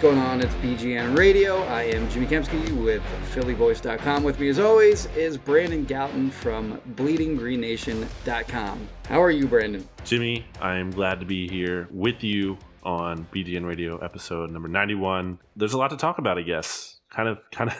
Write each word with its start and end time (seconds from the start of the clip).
Going 0.00 0.18
on? 0.18 0.40
It's 0.40 0.54
BGN 0.54 1.14
Radio. 1.18 1.58
I 1.64 1.82
am 1.82 2.08
Jimmy 2.08 2.26
Kempski 2.26 2.72
with 2.82 3.02
PhillyVoice.com. 3.34 4.22
With 4.22 4.40
me, 4.40 4.48
as 4.48 4.58
always, 4.58 5.04
is 5.14 5.36
Brandon 5.36 5.84
Gowton 5.84 6.32
from 6.32 6.80
BleedingGreenNation.com. 6.94 8.88
How 9.10 9.22
are 9.22 9.30
you, 9.30 9.46
Brandon? 9.46 9.86
Jimmy, 10.04 10.46
I 10.58 10.76
am 10.76 10.90
glad 10.90 11.20
to 11.20 11.26
be 11.26 11.46
here 11.46 11.86
with 11.90 12.24
you 12.24 12.56
on 12.82 13.26
BGN 13.30 13.66
Radio 13.66 13.98
episode 13.98 14.50
number 14.50 14.68
91. 14.68 15.38
There's 15.54 15.74
a 15.74 15.78
lot 15.78 15.90
to 15.90 15.98
talk 15.98 16.16
about, 16.16 16.38
I 16.38 16.42
guess. 16.42 17.00
Kind 17.10 17.28
of, 17.28 17.40
kind 17.50 17.68
of, 17.68 17.76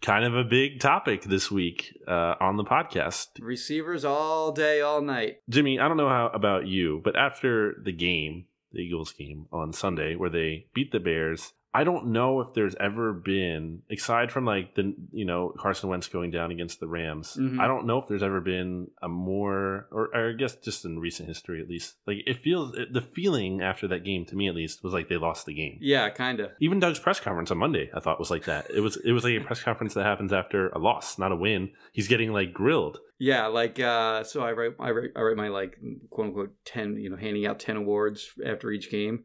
kind 0.00 0.24
of 0.24 0.34
a 0.34 0.44
big 0.44 0.80
topic 0.80 1.24
this 1.24 1.50
week 1.50 1.94
uh, 2.08 2.36
on 2.40 2.56
the 2.56 2.64
podcast. 2.64 3.26
Receivers 3.38 4.02
all 4.06 4.50
day, 4.52 4.80
all 4.80 5.02
night. 5.02 5.42
Jimmy, 5.50 5.78
I 5.78 5.88
don't 5.88 5.98
know 5.98 6.08
how 6.08 6.28
about 6.28 6.66
you, 6.66 7.02
but 7.04 7.16
after 7.16 7.74
the 7.84 7.92
game, 7.92 8.46
the 8.72 8.80
Eagles 8.80 9.12
game 9.12 9.46
on 9.52 9.72
Sunday, 9.72 10.14
where 10.14 10.30
they 10.30 10.66
beat 10.74 10.92
the 10.92 11.00
Bears, 11.00 11.52
I 11.72 11.84
don't 11.84 12.06
know 12.08 12.40
if 12.40 12.52
there's 12.52 12.74
ever 12.80 13.12
been, 13.12 13.82
aside 13.90 14.32
from 14.32 14.44
like 14.44 14.74
the 14.74 14.92
you 15.12 15.24
know 15.24 15.54
Carson 15.56 15.88
Wentz 15.88 16.08
going 16.08 16.30
down 16.32 16.50
against 16.50 16.80
the 16.80 16.88
Rams, 16.88 17.36
Mhm. 17.38 17.60
I 17.60 17.68
don't 17.68 17.86
know 17.86 17.98
if 17.98 18.08
there's 18.08 18.22
ever 18.24 18.40
been 18.40 18.88
a 19.00 19.08
more, 19.08 19.86
or, 19.92 20.08
or 20.14 20.30
I 20.30 20.32
guess 20.32 20.56
just 20.56 20.84
in 20.84 20.98
recent 20.98 21.28
history 21.28 21.60
at 21.60 21.68
least, 21.68 21.94
like 22.06 22.18
it 22.26 22.38
feels 22.38 22.72
the 22.72 23.00
feeling 23.14 23.60
after 23.62 23.86
that 23.88 24.04
game 24.04 24.24
to 24.26 24.34
me 24.36 24.48
at 24.48 24.54
least 24.56 24.82
was 24.82 24.92
like 24.92 25.08
they 25.08 25.16
lost 25.16 25.46
the 25.46 25.54
game. 25.54 25.78
Yeah, 25.80 26.08
kind 26.10 26.40
of. 26.40 26.50
Even 26.60 26.80
Doug's 26.80 26.98
press 26.98 27.20
conference 27.20 27.50
on 27.52 27.58
Monday, 27.58 27.88
I 27.94 28.00
thought 28.00 28.18
was 28.18 28.30
like 28.32 28.44
that. 28.46 28.68
It 28.74 28.80
was 28.80 28.96
it 29.04 29.12
was 29.12 29.22
like 29.24 29.40
a 29.40 29.44
press 29.44 29.62
conference 29.62 29.94
that 29.94 30.04
happens 30.04 30.32
after 30.32 30.70
a 30.70 30.78
loss, 30.78 31.18
not 31.18 31.30
a 31.32 31.36
win. 31.36 31.70
He's 31.92 32.08
getting 32.08 32.32
like 32.32 32.52
grilled. 32.52 32.98
Yeah, 33.20 33.46
like 33.46 33.78
uh, 33.78 34.24
so 34.24 34.40
I 34.42 34.52
write 34.52 34.72
I 34.80 34.90
write 34.90 35.10
I 35.14 35.20
write 35.20 35.36
my 35.36 35.48
like 35.48 35.76
quote 36.08 36.28
unquote 36.28 36.54
ten 36.64 36.96
you 36.96 37.10
know 37.10 37.16
handing 37.16 37.46
out 37.46 37.60
ten 37.60 37.76
awards 37.76 38.28
after 38.44 38.70
each 38.72 38.90
game, 38.90 39.24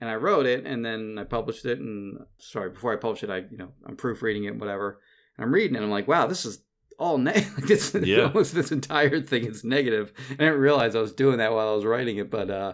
and 0.00 0.10
I 0.10 0.14
wrote 0.14 0.46
it 0.46 0.66
and 0.66 0.84
then 0.84 1.16
I 1.18 1.24
published 1.24 1.64
it 1.64 1.78
and 1.78 2.18
sorry 2.38 2.70
before 2.70 2.92
I 2.92 2.96
published 2.96 3.24
it 3.24 3.30
I 3.30 3.38
you 3.50 3.56
know 3.56 3.68
I'm 3.86 3.96
proofreading 3.96 4.44
it 4.44 4.56
whatever 4.56 5.00
and 5.36 5.44
I'm 5.44 5.52
reading 5.54 5.74
it 5.74 5.78
and 5.78 5.84
I'm 5.86 5.90
like 5.90 6.08
wow 6.08 6.26
this 6.26 6.44
is 6.44 6.62
all 6.98 7.18
negative 7.30 7.54
like 7.56 7.66
this 7.66 7.94
Yeah. 8.02 8.24
almost 8.24 8.54
this 8.54 8.72
entire 8.72 9.20
thing 9.20 9.44
is 9.46 9.64
negative 9.64 10.12
and 10.30 10.40
I 10.40 10.44
didn't 10.44 10.60
realize 10.60 10.94
I 10.94 11.00
was 11.00 11.12
doing 11.12 11.38
that 11.38 11.52
while 11.52 11.68
I 11.68 11.74
was 11.74 11.84
writing 11.84 12.16
it 12.18 12.30
but 12.30 12.50
uh 12.50 12.72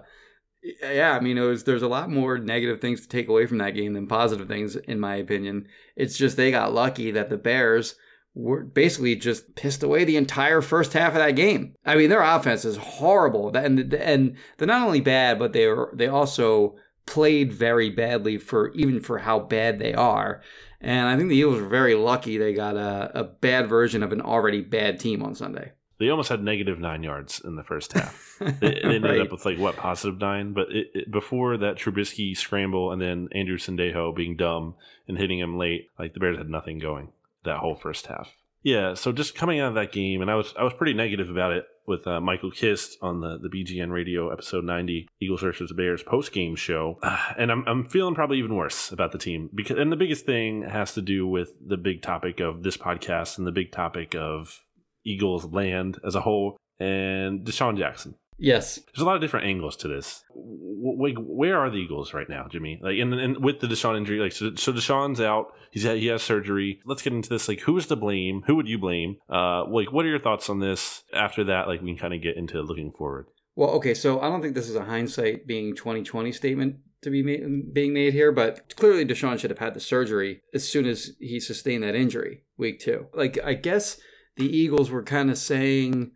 yeah 0.62 1.17
I 1.17 1.20
mean 1.20 1.39
it 1.39 1.43
was 1.43 1.65
there's 1.65 1.83
a 1.83 1.89
lot 1.89 2.09
more 2.11 2.39
negative 2.39 2.81
things 2.81 3.00
to 3.03 3.09
take 3.09 3.28
away 3.28 3.47
from 3.47 3.59
that 3.59 3.75
game 3.75 3.94
than 3.94 4.06
positive 4.06 4.47
things 4.49 4.77
in 4.77 5.00
my 5.00 5.16
opinion 5.16 5.66
it's 5.97 6.16
just 6.16 6.37
they 6.37 6.50
got 6.50 6.72
lucky 6.72 7.11
that 7.11 7.31
the 7.31 7.37
Bears 7.37 7.97
were 8.34 8.65
basically 8.65 9.15
just 9.15 9.55
pissed 9.56 9.82
away 9.82 10.05
the 10.05 10.16
entire 10.16 10.62
first 10.62 10.94
half 10.94 11.09
of 11.12 11.16
that 11.19 11.32
game. 11.37 11.75
I 11.84 11.97
mean, 11.97 12.09
their 12.09 12.22
offense 12.22 12.65
is 12.65 12.78
horrible, 12.78 13.50
That- 13.50 13.66
and 13.66 13.93
and 13.93 14.37
they're 14.56 14.66
not 14.66 14.87
only 14.87 15.03
bad, 15.03 15.38
but 15.38 15.53
they 15.53 15.66
are 15.66 15.91
they 15.94 16.06
also 16.06 16.77
played 17.06 17.52
very 17.52 17.90
badly 17.90 18.38
for 18.38 18.70
even 18.72 19.00
for 19.00 19.18
how 19.18 19.38
bad 19.38 19.78
they 19.78 19.94
are. 19.94 20.42
And 20.80 21.08
I 21.08 21.16
think 21.16 21.28
the 21.28 21.36
Eagles 21.36 21.60
were 21.60 21.68
very 21.68 21.94
lucky 21.94 22.38
they 22.38 22.54
got 22.54 22.76
a, 22.76 23.10
a 23.20 23.24
bad 23.24 23.68
version 23.68 24.02
of 24.02 24.12
an 24.12 24.20
already 24.20 24.60
bad 24.60 24.98
team 24.98 25.22
on 25.22 25.34
Sunday. 25.34 25.72
They 25.98 26.08
almost 26.08 26.30
had 26.30 26.42
negative 26.42 26.80
nine 26.80 27.04
yards 27.04 27.40
in 27.44 27.54
the 27.54 27.62
first 27.62 27.92
half. 27.92 28.28
They, 28.42 28.50
they 28.70 28.80
ended 28.80 29.04
Right. 29.04 29.20
up 29.20 29.30
with 29.30 29.44
like 29.44 29.58
what 29.58 29.76
positive 29.76 30.18
nine, 30.20 30.52
but 30.52 30.66
it, 30.72 30.88
it, 30.94 31.10
before 31.12 31.56
that 31.58 31.76
Trubisky 31.76 32.36
scramble 32.36 32.90
and 32.90 33.00
then 33.00 33.28
Andrew 33.30 33.56
Sendejo 33.56 34.12
being 34.16 34.36
dumb 34.36 34.74
and 35.06 35.16
hitting 35.16 35.38
him 35.38 35.56
late, 35.56 35.90
like 35.96 36.12
the 36.14 36.19
Bears 36.19 36.38
had 36.38 36.48
nothing 36.50 36.80
going 36.80 37.12
that 37.44 37.58
whole 37.58 37.76
first 37.76 38.08
half. 38.08 38.34
Yeah, 38.62 38.95
so 38.95 39.11
just 39.12 39.34
coming 39.34 39.59
out 39.61 39.69
of 39.69 39.75
that 39.75 39.93
game, 39.93 40.23
and 40.23 40.31
I 40.31 40.37
was 40.37 40.55
I 40.59 40.62
was 40.62 40.73
pretty 40.75 40.95
negative 40.95 41.31
about 41.31 41.53
it 41.53 41.67
with 41.87 42.06
uh, 42.06 42.21
Michael 42.21 42.50
Kist 42.50 42.97
on 43.03 43.21
the 43.21 43.39
the 43.39 43.49
BGN 43.49 43.91
Radio 43.91 44.31
episode 44.31 44.65
ninety 44.65 45.09
Eagles 45.21 45.41
versus 45.41 45.73
Bears 45.73 46.03
post 46.03 46.33
game 46.33 46.55
show, 46.55 46.99
Ah, 47.03 47.34
and 47.39 47.50
I'm 47.50 47.65
I'm 47.67 47.89
feeling 47.89 48.15
probably 48.15 48.39
even 48.39 48.55
worse 48.55 48.93
about 48.93 49.12
the 49.12 49.19
team 49.19 49.50
because 49.55 49.78
and 49.78 49.91
the 49.91 49.97
biggest 49.97 50.27
thing 50.27 50.62
has 50.62 50.95
to 50.95 51.03
do 51.03 51.27
with 51.27 51.50
the 51.67 51.77
big 51.77 52.03
topic 52.03 52.41
of 52.41 52.62
this 52.62 52.77
podcast 52.77 53.37
and 53.39 53.47
the 53.47 53.53
big 53.53 53.73
topic 53.73 54.15
of 54.15 54.61
Eagles 55.05 55.47
land 55.47 55.99
as 56.06 56.15
a 56.15 56.21
whole 56.21 56.56
and 56.79 57.44
DeSean 57.44 57.77
Jackson. 57.77 58.15
Yes, 58.38 58.76
There's 58.76 59.03
a 59.03 59.04
lot 59.04 59.15
of 59.15 59.20
different 59.20 59.47
angles 59.47 59.76
to 59.76 59.88
this. 59.88 60.25
Like, 60.34 61.16
where 61.19 61.59
are 61.59 61.70
the 61.70 61.76
Eagles 61.76 62.12
right 62.12 62.28
now, 62.28 62.48
Jimmy? 62.50 62.81
Like, 62.82 62.98
and, 62.98 63.15
and 63.15 63.44
with 63.44 63.60
the 63.60 63.69
DeSean 63.69 63.97
injury, 63.97 64.19
like, 64.19 64.32
so, 64.32 64.54
so 64.56 64.72
DeSean's 64.72 65.20
out. 65.20 65.54
He's 65.70 65.84
had, 65.84 65.98
he 65.98 66.06
has 66.06 66.22
surgery. 66.22 66.81
Let's 66.84 67.03
get 67.03 67.12
into 67.12 67.28
this. 67.28 67.47
Like, 67.47 67.60
who 67.60 67.76
is 67.78 67.87
to 67.87 67.97
blame? 67.97 68.43
Who 68.47 68.56
would 68.56 68.69
you 68.69 68.78
blame? 68.78 69.19
Uh, 69.31 69.65
like, 69.66 69.93
what 69.93 70.04
are 70.04 70.09
your 70.09 70.19
thoughts 70.19 70.50
on 70.50 70.59
this? 70.59 71.04
After 71.15 71.44
that, 71.44 71.69
like, 71.69 71.82
we 71.82 71.91
can 71.91 71.98
kind 71.98 72.15
of 72.15 72.22
get 72.22 72.37
into 72.37 72.60
looking 72.62 72.91
forward. 72.91 73.26
Well, 73.54 73.70
okay, 73.70 73.94
so 73.94 74.20
I 74.20 74.28
don't 74.28 74.43
think 74.43 74.54
this 74.54 74.69
is 74.69 74.76
a 74.76 74.84
hindsight 74.84 75.47
being 75.47 75.76
2020 75.76 76.32
statement 76.32 76.76
to 77.03 77.10
be 77.10 77.22
made, 77.22 77.72
being 77.72 77.93
made 77.93 78.12
here, 78.12 78.32
but 78.32 78.75
clearly 78.76 79.04
DeSean 79.04 79.38
should 79.38 79.50
have 79.50 79.59
had 79.59 79.75
the 79.75 79.81
surgery 79.81 80.41
as 80.54 80.66
soon 80.66 80.87
as 80.87 81.12
he 81.20 81.38
sustained 81.38 81.82
that 81.82 81.94
injury, 81.94 82.44
week 82.56 82.81
two. 82.81 83.06
Like, 83.12 83.38
I 83.44 83.54
guess 83.54 83.99
the 84.37 84.47
Eagles 84.47 84.91
were 84.91 85.03
kind 85.03 85.31
of 85.31 85.37
saying 85.37 86.12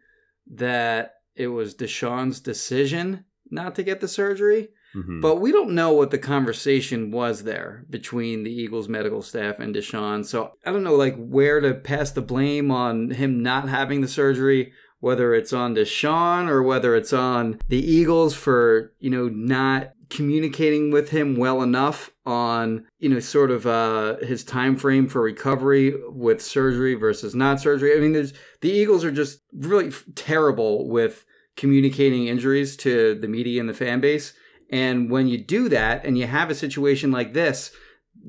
that 0.55 1.16
it 1.37 1.49
was 1.49 1.75
DeSean's 1.75 2.41
decision 2.41 3.25
not 3.51 3.75
to 3.77 3.83
get 3.83 4.01
the 4.01 4.09
surgery, 4.09 4.69
Mhm. 4.95 5.21
but 5.21 5.37
we 5.37 5.53
don't 5.53 5.71
know 5.75 5.93
what 5.93 6.11
the 6.11 6.19
conversation 6.19 7.11
was 7.11 7.45
there 7.45 7.85
between 7.91 8.43
the 8.43 8.51
Eagles 8.53 8.89
medical 8.89 9.23
staff 9.23 9.59
and 9.61 9.75
DeSean. 9.75 10.25
So 10.25 10.53
I 10.65 10.73
don't 10.73 10.83
know 10.83 10.97
like 10.97 11.17
where 11.17 11.61
to 11.61 11.75
pass 11.75 12.11
the 12.11 12.23
blame 12.23 12.71
on 12.71 13.11
him 13.11 13.43
not 13.43 13.69
having 13.69 14.01
the 14.01 14.09
surgery, 14.09 14.73
whether 15.01 15.35
it's 15.35 15.53
on 15.53 15.75
DeSean 15.75 16.49
or 16.49 16.63
whether 16.63 16.97
it's 16.97 17.13
on 17.13 17.59
the 17.69 17.79
Eagles 17.79 18.35
for, 18.35 18.93
you 18.99 19.11
know, 19.11 19.29
not 19.29 19.91
communicating 20.09 20.91
with 20.91 21.11
him 21.11 21.37
well 21.37 21.63
enough 21.63 22.11
on, 22.25 22.87
you 22.99 23.09
know, 23.09 23.19
sort 23.21 23.51
of 23.51 23.67
uh 23.67 24.17
his 24.19 24.43
time 24.45 24.77
frame 24.77 25.07
for 25.09 25.21
recovery 25.21 25.95
with 26.09 26.41
surgery 26.43 26.95
versus 26.95 27.35
not 27.35 27.61
surgery. 27.61 27.95
I 27.97 28.01
mean, 28.01 28.13
there's 28.13 28.33
the 28.61 28.71
Eagles 28.71 29.05
are 29.05 29.11
just 29.13 29.41
really 29.53 29.89
f- 29.89 30.05
terrible 30.15 30.89
with 30.89 31.25
communicating 31.57 32.27
injuries 32.27 32.77
to 32.79 33.15
the 33.15 33.29
media 33.29 33.61
and 33.61 33.69
the 33.69 33.75
fan 33.75 34.01
base. 34.01 34.35
And 34.71 35.11
when 35.11 35.29
you 35.29 35.39
do 35.39 35.69
that 35.69 36.05
and 36.05 36.19
you 36.19 36.27
have 36.27 36.51
a 36.51 36.55
situation 36.55 37.11
like 37.11 37.33
this, 37.33 37.73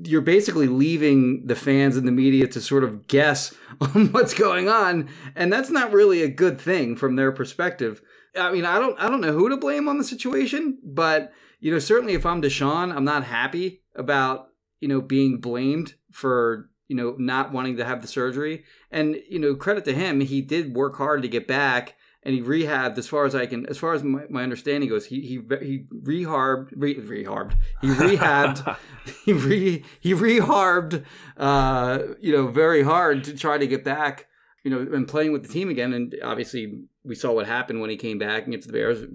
you're 0.04 0.22
basically 0.22 0.68
leaving 0.68 1.48
the 1.48 1.56
fans 1.56 1.98
and 1.98 2.08
the 2.08 2.12
media 2.12 2.48
to 2.48 2.62
sort 2.62 2.84
of 2.84 3.08
guess 3.08 3.56
on 3.82 4.12
what's 4.12 4.34
going 4.34 4.70
on, 4.70 5.10
and 5.36 5.52
that's 5.52 5.70
not 5.70 5.92
really 5.92 6.22
a 6.22 6.28
good 6.28 6.60
thing 6.60 6.96
from 6.96 7.16
their 7.16 7.31
perspective. 7.31 8.01
I 8.38 8.51
mean, 8.51 8.66
I 8.66 8.78
don't 8.78 9.00
I 9.00 9.10
don't 9.10 9.22
know 9.22 9.34
who 9.34 9.50
to 9.50 9.57
blame 9.57 9.88
on 9.88 9.98
the 9.98 10.04
situation, 10.04 10.78
but 10.84 11.31
you 11.60 11.72
know, 11.72 11.80
certainly 11.80 12.13
if 12.13 12.25
I'm 12.25 12.42
DeSean, 12.42 12.96
I'm 12.96 13.06
not 13.06 13.24
happy 13.24 13.81
about, 13.96 14.50
you 14.80 14.88
know, 14.88 15.01
being 15.01 15.40
blamed 15.40 15.96
for, 16.12 16.69
you 16.88 16.96
know, 16.96 17.16
not 17.18 17.51
wanting 17.51 17.78
to 17.78 17.86
have 17.86 18.01
the 18.01 18.07
surgery. 18.07 18.63
And, 18.92 19.18
you 19.28 19.40
know, 19.40 19.56
credit 19.56 19.84
to 19.86 19.94
him, 19.94 20.22
he 20.22 20.42
did 20.42 20.75
work 20.75 20.98
hard 20.98 21.24
to 21.24 21.28
get 21.28 21.48
back 21.48 21.96
and 22.27 22.35
he 22.35 22.41
rehabbed 22.41 22.97
as 22.97 23.07
far 23.07 23.25
as 23.25 23.33
I 23.33 23.45
can 23.45 23.65
as 23.68 23.77
far 23.77 23.94
as 23.94 24.03
my, 24.03 24.24
my 24.29 24.44
understanding 24.44 24.89
goes, 24.89 25.06
he 25.06 25.21
he 25.21 25.39
he 25.62 25.85
reharmed 26.03 26.71
re. 26.75 26.94
He 26.94 27.88
rehabbed 27.88 28.77
he 29.25 29.31
re 29.31 29.83
he 30.01 30.13
reharmed 30.13 31.06
uh 31.38 32.00
you 32.19 32.33
know 32.33 32.47
very 32.47 32.83
hard 32.83 33.24
to 33.24 33.33
try 33.33 33.57
to 33.57 33.65
get 33.65 33.85
back 33.85 34.27
you 34.63 34.69
know 34.69 34.79
and 34.94 35.07
playing 35.07 35.31
with 35.31 35.44
the 35.44 35.50
team 35.53 35.69
again 35.69 35.94
and 35.94 36.15
obviously 36.21 36.81
we 37.06 37.15
saw 37.15 37.31
what 37.31 37.47
happened 37.47 37.79
when 37.79 37.89
he 37.89 37.95
came 37.95 38.18
back 38.18 38.45
against 38.45 38.68
the 38.68 38.74
bears 38.74 39.06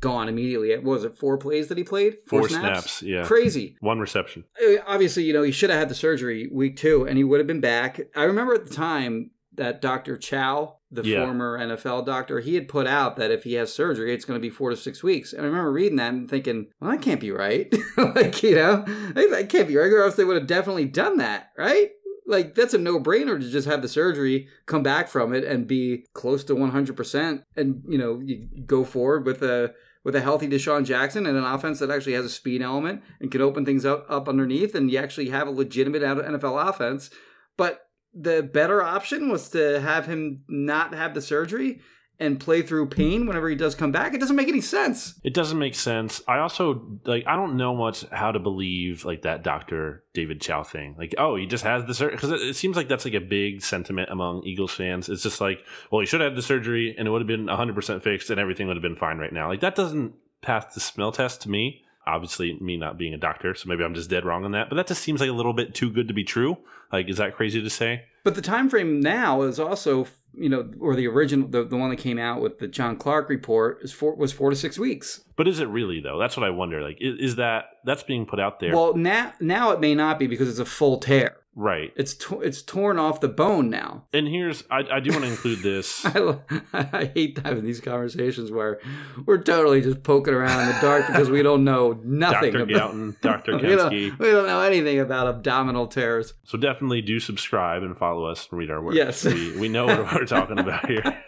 gone 0.00 0.28
immediately 0.28 0.74
what 0.76 0.84
was 0.84 1.04
it 1.04 1.18
four 1.18 1.36
plays 1.36 1.68
that 1.68 1.76
he 1.76 1.84
played 1.84 2.16
Four 2.26 2.48
snaps, 2.48 3.02
yeah. 3.02 3.24
crazy 3.24 3.76
One 3.80 3.98
reception. 3.98 4.44
Uh, 4.62 4.76
obviously 4.86 5.24
you 5.24 5.32
know 5.34 5.42
he 5.42 5.52
should 5.52 5.70
have 5.70 5.78
had 5.78 5.88
the 5.90 5.94
surgery 5.94 6.48
week 6.50 6.76
two 6.76 7.06
and 7.06 7.18
he 7.18 7.24
would 7.24 7.40
have 7.40 7.46
been 7.46 7.60
back 7.60 8.00
i 8.16 8.22
remember 8.22 8.54
at 8.54 8.66
the 8.66 8.74
time 8.74 9.30
that 9.56 9.80
Dr. 9.80 10.16
Chao, 10.16 10.76
the 10.90 11.02
Yeah. 11.02 11.24
former 11.24 11.58
NFL 11.58 12.02
doctor, 12.04 12.40
he 12.40 12.54
had 12.54 12.68
put 12.68 12.86
out 12.86 13.16
that 13.16 13.30
if 13.30 13.44
he 13.44 13.54
has 13.54 13.72
surgery, 13.72 14.12
it's 14.14 14.24
going 14.24 14.38
to 14.38 14.42
be 14.42 14.50
four 14.50 14.70
to 14.70 14.76
six 14.76 15.02
weeks. 15.02 15.32
And 15.32 15.42
I 15.42 15.46
remember 15.46 15.72
reading 15.72 15.96
that 15.96 16.12
and 16.12 16.28
thinking, 16.28 16.68
well, 16.80 16.90
that 16.92 17.02
can't 17.02 17.20
be 17.20 17.30
right. 17.30 17.72
like, 17.96 18.42
you 18.42 18.54
know, 18.54 18.84
that 19.14 19.46
can't 19.48 19.68
be 19.68 19.76
right, 19.76 19.90
or 19.92 20.02
else 20.02 20.16
they 20.16 20.24
would 20.24 20.36
have 20.36 20.46
definitely 20.46 20.86
done 20.86 21.18
that, 21.18 21.50
right? 21.58 21.90
Like, 22.26 22.54
that's 22.54 22.72
a 22.74 22.78
no 22.78 22.98
brainer 23.00 23.38
to 23.38 23.50
just 23.50 23.68
have 23.68 23.82
the 23.82 23.88
surgery, 23.88 24.48
come 24.66 24.82
back 24.82 25.08
from 25.08 25.34
it, 25.34 25.44
and 25.44 25.66
be 25.66 26.06
close 26.14 26.42
to 26.44 26.54
100%. 26.54 27.42
And, 27.56 27.82
you 27.88 27.98
know, 27.98 28.20
you 28.24 28.48
go 28.66 28.84
forward 28.84 29.26
with 29.26 29.42
a. 29.42 29.74
With 30.04 30.14
a 30.14 30.20
healthy 30.20 30.46
DeSean 30.46 30.84
Jackson 30.84 31.24
and 31.24 31.34
an 31.34 31.44
offense 31.44 31.78
that 31.78 31.90
actually 31.90 32.12
has 32.12 32.26
a 32.26 32.28
speed 32.28 32.60
element 32.60 33.00
and 33.20 33.30
can 33.32 33.40
open 33.40 33.64
things 33.64 33.86
up, 33.86 34.04
up 34.10 34.28
underneath, 34.28 34.74
and 34.74 34.90
you 34.90 34.98
actually 34.98 35.30
have 35.30 35.48
a 35.48 35.50
legitimate 35.50 36.02
NFL 36.02 36.68
offense. 36.68 37.08
But 37.56 37.86
the 38.14 38.42
better 38.42 38.82
option 38.82 39.30
was 39.30 39.48
to 39.50 39.80
have 39.80 40.06
him 40.06 40.44
not 40.48 40.94
have 40.94 41.14
the 41.14 41.22
surgery 41.22 41.80
and 42.20 42.38
play 42.38 42.62
through 42.62 42.86
pain 42.86 43.26
whenever 43.26 43.48
he 43.48 43.56
does 43.56 43.74
come 43.74 43.90
back. 43.90 44.14
It 44.14 44.20
doesn't 44.20 44.36
make 44.36 44.48
any 44.48 44.60
sense. 44.60 45.18
It 45.24 45.34
doesn't 45.34 45.58
make 45.58 45.74
sense. 45.74 46.22
I 46.28 46.38
also 46.38 47.00
like 47.04 47.24
I 47.26 47.34
don't 47.34 47.56
know 47.56 47.74
much 47.74 48.06
how 48.10 48.30
to 48.30 48.38
believe 48.38 49.04
like 49.04 49.22
that 49.22 49.42
Doctor 49.42 50.04
David 50.14 50.40
Chao 50.40 50.62
thing. 50.62 50.94
Like, 50.96 51.14
oh, 51.18 51.36
he 51.36 51.46
just 51.46 51.64
has 51.64 51.84
the 51.84 51.94
surgery 51.94 52.16
because 52.16 52.30
it, 52.30 52.40
it 52.40 52.56
seems 52.56 52.76
like 52.76 52.88
that's 52.88 53.04
like 53.04 53.14
a 53.14 53.20
big 53.20 53.62
sentiment 53.62 54.10
among 54.10 54.44
Eagles 54.44 54.72
fans. 54.72 55.08
It's 55.08 55.22
just 55.22 55.40
like, 55.40 55.58
well, 55.90 56.00
he 56.00 56.06
should 56.06 56.20
have 56.20 56.32
had 56.32 56.38
the 56.38 56.42
surgery 56.42 56.94
and 56.96 57.08
it 57.08 57.10
would 57.10 57.20
have 57.20 57.28
been 57.28 57.46
100 57.46 57.74
percent 57.74 58.02
fixed 58.02 58.30
and 58.30 58.38
everything 58.38 58.68
would 58.68 58.76
have 58.76 58.82
been 58.82 58.96
fine 58.96 59.18
right 59.18 59.32
now. 59.32 59.48
Like 59.48 59.60
that 59.60 59.74
doesn't 59.74 60.14
pass 60.40 60.72
the 60.72 60.80
smell 60.80 61.10
test 61.10 61.42
to 61.42 61.50
me. 61.50 61.82
Obviously, 62.06 62.58
me 62.60 62.76
not 62.76 62.98
being 62.98 63.14
a 63.14 63.18
doctor, 63.18 63.54
so 63.54 63.68
maybe 63.68 63.82
I'm 63.84 63.94
just 63.94 64.10
dead 64.10 64.24
wrong 64.24 64.44
on 64.44 64.52
that. 64.52 64.68
But 64.68 64.76
that 64.76 64.86
just 64.86 65.02
seems 65.02 65.20
like 65.20 65.30
a 65.30 65.34
little 65.34 65.52
bit 65.54 65.74
too 65.74 65.90
good 65.90 66.08
to 66.08 66.14
be 66.14 66.24
true. 66.24 66.58
Like, 66.92 67.08
is 67.08 67.16
that 67.16 67.34
crazy 67.34 67.62
to 67.62 67.70
say? 67.70 68.04
But 68.24 68.34
the 68.34 68.42
time 68.42 68.68
frame 68.68 69.00
now 69.00 69.42
is 69.42 69.58
also, 69.58 70.06
you 70.32 70.48
know, 70.48 70.70
or 70.80 70.96
the 70.96 71.06
original, 71.06 71.48
the, 71.48 71.64
the 71.64 71.76
one 71.76 71.90
that 71.90 71.98
came 71.98 72.18
out 72.18 72.40
with 72.40 72.58
the 72.58 72.68
John 72.68 72.96
Clark 72.96 73.28
report 73.28 73.78
is 73.82 73.92
four, 73.92 74.14
was 74.14 74.32
four 74.32 74.50
to 74.50 74.56
six 74.56 74.78
weeks. 74.78 75.22
But 75.36 75.48
is 75.48 75.60
it 75.60 75.68
really 75.68 76.00
though? 76.00 76.18
That's 76.18 76.36
what 76.36 76.44
I 76.46 76.50
wonder. 76.50 76.82
Like, 76.82 76.98
is, 77.00 77.18
is 77.20 77.36
that 77.36 77.66
that's 77.84 78.02
being 78.02 78.26
put 78.26 78.40
out 78.40 78.60
there? 78.60 78.74
Well, 78.74 78.94
now 78.94 79.32
now 79.40 79.72
it 79.72 79.80
may 79.80 79.94
not 79.94 80.18
be 80.18 80.26
because 80.26 80.48
it's 80.48 80.58
a 80.58 80.64
full 80.64 80.98
tear. 80.98 81.36
Right. 81.54 81.92
It's 81.96 82.14
to, 82.14 82.40
it's 82.40 82.62
torn 82.62 82.98
off 82.98 83.20
the 83.20 83.28
bone 83.28 83.70
now. 83.70 84.04
And 84.12 84.28
here's 84.28 84.64
I, 84.70 84.80
I 84.92 85.00
do 85.00 85.10
want 85.10 85.24
to 85.24 85.30
include 85.30 85.60
this. 85.60 86.04
I, 86.06 86.36
I 86.72 87.10
hate 87.14 87.38
having 87.44 87.64
these 87.64 87.80
conversations 87.80 88.50
where 88.50 88.80
we're 89.26 89.42
totally 89.42 89.80
just 89.80 90.02
poking 90.02 90.34
around 90.34 90.60
in 90.60 90.74
the 90.74 90.80
dark 90.80 91.06
because 91.08 91.30
we 91.30 91.42
don't 91.42 91.64
know 91.64 91.98
nothing 92.04 92.52
Dr. 92.52 92.62
about 92.62 93.20
Dr. 93.20 93.56
we, 93.56 93.76
don't, 93.76 93.92
we 93.92 94.30
don't 94.30 94.46
know 94.46 94.60
anything 94.60 95.00
about 95.00 95.26
abdominal 95.26 95.86
tears. 95.86 96.34
So 96.44 96.58
definitely 96.58 97.02
do 97.02 97.20
subscribe 97.20 97.82
and 97.82 97.96
follow 97.96 98.26
us 98.26 98.48
and 98.50 98.58
read 98.58 98.70
our 98.70 98.82
work. 98.82 98.94
Yes. 98.94 99.24
we, 99.24 99.58
we 99.58 99.68
know 99.68 99.86
what 99.86 100.12
we're 100.14 100.26
talking 100.26 100.58
about 100.58 100.86
here. 100.86 101.22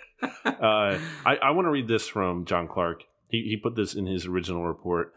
Uh, 0.44 0.98
I, 1.24 1.36
I 1.42 1.50
want 1.50 1.66
to 1.66 1.70
read 1.70 1.88
this 1.88 2.08
from 2.08 2.44
John 2.44 2.68
Clark. 2.68 3.04
He, 3.28 3.42
he 3.42 3.56
put 3.56 3.76
this 3.76 3.94
in 3.94 4.06
his 4.06 4.26
original 4.26 4.66
report. 4.66 5.12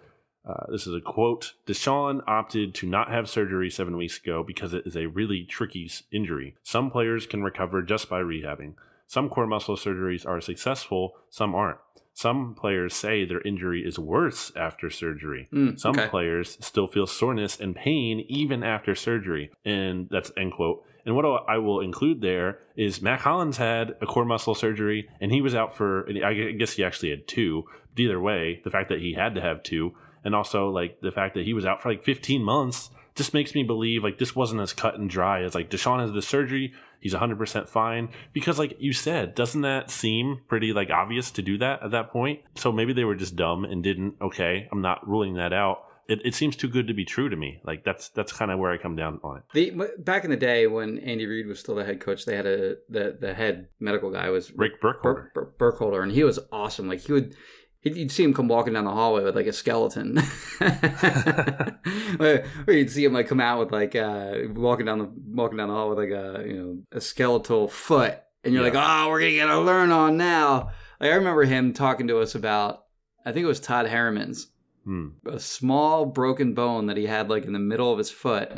Uh, 0.48 0.66
this 0.72 0.88
is 0.88 0.94
a 0.94 1.02
quote. 1.02 1.54
DeSean 1.68 2.22
opted 2.28 2.74
to 2.76 2.88
not 2.88 3.12
have 3.12 3.30
surgery 3.30 3.70
seven 3.70 3.98
weeks 3.98 4.18
ago 4.18 4.44
because 4.46 4.74
it 4.74 4.84
is 4.86 4.96
a 4.96 5.08
really 5.08 5.44
tricky 5.44 5.90
injury. 6.12 6.56
Some 6.64 6.90
players 6.90 7.26
can 7.28 7.44
recover 7.44 7.82
just 7.82 8.10
by 8.10 8.22
rehabbing. 8.22 8.76
Some 9.06 9.30
core 9.30 9.48
muscle 9.48 9.76
surgeries 9.76 10.26
are 10.26 10.40
successful, 10.40 11.14
some 11.30 11.56
aren't. 11.56 11.80
Some 12.14 12.54
players 12.54 12.94
say 12.96 13.24
their 13.24 13.42
injury 13.42 13.82
is 13.86 13.98
worse 13.98 14.52
after 14.56 14.90
surgery. 14.90 15.48
Mm, 15.54 15.80
Some 15.80 15.98
okay. 15.98 16.10
players 16.10 16.58
still 16.60 16.86
feel 16.86 17.08
soreness 17.08 17.58
and 17.58 17.74
pain 17.76 18.26
even 18.28 18.62
after 18.62 18.94
surgery. 18.94 19.52
And 19.64 20.10
that's 20.12 20.32
end 20.36 20.52
quote. 20.54 20.84
And 21.06 21.16
what 21.16 21.26
I 21.48 21.60
will 21.60 21.80
include 21.80 22.22
there 22.22 22.60
is 22.76 23.02
Mack 23.02 23.22
Hollins 23.22 23.56
had 23.56 23.96
a 24.02 24.06
core 24.06 24.26
muscle 24.26 24.54
surgery 24.54 25.08
and 25.22 25.32
he 25.32 25.42
was 25.42 25.56
out 25.56 25.76
for, 25.78 26.08
I 26.24 26.52
guess 26.52 26.74
he 26.74 26.84
actually 26.84 27.12
had 27.12 27.26
two. 27.26 27.64
But 27.96 28.02
either 28.02 28.20
way, 28.20 28.60
the 28.66 28.70
fact 28.70 28.90
that 28.90 29.00
he 29.00 29.14
had 29.14 29.34
to 29.36 29.42
have 29.42 29.64
two, 29.64 29.94
and 30.24 30.36
also 30.36 30.70
like 30.70 31.02
the 31.02 31.12
fact 31.12 31.36
that 31.36 31.46
he 31.46 31.54
was 31.54 31.66
out 31.66 31.82
for 31.82 31.90
like 31.90 32.04
15 32.04 32.44
months, 32.44 32.90
just 33.16 33.34
makes 33.34 33.54
me 33.54 33.64
believe 33.64 34.04
like 34.04 34.18
this 34.18 34.36
wasn't 34.36 34.62
as 34.62 34.74
cut 34.74 34.96
and 34.96 35.10
dry 35.10 35.44
as 35.44 35.54
like 35.54 35.70
DeSean 35.70 36.00
has 36.00 36.12
the 36.12 36.22
surgery. 36.22 36.74
He's 37.02 37.14
100% 37.14 37.70
fine. 37.70 38.10
Because, 38.34 38.60
like 38.60 38.76
you 38.80 38.92
said, 38.92 39.34
doesn't 39.36 39.62
that 39.62 39.90
seem 39.90 40.42
pretty 40.48 40.74
like 40.74 40.90
obvious 40.90 41.32
to 41.32 41.42
do 41.42 41.58
that 41.60 41.82
at 41.84 41.92
that 41.92 42.12
point? 42.12 42.42
So 42.56 42.72
maybe 42.72 42.94
they 42.94 43.06
were 43.06 43.16
just 43.16 43.36
dumb 43.36 43.64
and 43.64 43.84
didn't. 43.84 44.16
Okay, 44.22 44.68
I'm 44.72 44.82
not 44.82 45.08
ruling 45.08 45.36
that 45.36 45.54
out. 45.54 45.86
It, 46.10 46.22
it 46.26 46.34
seems 46.36 46.56
too 46.56 46.68
good 46.68 46.88
to 46.88 46.94
be 46.94 47.06
true 47.06 47.30
to 47.30 47.36
me. 47.36 47.62
Like 47.64 47.86
that's 47.86 48.10
that's 48.10 48.34
kind 48.34 48.52
of 48.52 48.60
where 48.60 48.72
I 48.72 48.78
come 48.78 48.96
down 48.96 49.20
on 49.24 49.38
it. 49.38 49.44
The 49.54 49.88
back 50.00 50.24
in 50.24 50.32
the 50.32 50.38
day 50.38 50.68
when 50.68 50.98
Andy 51.00 51.26
Reid 51.26 51.48
was 51.48 51.60
still 51.60 51.76
the 51.76 51.86
head 51.86 52.00
coach, 52.02 52.26
they 52.26 52.36
had 52.36 52.48
a 52.48 52.76
the 52.90 53.16
the 53.20 53.34
head 53.34 53.68
medical 53.80 54.12
guy 54.12 54.30
was 54.30 54.52
Rick 54.52 54.82
Burkholder. 54.82 55.32
Bur- 55.34 55.46
Bur- 55.46 55.54
Burkholder, 55.58 56.02
and 56.02 56.12
he 56.12 56.24
was 56.24 56.40
awesome. 56.52 56.88
Like 56.88 57.02
he 57.02 57.14
would. 57.14 57.36
He'd- 57.82 57.98
You'd 58.00 58.12
see 58.12 58.24
him 58.24 58.34
come 58.34 58.48
walking 58.50 58.74
down 58.74 58.86
the 58.86 58.92
hallway 58.92 59.24
with 59.24 59.36
like 59.36 59.48
a 59.48 59.54
skeleton, 59.54 60.18
or 62.20 62.44
or 62.68 62.74
you'd 62.74 62.92
see 62.92 63.06
him 63.06 63.14
like 63.14 63.28
come 63.28 63.40
out 63.40 63.60
with 63.60 63.72
like 63.72 63.96
uh, 63.96 64.34
walking 64.54 64.86
down 64.86 65.00
the 65.00 65.10
walking 65.34 65.58
down 65.58 65.70
the 65.70 65.74
hall 65.74 65.90
with 65.90 65.98
like 65.98 66.10
a 66.10 66.44
you 66.46 66.54
know 66.54 66.78
a 66.92 67.02
skeletal 67.02 67.68
foot, 67.68 68.20
and 68.44 68.54
you're 68.54 68.66
Yeah. 68.66 68.72
like, 68.74 68.84
oh, 69.06 69.10
we're 69.10 69.20
gonna 69.20 69.32
get 69.32 69.50
a 69.50 69.60
learn 69.60 69.92
on 69.92 70.18
now. 70.18 70.70
Like 71.00 71.12
I 71.12 71.16
remember 71.16 71.44
him 71.46 71.74
talking 71.74 72.08
to 72.10 72.20
us 72.20 72.36
about, 72.36 72.84
I 73.26 73.32
think 73.32 73.44
it 73.46 73.48
was 73.48 73.60
Todd 73.60 73.88
Herremans'. 73.88 74.48
Hmm. 74.86 75.08
a 75.26 75.40
small 75.40 76.06
broken 76.06 76.54
bone 76.54 76.88
that 76.88 76.98
he 76.98 77.06
had 77.06 77.30
like 77.30 77.46
in 77.46 77.54
the 77.54 77.60
middle 77.60 77.92
of 77.92 77.98
his 77.98 78.10
foot. 78.10 78.58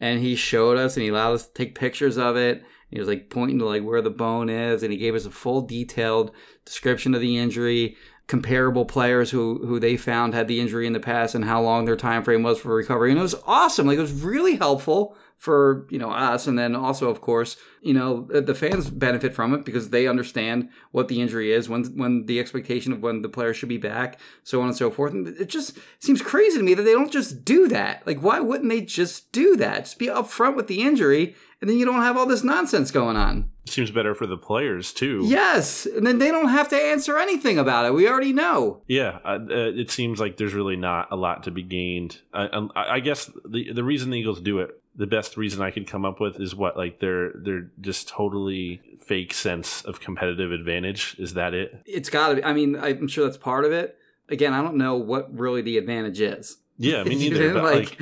And 0.00 0.20
he 0.20 0.34
showed 0.34 0.76
us 0.78 0.96
and 0.96 1.02
he 1.04 1.10
allowed 1.10 1.34
us 1.34 1.46
to 1.46 1.52
take 1.54 1.74
pictures 1.78 2.18
of 2.18 2.36
it. 2.36 2.62
He 2.90 2.98
was 2.98 3.06
like 3.08 3.30
pointing 3.30 3.58
to 3.60 3.66
like 3.66 3.84
where 3.84 4.02
the 4.02 4.10
bone 4.10 4.48
is. 4.48 4.82
And 4.82 4.92
he 4.92 4.98
gave 4.98 5.14
us 5.14 5.26
a 5.26 5.30
full 5.30 5.62
detailed 5.62 6.32
description 6.64 7.14
of 7.14 7.20
the 7.20 7.38
injury 7.38 7.96
comparable 8.30 8.84
players 8.84 9.32
who 9.32 9.58
who 9.66 9.80
they 9.80 9.96
found 9.96 10.34
had 10.34 10.46
the 10.46 10.60
injury 10.60 10.86
in 10.86 10.92
the 10.92 11.00
past 11.00 11.34
and 11.34 11.44
how 11.44 11.60
long 11.60 11.84
their 11.84 11.96
time 11.96 12.22
frame 12.22 12.44
was 12.44 12.60
for 12.60 12.72
recovery. 12.76 13.10
And 13.10 13.18
it 13.18 13.22
was 13.22 13.34
awesome. 13.44 13.88
Like 13.88 13.98
it 13.98 14.02
was 14.02 14.12
really 14.12 14.54
helpful 14.54 15.16
for 15.40 15.86
you 15.88 15.98
know 15.98 16.10
us. 16.10 16.46
And 16.46 16.58
then 16.58 16.76
also 16.76 17.08
of 17.08 17.22
course 17.22 17.56
you 17.80 17.94
know 17.94 18.28
the 18.30 18.54
fans 18.54 18.90
benefit 18.90 19.34
from 19.34 19.54
it 19.54 19.64
because 19.64 19.88
they 19.88 20.06
understand 20.06 20.68
what 20.92 21.08
the 21.08 21.20
injury 21.22 21.50
is 21.50 21.66
when 21.66 21.84
when 21.96 22.26
the 22.26 22.38
expectation 22.38 22.92
of 22.92 23.02
when 23.02 23.22
the 23.22 23.28
player 23.28 23.54
should 23.54 23.70
be 23.70 23.78
back 23.78 24.20
so 24.44 24.60
on 24.60 24.68
and 24.68 24.76
so 24.76 24.90
forth. 24.90 25.14
And 25.14 25.26
it 25.26 25.48
just 25.48 25.78
seems 25.98 26.20
crazy 26.20 26.58
to 26.58 26.62
me 26.62 26.74
that 26.74 26.82
they 26.82 26.92
don't 26.92 27.10
just 27.10 27.42
do 27.42 27.66
that. 27.68 28.06
Like 28.06 28.20
why 28.22 28.38
wouldn't 28.38 28.68
they 28.68 28.82
just 28.82 29.32
do 29.32 29.56
that? 29.56 29.86
Just 29.86 29.98
be 29.98 30.08
upfront 30.08 30.56
with 30.56 30.66
the 30.68 30.82
injury 30.82 31.34
and 31.62 31.68
then 31.68 31.78
you 31.78 31.84
don't 31.86 32.02
have 32.02 32.16
all 32.16 32.26
this 32.26 32.44
nonsense 32.44 32.90
going 32.90 33.16
on. 33.16 33.50
Seems 33.66 33.90
better 33.90 34.14
for 34.14 34.26
the 34.26 34.36
players 34.36 34.92
too. 34.92 35.22
yes 35.24 35.86
and 35.86 36.06
then 36.06 36.18
they 36.18 36.30
don't 36.30 36.48
have 36.48 36.68
to 36.68 36.76
answer 36.76 37.16
anything 37.16 37.58
about 37.58 37.86
it. 37.86 37.94
We 37.94 38.06
already 38.06 38.34
know. 38.34 38.82
Yeah, 38.88 39.20
uh, 39.24 39.38
uh, 39.50 39.72
it 39.74 39.90
seems 39.90 40.20
like 40.20 40.36
there's 40.36 40.52
really 40.52 40.76
not 40.76 41.08
a 41.10 41.16
lot 41.16 41.44
to 41.44 41.50
be 41.50 41.62
gained. 41.62 42.18
I, 42.34 42.68
I, 42.76 42.94
I 42.96 43.00
guess 43.00 43.30
the 43.48 43.72
the 43.72 43.84
reason 43.84 44.10
the 44.10 44.18
Eagles 44.18 44.42
do 44.42 44.58
it, 44.58 44.79
the 44.96 45.06
best 45.06 45.36
reason 45.36 45.62
I 45.62 45.70
could 45.70 45.86
come 45.86 46.04
up 46.04 46.20
with 46.20 46.40
is 46.40 46.54
what 46.54 46.76
like 46.76 47.00
they're 47.00 47.32
they're 47.34 47.70
just 47.80 48.08
totally 48.08 48.80
fake 49.00 49.32
sense 49.32 49.82
of 49.82 50.00
competitive 50.00 50.52
advantage. 50.52 51.16
Is 51.18 51.34
that 51.34 51.54
it? 51.54 51.80
it's 51.86 52.08
got 52.10 52.28
to 52.28 52.34
be 52.36 52.44
i 52.44 52.52
mean 52.52 52.76
i'm 52.76 53.08
sure 53.08 53.24
that's 53.24 53.36
part 53.38 53.64
of 53.64 53.72
it 53.72 53.96
again 54.28 54.52
i 54.52 54.62
don't 54.62 54.76
know 54.76 54.96
what 54.96 55.32
really 55.36 55.62
the 55.62 55.78
advantage 55.78 56.20
is 56.20 56.58
Yeah, 56.78 57.02
me 57.04 57.14
neither. 57.16 57.54
but 57.54 57.62
like, 57.64 58.00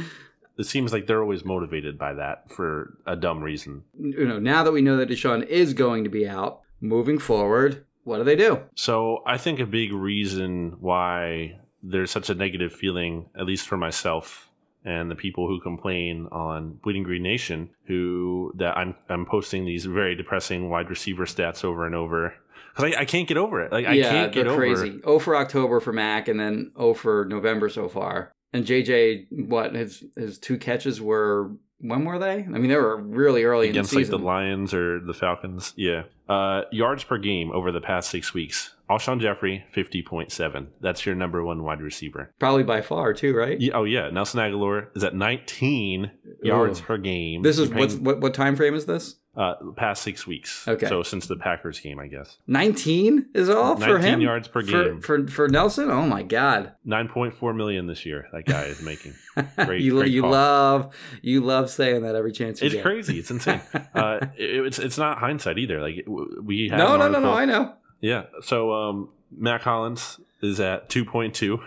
it 0.58 0.64
seems 0.66 0.92
like 0.92 1.06
they're 1.06 1.22
always 1.22 1.44
motivated 1.44 1.98
by 1.98 2.14
that 2.14 2.50
for 2.50 2.98
a 3.06 3.14
dumb 3.16 3.42
reason. 3.42 3.84
you 3.98 4.26
know, 4.26 4.38
now 4.38 4.62
that 4.64 4.72
we 4.72 4.82
know 4.82 4.96
that 4.96 5.08
DeSean 5.08 5.46
is 5.46 5.72
going 5.72 6.04
to 6.04 6.10
be 6.10 6.26
out, 6.28 6.60
moving 6.80 7.18
forward, 7.18 7.84
what 8.04 8.18
do 8.18 8.24
they 8.24 8.34
do? 8.36 8.60
So 8.74 9.22
I 9.24 9.38
think 9.38 9.60
a 9.60 9.66
big 9.66 9.92
reason 9.92 10.76
why 10.80 11.58
there's 11.82 12.10
such 12.10 12.28
a 12.28 12.34
negative 12.34 12.72
feeling, 12.72 13.30
at 13.38 13.46
least 13.46 13.68
for 13.68 13.76
myself 13.76 14.47
and 14.84 15.10
the 15.10 15.14
people 15.14 15.48
who 15.48 15.60
complain 15.60 16.28
on 16.30 16.78
Bleeding 16.82 17.02
Green 17.02 17.22
Nation, 17.22 17.70
who 17.86 18.52
that 18.56 18.76
I'm 18.76 18.94
I'm 19.08 19.26
posting 19.26 19.64
these 19.64 19.84
very 19.84 20.14
depressing 20.14 20.70
wide 20.70 20.90
receiver 20.90 21.26
stats 21.26 21.64
over 21.64 21.86
and 21.86 21.94
over 21.94 22.34
because 22.74 22.94
I, 22.94 23.00
I 23.00 23.04
can't 23.04 23.28
get 23.28 23.36
over 23.36 23.60
it. 23.60 23.72
Like 23.72 23.86
I 23.86 23.92
yeah, 23.92 24.10
can't 24.10 24.32
get 24.32 24.46
over. 24.46 24.56
crazy. 24.56 25.00
O 25.04 25.18
for 25.18 25.36
October 25.36 25.80
for 25.80 25.92
Mac, 25.92 26.28
and 26.28 26.38
then 26.38 26.72
O 26.76 26.94
for 26.94 27.24
November 27.24 27.68
so 27.68 27.88
far. 27.88 28.32
And 28.52 28.64
JJ, 28.64 29.26
what 29.48 29.74
his 29.74 30.04
his 30.16 30.38
two 30.38 30.58
catches 30.58 31.00
were? 31.00 31.52
When 31.80 32.04
were 32.04 32.18
they? 32.18 32.38
I 32.38 32.58
mean, 32.58 32.68
they 32.68 32.76
were 32.76 32.96
really 32.96 33.44
early 33.44 33.68
Against 33.68 33.92
in 33.92 34.02
the 34.02 34.10
like 34.10 34.10
the 34.10 34.18
Lions 34.18 34.74
or 34.74 35.00
the 35.00 35.14
Falcons, 35.14 35.74
yeah. 35.76 36.04
Uh, 36.28 36.62
yards 36.72 37.04
per 37.04 37.18
game 37.18 37.52
over 37.52 37.70
the 37.70 37.80
past 37.80 38.10
six 38.10 38.34
weeks. 38.34 38.74
Alshon 38.90 39.20
Jeffery, 39.20 39.64
fifty 39.70 40.02
point 40.02 40.32
seven. 40.32 40.68
That's 40.80 41.04
your 41.04 41.14
number 41.14 41.44
one 41.44 41.62
wide 41.62 41.80
receiver. 41.82 42.32
Probably 42.38 42.62
by 42.62 42.80
far 42.80 43.12
too, 43.12 43.34
right? 43.34 43.60
Yeah, 43.60 43.72
oh 43.74 43.84
yeah, 43.84 44.10
Nelson 44.10 44.40
Agholor 44.40 44.88
is 44.96 45.04
at 45.04 45.14
nineteen 45.14 46.10
yards 46.42 46.80
Ooh. 46.80 46.84
per 46.84 46.98
game. 46.98 47.42
This 47.42 47.58
is 47.58 47.68
You're 47.68 47.78
what's, 47.78 47.94
what 47.96 48.20
what 48.20 48.34
time 48.34 48.56
frame 48.56 48.74
is 48.74 48.86
this? 48.86 49.16
Uh, 49.36 49.54
past 49.76 50.02
six 50.02 50.26
weeks. 50.26 50.66
Okay. 50.66 50.88
So 50.88 51.04
since 51.04 51.28
the 51.28 51.36
Packers 51.36 51.78
game, 51.78 52.00
I 52.00 52.08
guess. 52.08 52.38
19 52.48 53.26
is 53.34 53.48
all 53.48 53.76
for 53.76 53.98
him? 53.98 54.02
19 54.02 54.20
yards 54.20 54.48
per 54.48 54.62
game. 54.62 55.00
For, 55.00 55.28
for, 55.28 55.48
Nelson? 55.48 55.92
Oh 55.92 56.02
my 56.02 56.24
God. 56.24 56.72
9.4 56.84 57.54
million 57.54 57.86
this 57.86 58.04
year. 58.04 58.26
That 58.32 58.46
guy 58.46 58.64
is 58.64 58.82
making. 58.82 59.14
Great. 59.64 59.80
you 59.82 59.92
great 59.92 60.10
you 60.10 60.22
call. 60.22 60.30
love 60.32 60.94
you 61.22 61.40
love 61.40 61.70
saying 61.70 62.02
that 62.02 62.16
every 62.16 62.32
chance 62.32 62.60
you 62.60 62.66
It's 62.66 62.74
get. 62.74 62.82
crazy. 62.82 63.20
It's 63.20 63.30
insane. 63.30 63.60
uh, 63.94 64.18
it- 64.36 64.66
it's 64.66 64.80
it's 64.80 64.98
not 64.98 65.18
hindsight 65.18 65.56
either. 65.58 65.80
Like 65.80 66.04
we 66.42 66.68
had 66.68 66.78
No, 66.78 66.96
no, 66.96 67.06
no, 67.08 67.20
no. 67.20 67.32
I 67.32 67.44
know. 67.44 67.74
Yeah. 68.00 68.24
So 68.42 68.72
um, 68.72 69.08
Mack 69.30 69.62
Hollins 69.62 70.20
is 70.40 70.60
at 70.60 70.88
2.2. 70.88 71.60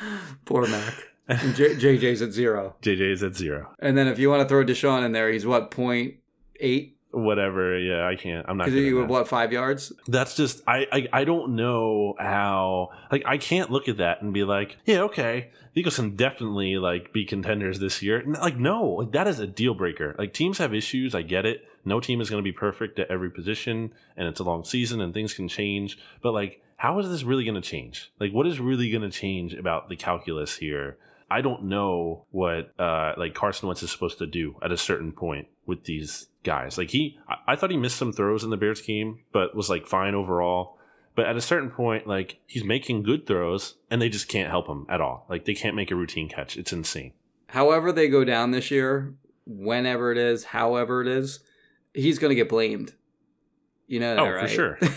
Poor 0.44 0.66
Mac. 0.66 0.94
And 1.28 1.54
J- 1.54 1.76
JJ's 1.76 2.22
at 2.22 2.32
zero. 2.32 2.74
JJ's 2.82 3.22
at 3.22 3.36
zero. 3.36 3.70
And 3.78 3.96
then 3.96 4.08
if 4.08 4.18
you 4.18 4.28
want 4.28 4.42
to 4.42 4.48
throw 4.48 4.64
DeSean 4.64 5.04
in 5.04 5.12
there, 5.12 5.30
he's 5.30 5.46
what, 5.46 5.70
point 5.70 6.14
eight? 6.58 6.96
Whatever. 7.12 7.78
Yeah, 7.78 8.06
I 8.06 8.14
can't. 8.14 8.46
I'm 8.48 8.56
not. 8.56 8.66
Because 8.66 8.80
you 8.80 8.96
were 8.96 9.04
what, 9.04 9.26
five 9.26 9.52
yards? 9.52 9.92
That's 10.06 10.36
just 10.36 10.62
I, 10.66 10.86
I 10.92 11.08
I 11.12 11.24
don't 11.24 11.56
know 11.56 12.14
how 12.18 12.90
like 13.10 13.24
I 13.26 13.36
can't 13.36 13.70
look 13.70 13.88
at 13.88 13.96
that 13.96 14.22
and 14.22 14.32
be 14.32 14.44
like 14.44 14.76
yeah 14.86 15.00
okay 15.02 15.50
the 15.74 15.80
Eagles 15.80 15.96
can 15.96 16.14
definitely 16.14 16.78
like 16.78 17.12
be 17.12 17.24
contenders 17.24 17.80
this 17.80 18.00
year 18.00 18.22
like 18.40 18.56
no 18.56 18.84
like 18.84 19.10
that 19.10 19.26
is 19.26 19.40
a 19.40 19.46
deal 19.48 19.74
breaker 19.74 20.14
like 20.18 20.32
teams 20.32 20.58
have 20.58 20.72
issues 20.72 21.12
I 21.12 21.22
get 21.22 21.46
it 21.46 21.64
no 21.84 22.00
team 22.00 22.20
is 22.20 22.30
going 22.30 22.42
to 22.42 22.48
be 22.48 22.52
perfect 22.52 22.98
at 22.98 23.10
every 23.10 23.30
position 23.30 23.92
and 24.16 24.28
it's 24.28 24.40
a 24.40 24.44
long 24.44 24.64
season 24.64 25.00
and 25.00 25.14
things 25.14 25.34
can 25.34 25.48
change 25.48 25.98
but 26.22 26.32
like 26.32 26.62
how 26.76 26.98
is 26.98 27.08
this 27.08 27.22
really 27.22 27.44
going 27.44 27.54
to 27.54 27.60
change 27.60 28.12
like 28.20 28.32
what 28.32 28.46
is 28.46 28.60
really 28.60 28.90
going 28.90 29.02
to 29.02 29.10
change 29.10 29.54
about 29.54 29.88
the 29.88 29.96
calculus 29.96 30.56
here 30.56 30.98
I 31.30 31.42
don't 31.42 31.64
know 31.64 32.26
what 32.32 32.72
uh, 32.78 33.12
like 33.16 33.34
Carson 33.34 33.68
Wentz 33.68 33.82
is 33.84 33.92
supposed 33.92 34.18
to 34.18 34.26
do 34.26 34.56
at 34.62 34.72
a 34.72 34.76
certain 34.76 35.12
point 35.12 35.46
with 35.64 35.84
these 35.84 36.26
guys. 36.42 36.76
Like 36.76 36.90
he, 36.90 37.18
I, 37.28 37.52
I 37.52 37.56
thought 37.56 37.70
he 37.70 37.76
missed 37.76 37.96
some 37.96 38.12
throws 38.12 38.42
in 38.42 38.50
the 38.50 38.56
Bears 38.56 38.80
game, 38.80 39.20
but 39.32 39.54
was 39.54 39.70
like 39.70 39.86
fine 39.86 40.14
overall. 40.14 40.76
But 41.14 41.26
at 41.26 41.36
a 41.36 41.40
certain 41.40 41.70
point, 41.70 42.06
like 42.06 42.40
he's 42.46 42.64
making 42.64 43.04
good 43.04 43.26
throws, 43.26 43.76
and 43.90 44.02
they 44.02 44.08
just 44.08 44.28
can't 44.28 44.50
help 44.50 44.66
him 44.68 44.86
at 44.88 45.00
all. 45.00 45.26
Like 45.28 45.44
they 45.44 45.54
can't 45.54 45.76
make 45.76 45.92
a 45.92 45.96
routine 45.96 46.28
catch. 46.28 46.56
It's 46.56 46.72
insane. 46.72 47.12
However 47.48 47.92
they 47.92 48.08
go 48.08 48.24
down 48.24 48.50
this 48.50 48.70
year, 48.70 49.14
whenever 49.46 50.10
it 50.10 50.18
is, 50.18 50.44
however 50.44 51.00
it 51.00 51.08
is, 51.08 51.40
he's 51.94 52.18
going 52.18 52.30
to 52.30 52.34
get 52.34 52.48
blamed. 52.48 52.94
You 53.86 54.00
know 54.00 54.14
that, 54.14 54.22
Oh, 54.22 54.40
for 54.40 54.48
sure. 54.48 54.78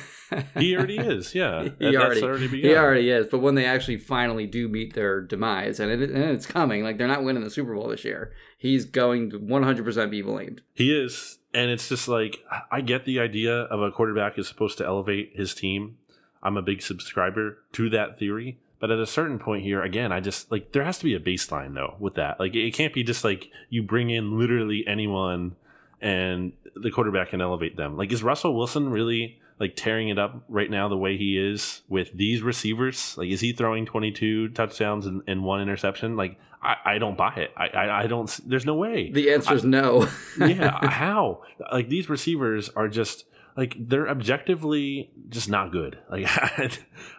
He 0.58 0.76
already 0.76 0.98
is. 0.98 1.36
Yeah, 1.36 1.64
he 1.64 1.70
That- 1.70 1.96
already, 1.96 2.24
already 2.24 2.48
he 2.48 2.76
already 2.76 3.10
is. 3.12 3.28
But 3.28 3.40
when 3.40 3.54
they 3.54 3.66
actually 3.66 3.98
finally 3.98 4.48
do 4.48 4.68
meet 4.68 4.96
their 4.96 5.22
demise, 5.22 5.80
and, 5.80 5.92
it, 5.92 6.10
and 6.10 6.24
it's 6.24 6.48
coming, 6.48 6.84
like 6.84 6.98
they're 6.98 7.08
not 7.08 7.24
winning 7.24 7.44
the 7.44 7.52
Super 7.52 7.76
Bowl 7.76 7.88
this 7.90 8.04
year, 8.04 8.34
he's 8.58 8.86
going 8.86 9.30
to 9.30 9.40
100% 9.40 10.10
be 10.10 10.24
blamed. 10.24 10.62
He 10.74 10.92
is. 10.92 11.38
And 11.54 11.70
it's 11.70 11.88
just 11.88 12.08
like, 12.08 12.40
I 12.72 12.82
get 12.82 13.06
the 13.06 13.20
idea 13.20 13.54
of 13.54 13.80
a 13.80 13.92
quarterback 13.92 14.40
is 14.40 14.48
supposed 14.48 14.80
to 14.80 14.86
elevate 14.86 15.34
his 15.36 15.54
team. 15.54 15.98
I'm 16.42 16.58
a 16.58 16.64
big 16.64 16.82
subscriber 16.82 17.60
to 17.74 17.90
that 17.92 18.18
theory. 18.18 18.58
But 18.80 18.90
at 18.90 18.98
a 19.00 19.06
certain 19.06 19.38
point 19.38 19.64
here, 19.64 19.84
again, 19.84 20.12
I 20.12 20.20
just 20.20 20.52
like, 20.52 20.72
there 20.72 20.84
has 20.84 20.98
to 20.98 21.06
be 21.06 21.14
a 21.14 21.20
baseline 21.20 21.76
though 21.76 21.96
with 22.00 22.16
that. 22.16 22.40
Like, 22.40 22.56
it 22.56 22.74
can't 22.74 22.94
be 22.94 23.04
just 23.04 23.24
like 23.24 23.50
you 23.70 23.84
bring 23.84 24.10
in 24.10 24.38
literally 24.40 24.84
anyone 24.88 25.56
and 26.02 26.54
the 26.76 26.92
quarterback 26.92 27.30
can 27.30 27.42
elevate 27.42 27.78
them. 27.78 27.98
Like, 27.98 28.12
is 28.12 28.24
Russell 28.24 28.56
Wilson 28.56 28.90
really 28.90 29.40
like 29.60 29.76
tearing 29.76 30.10
it 30.10 30.18
up 30.20 30.44
right 30.50 30.70
now 30.70 30.90
the 30.90 30.98
way 30.98 31.16
he 31.18 31.38
is 31.38 31.82
with 31.88 32.12
these 32.14 32.42
receivers? 32.42 33.16
Like, 33.18 33.30
is 33.30 33.42
he 33.42 33.54
throwing 33.54 33.86
22 33.86 34.50
touchdowns 34.50 35.06
and, 35.06 35.22
and 35.28 35.44
one 35.44 35.62
interception? 35.62 36.16
Like, 36.16 36.40
I, 36.62 36.76
I 36.86 36.98
don't 36.98 37.18
buy 37.18 37.34
it. 37.36 37.52
I, 37.58 37.68
I, 37.68 38.04
I 38.04 38.08
don't, 38.08 38.40
there's 38.46 38.66
no 38.66 38.76
way 38.76 39.12
The 39.12 39.32
answer 39.32 39.54
is 39.54 39.64
no. 39.64 40.08
yeah, 40.40 40.88
how? 40.90 41.42
Like 41.72 41.90
these 41.90 42.10
receivers 42.10 42.70
are 42.70 42.88
just 42.88 43.26
like 43.56 43.76
they're 43.78 44.10
objectively 44.10 45.12
just 45.30 45.50
not 45.50 45.72
good. 45.72 45.98
Like 46.10 46.26
I 46.30 46.68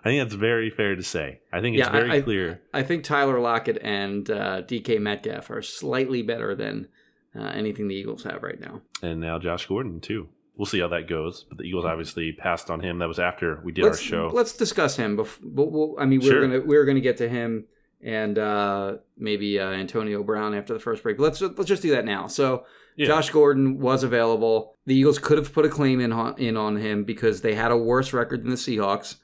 think 0.03 0.23
that's 0.23 0.35
very 0.35 0.71
fair 0.71 0.97
to 0.97 1.03
say. 1.03 1.41
I 1.53 1.61
think 1.61 1.77
it's 1.77 1.87
Yeah, 1.87 1.93
very 1.93 2.11
I- 2.11 2.21
clear. 2.23 2.63
I 2.73 2.83
think 2.83 3.05
Tyler 3.05 3.39
Lockett 3.39 3.79
and 3.83 4.29
uh, 4.31 4.63
DK 4.63 4.99
Metcalf 5.01 5.51
are 5.51 5.63
slightly 5.63 6.23
better 6.23 6.55
than 6.55 6.89
uh, 7.37 7.43
anything 7.55 7.89
the 7.89 7.95
Eagles 7.95 8.23
have 8.25 8.43
right 8.43 8.61
now. 8.61 8.81
And 9.03 9.21
now 9.21 9.39
Josh 9.39 9.67
Gordon 9.67 10.01
too. 10.01 10.29
We'll 10.57 10.67
see 10.67 10.79
how 10.81 10.89
that 10.89 11.09
goes. 11.09 11.45
But 11.49 11.59
the 11.59 11.65
Eagles 11.65 11.85
obviously 11.85 12.33
passed 12.33 12.71
on 12.71 12.81
him. 12.81 12.99
That 12.99 13.09
was 13.09 13.19
after 13.19 13.61
we 13.65 13.73
did 13.73 13.85
let's, 13.85 13.99
our 13.99 14.03
show. 14.05 14.31
Let's 14.33 14.53
discuss 14.57 14.97
him. 14.97 15.17
Bef- 15.17 15.39
but 15.43 15.73
we'll, 15.73 15.97
I 15.99 16.05
mean, 16.05 16.21
we 16.21 16.27
Sure. 16.27 16.47
gonna 16.47 16.61
we 16.61 16.77
are 16.77 16.85
gonna 16.85 17.01
get 17.01 17.17
to 17.19 17.29
him 17.29 17.65
and 18.03 18.39
uh, 18.39 18.97
maybe 19.17 19.59
uh, 19.59 19.71
Antonio 19.71 20.23
Brown 20.23 20.55
after 20.55 20.73
the 20.73 20.79
first 20.79 21.03
break. 21.03 21.17
But 21.17 21.25
let's 21.25 21.41
let's 21.41 21.65
just 21.67 21.83
do 21.83 21.91
that 21.91 22.05
now. 22.05 22.29
So 22.29 22.67
Yeah. 22.97 23.07
Josh 23.07 23.31
Gordon 23.31 23.79
was 23.81 24.05
available. 24.05 24.77
The 24.87 24.95
Eagles 24.95 25.19
could 25.19 25.39
have 25.39 25.53
put 25.53 25.65
a 25.65 25.69
claim 25.69 26.01
in 26.01 26.13
on, 26.13 26.39
in 26.39 26.57
on 26.57 26.77
him 26.77 27.03
because 27.03 27.41
they 27.41 27.55
had 27.57 27.73
a 27.73 27.77
worse 27.77 28.13
record 28.13 28.43
than 28.45 28.51
the 28.51 28.57
Seahawks, 28.57 29.17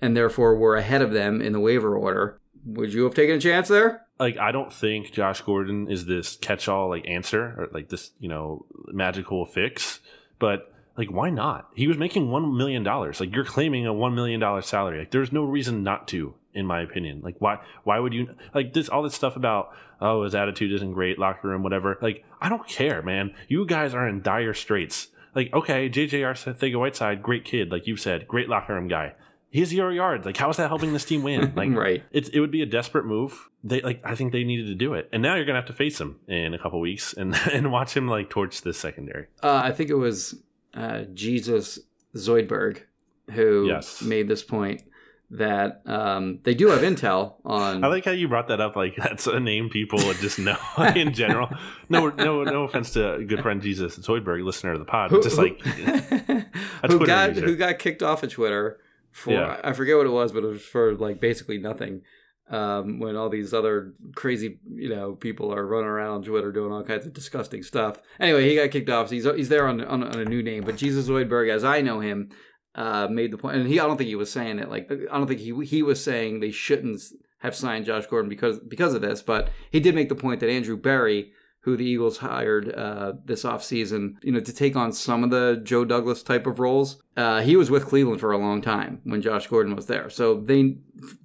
and 0.00 0.16
therefore 0.16 0.54
were 0.56 0.76
ahead 0.76 1.02
of 1.02 1.10
them 1.12 1.40
in 1.42 1.52
the 1.52 1.60
waiver 1.60 1.96
order. 1.96 2.38
Would 2.66 2.92
you 2.92 3.04
have 3.04 3.14
taken 3.14 3.36
a 3.36 3.40
chance 3.40 3.68
there? 3.68 4.06
like 4.18 4.38
I 4.38 4.52
don't 4.52 4.72
think 4.72 5.12
Josh 5.12 5.42
Gordon 5.42 5.90
is 5.90 6.06
this 6.06 6.36
catch-all 6.36 6.88
like 6.88 7.06
answer 7.06 7.54
or 7.58 7.68
like 7.72 7.88
this 7.88 8.10
you 8.18 8.28
know 8.28 8.64
magical 8.88 9.44
fix, 9.44 10.00
but 10.38 10.72
like 10.96 11.10
why 11.10 11.30
not? 11.30 11.68
He 11.74 11.86
was 11.86 11.98
making 11.98 12.30
one 12.30 12.56
million 12.56 12.82
dollars. 12.82 13.20
Like 13.20 13.34
you're 13.34 13.44
claiming 13.44 13.86
a 13.86 13.92
one 13.92 14.14
million 14.14 14.40
dollar 14.40 14.62
salary. 14.62 15.00
Like 15.00 15.10
there's 15.10 15.32
no 15.32 15.44
reason 15.44 15.82
not 15.82 16.08
to, 16.08 16.34
in 16.54 16.66
my 16.66 16.80
opinion. 16.80 17.20
Like 17.22 17.36
why 17.38 17.58
why 17.84 17.98
would 17.98 18.14
you 18.14 18.34
like 18.54 18.72
this 18.72 18.88
all 18.88 19.02
this 19.02 19.14
stuff 19.14 19.36
about 19.36 19.70
oh 20.00 20.24
his 20.24 20.34
attitude 20.34 20.72
isn't 20.72 20.92
great, 20.92 21.18
locker 21.18 21.48
room, 21.48 21.62
whatever. 21.62 21.98
Like 22.00 22.24
I 22.40 22.48
don't 22.48 22.66
care, 22.66 23.02
man. 23.02 23.34
You 23.48 23.66
guys 23.66 23.94
are 23.94 24.08
in 24.08 24.22
dire 24.22 24.54
straits. 24.54 25.08
Like 25.34 25.52
okay, 25.52 25.90
JJ 25.90 26.22
Arcega 26.22 26.78
Whiteside, 26.78 27.22
great 27.22 27.44
kid, 27.44 27.70
like 27.70 27.86
you 27.86 27.96
said, 27.96 28.26
great 28.26 28.48
locker 28.48 28.72
room 28.72 28.88
guy. 28.88 29.14
He 29.56 29.60
has 29.60 29.70
zero 29.70 29.90
yards. 29.90 30.26
Like, 30.26 30.36
how 30.36 30.50
is 30.50 30.58
that 30.58 30.68
helping 30.68 30.92
this 30.92 31.04
team 31.06 31.22
win? 31.22 31.52
Like, 31.56 31.70
Right. 31.74 32.02
It's 32.12 32.28
it 32.28 32.40
would 32.40 32.50
be 32.50 32.60
a 32.60 32.66
desperate 32.66 33.06
move. 33.06 33.48
They 33.64 33.80
like 33.80 34.00
I 34.04 34.14
think 34.14 34.32
they 34.32 34.44
needed 34.44 34.66
to 34.66 34.74
do 34.74 34.92
it, 34.92 35.08
and 35.12 35.22
now 35.22 35.34
you're 35.34 35.46
gonna 35.46 35.58
have 35.58 35.66
to 35.68 35.72
face 35.72 35.98
him 36.00 36.20
in 36.28 36.52
a 36.52 36.58
couple 36.58 36.78
weeks 36.80 37.14
and 37.14 37.34
and 37.52 37.72
watch 37.72 37.96
him 37.96 38.06
like 38.06 38.28
torch 38.28 38.60
this 38.60 38.78
secondary. 38.78 39.26
Uh, 39.42 39.60
I 39.64 39.72
think 39.72 39.88
it 39.88 39.94
was 39.94 40.34
uh, 40.74 41.04
Jesus 41.14 41.78
Zoidberg 42.14 42.82
who 43.30 43.66
Yes. 43.66 44.02
made 44.02 44.28
this 44.28 44.42
point 44.42 44.82
that 45.30 45.82
um, 45.86 46.38
they 46.44 46.54
do 46.54 46.68
have 46.68 46.82
intel 46.82 47.34
on. 47.44 47.82
I 47.82 47.88
like 47.88 48.04
how 48.04 48.12
you 48.12 48.28
brought 48.28 48.48
that 48.48 48.60
up. 48.60 48.76
Like 48.76 48.94
that's 48.98 49.26
a 49.26 49.40
name 49.40 49.70
people 49.70 49.98
would 50.06 50.18
just 50.18 50.38
know 50.38 50.56
in 50.94 51.12
general. 51.14 51.48
No, 51.88 52.10
no, 52.10 52.44
no 52.44 52.64
offense 52.64 52.92
to 52.92 53.24
good 53.26 53.40
friend 53.40 53.60
Jesus 53.62 53.98
Zoidberg, 53.98 54.44
listener 54.44 54.72
of 54.74 54.78
the 54.80 54.84
pod. 54.84 55.10
who, 55.10 55.22
just 55.22 55.38
like 55.38 55.60
who 55.62 57.06
got 57.06 57.30
user. 57.34 57.46
who 57.46 57.56
got 57.56 57.78
kicked 57.78 58.02
off 58.02 58.22
of 58.22 58.30
Twitter 58.30 58.78
for 59.16 59.32
Yeah. 59.32 59.60
I 59.64 59.72
forget 59.72 59.96
what 59.96 60.06
it 60.06 60.10
was, 60.10 60.30
but 60.30 60.44
it 60.44 60.48
was 60.48 60.62
for 60.62 60.94
like 60.94 61.20
basically 61.20 61.58
nothing. 61.58 62.02
Um, 62.48 63.00
when 63.00 63.16
all 63.16 63.28
these 63.28 63.52
other 63.52 63.94
crazy 64.14 64.60
you 64.72 64.88
know 64.88 65.14
people 65.16 65.52
are 65.52 65.66
running 65.66 65.88
around 65.88 66.10
on 66.10 66.22
Twitter 66.22 66.52
doing 66.52 66.70
all 66.70 66.84
kinds 66.84 67.04
of 67.06 67.12
disgusting 67.12 67.64
stuff. 67.64 67.96
Anyway, 68.20 68.48
he 68.48 68.54
got 68.54 68.70
kicked 68.70 68.90
off. 68.90 69.08
So 69.08 69.14
he's 69.14 69.24
he's 69.24 69.48
there 69.48 69.66
on 69.66 69.80
on, 69.80 70.04
on 70.04 70.20
a 70.20 70.24
new 70.24 70.42
name, 70.42 70.62
but 70.62 70.76
Jesus 70.76 71.08
Zoidberg, 71.08 71.50
as 71.50 71.64
I 71.64 71.80
know 71.80 71.98
him, 71.98 72.28
uh, 72.76 73.08
made 73.10 73.32
the 73.32 73.38
point, 73.38 73.56
and 73.56 73.66
he 73.66 73.80
I 73.80 73.86
don't 73.86 73.96
think 73.96 74.08
he 74.08 74.14
was 74.14 74.30
saying 74.30 74.60
it 74.60 74.68
like 74.68 74.88
I 74.92 75.18
don't 75.18 75.26
think 75.26 75.40
he 75.40 75.64
he 75.64 75.82
was 75.82 76.04
saying 76.04 76.38
they 76.38 76.52
shouldn't 76.52 77.00
have 77.38 77.56
signed 77.56 77.86
Josh 77.86 78.06
Gordon 78.06 78.28
because 78.28 78.60
because 78.60 78.94
of 78.94 79.00
this, 79.02 79.22
but 79.22 79.48
he 79.72 79.80
did 79.80 79.94
make 79.94 80.08
the 80.08 80.14
point 80.14 80.40
that 80.40 80.50
Andrew 80.50 80.76
Berry 80.76 81.32
who 81.66 81.76
the 81.76 81.84
Eagles 81.84 82.18
hired 82.18 82.72
uh, 82.72 83.14
this 83.24 83.42
offseason, 83.42 84.14
you 84.22 84.30
know, 84.30 84.38
to 84.38 84.52
take 84.52 84.76
on 84.76 84.92
some 84.92 85.24
of 85.24 85.30
the 85.30 85.60
Joe 85.64 85.84
Douglas 85.84 86.22
type 86.22 86.46
of 86.46 86.60
roles. 86.60 87.02
Uh, 87.16 87.40
he 87.40 87.56
was 87.56 87.72
with 87.72 87.86
Cleveland 87.86 88.20
for 88.20 88.30
a 88.30 88.38
long 88.38 88.62
time 88.62 89.00
when 89.02 89.20
Josh 89.20 89.48
Gordon 89.48 89.74
was 89.74 89.86
there. 89.86 90.08
So 90.08 90.40
they, 90.40 90.76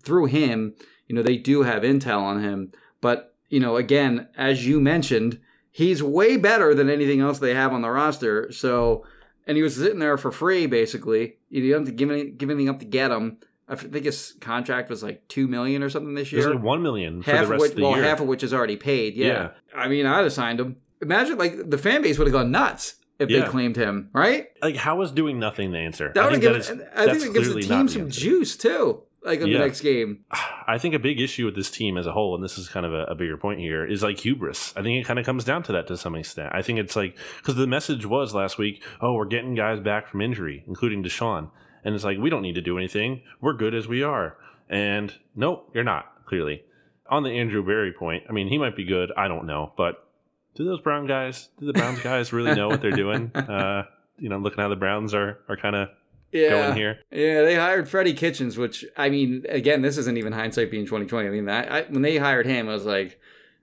through 0.01 0.25
him, 0.25 0.74
you 1.05 1.15
know, 1.15 1.21
they 1.21 1.38
do 1.38 1.62
have 1.62 1.83
intel 1.83 2.21
on 2.21 2.41
him. 2.41 2.71
But, 3.01 3.36
you 3.50 3.60
know, 3.60 3.75
again, 3.75 4.29
as 4.36 4.65
you 4.65 4.81
mentioned, 4.81 5.39
he's 5.69 6.01
way 6.01 6.38
better 6.38 6.74
than 6.74 6.89
anything 6.89 7.21
else 7.21 7.38
they 7.38 7.53
have 7.53 7.71
on 7.71 7.83
the 7.83 7.91
roster. 7.91 8.51
So, 8.51 9.05
and 9.45 9.57
he 9.57 9.62
was 9.62 9.75
sitting 9.75 10.00
there 10.00 10.17
for 10.17 10.31
free, 10.31 10.65
basically. 10.65 11.36
You 11.51 11.71
don't 11.71 11.81
have 11.81 11.89
to 11.89 11.93
give, 11.93 12.10
any, 12.10 12.31
give 12.31 12.50
anything 12.50 12.69
up 12.69 12.79
to 12.79 12.86
get 12.86 13.12
him. 13.12 13.38
I 13.72 13.75
think 13.75 14.06
his 14.06 14.36
contract 14.42 14.90
was 14.90 15.01
like 15.01 15.28
two 15.30 15.48
million 15.48 15.82
or 15.82 15.90
something 15.90 16.13
this 16.13 16.32
year 16.32 16.54
like 16.54 16.62
one 16.63 16.82
million 16.84 17.24
for 17.24 17.32
half 17.32 17.50
of 17.50 17.60
which, 17.60 17.72
of 17.72 17.78
well, 17.80 17.96
year. 17.96 18.04
half 18.04 18.20
of 18.20 18.28
which 18.28 18.44
is 18.44 18.54
already 18.54 18.75
paid. 18.75 19.16
Yeah. 19.16 19.28
Yeah. 19.28 19.50
I 19.74 19.88
mean, 19.88 20.06
I'd 20.06 20.24
have 20.24 20.34
signed 20.34 20.60
him. 20.60 20.75
Imagine 21.01 21.38
like 21.38 21.70
the 21.70 21.78
fan 21.78 22.01
base 22.01 22.18
would 22.18 22.28
have 22.28 22.34
gone 22.34 22.51
nuts 22.51 22.96
if 23.18 23.30
they 23.30 23.42
claimed 23.44 23.75
him, 23.78 24.10
right? 24.13 24.48
like 24.62 24.75
how 24.75 25.01
is 25.01 25.12
doing 25.12 25.40
nothing 25.40 25.72
the 25.72 25.78
answer? 25.80 26.12
That 26.13 26.22
I 26.22 26.25
would 26.25 26.42
think 26.42 26.44
have 26.44 26.54
that 26.54 26.68
given. 26.74 26.82
is- 26.82 26.88
I 26.96 27.13
think 27.13 27.25
it 27.25 27.34
gives 27.34 27.54
the 27.54 27.62
team 27.62 27.86
the 27.86 27.92
some 27.94 28.01
answer. 28.04 28.20
juice 28.20 28.58
too, 28.58 29.04
like 29.24 29.40
in 29.42 29.48
Yeah. 29.48 29.60
the 29.60 29.63
next 29.66 29.82
game. 29.82 30.25
I 30.68 30.78
think 30.78 30.94
a 30.96 31.00
big 31.00 31.22
issue 31.22 31.46
with 31.46 31.56
this 31.56 31.70
team 31.72 31.98
as 31.98 32.06
a 32.08 32.12
whole, 32.12 32.34
and 32.36 32.44
this 32.44 32.58
is 32.58 32.68
kind 32.70 32.86
of 32.86 32.94
a, 32.94 33.04
a 33.06 33.16
bigger 33.16 33.38
point 33.38 33.60
here, 33.60 33.86
is 33.86 34.01
like 34.04 34.20
hubris. 34.20 34.74
I 34.75 34.82
think 34.82 35.00
it 35.01 35.06
kind 35.08 35.20
of 35.20 35.25
comes 35.25 35.44
down 35.44 35.63
to 35.63 35.72
that 35.74 35.88
to 35.88 35.98
some 35.98 36.16
extent. 36.16 36.50
I 36.54 36.62
think 36.62 36.80
it's 36.80 36.96
like 36.96 37.16
because 37.38 37.56
the 37.56 37.68
message 37.68 38.06
was 38.06 38.34
last 38.36 38.58
week, 38.58 38.84
oh, 39.01 39.13
we're 39.13 39.25
getting 39.25 39.54
guys 39.56 39.80
back 39.80 40.08
from 40.08 40.22
injury, 40.22 40.63
including 40.68 41.04
DeSean, 41.04 41.51
and 41.83 41.95
it's 41.95 42.03
like 42.03 42.17
we 42.17 42.29
don't 42.29 42.41
need 42.41 42.55
to 42.55 42.61
do 42.61 42.77
anything. 42.77 43.21
We're 43.39 43.53
good 43.53 43.73
as 43.73 43.88
we 43.88 44.03
are. 44.03 44.38
And 44.69 45.13
nope, 45.35 45.69
you're 45.73 45.83
not 45.83 46.25
clearly. 46.25 46.63
On 47.09 47.23
the 47.23 47.31
Andrew 47.31 47.63
Berry 47.63 47.91
point, 47.91 48.23
I 48.29 48.31
mean, 48.31 48.47
he 48.47 48.57
might 48.57 48.75
be 48.75 48.85
good. 48.85 49.11
I 49.17 49.27
don't 49.27 49.45
know, 49.45 49.73
but 49.75 50.07
do 50.55 50.63
those 50.63 50.81
Brown 50.81 51.07
guys, 51.07 51.50
do 51.59 51.65
the 51.65 51.73
Browns 51.73 52.01
guys 52.01 52.31
really 52.31 52.55
know 52.55 52.67
what 52.67 52.81
they're 52.81 52.91
doing? 52.91 53.31
Uh, 53.41 53.83
you 54.17 54.29
know, 54.29 54.38
looking 54.38 54.59
how 54.59 54.69
the 54.69 54.75
Browns 54.75 55.13
are 55.13 55.39
are 55.50 55.57
kind 55.57 55.75
of 55.75 55.89
yeah. 56.31 56.50
going 56.50 56.75
here. 56.75 57.00
Yeah, 57.11 57.41
they 57.41 57.55
hired 57.55 57.89
Freddie 57.89 58.13
Kitchens, 58.13 58.57
which 58.57 58.85
I 58.95 59.09
mean, 59.09 59.45
again, 59.50 59.81
this 59.81 59.97
isn't 59.97 60.17
even 60.17 60.31
hindsight 60.31 60.71
being 60.71 60.85
twenty 60.85 61.05
twenty. 61.05 61.27
I 61.27 61.31
mean, 61.31 61.45
that 61.45 61.71
I, 61.71 61.81
when 61.83 62.01
they 62.01 62.17
hired 62.17 62.45
him, 62.45 62.69
I 62.69 62.73
was 62.73 62.85
like, 62.85 63.19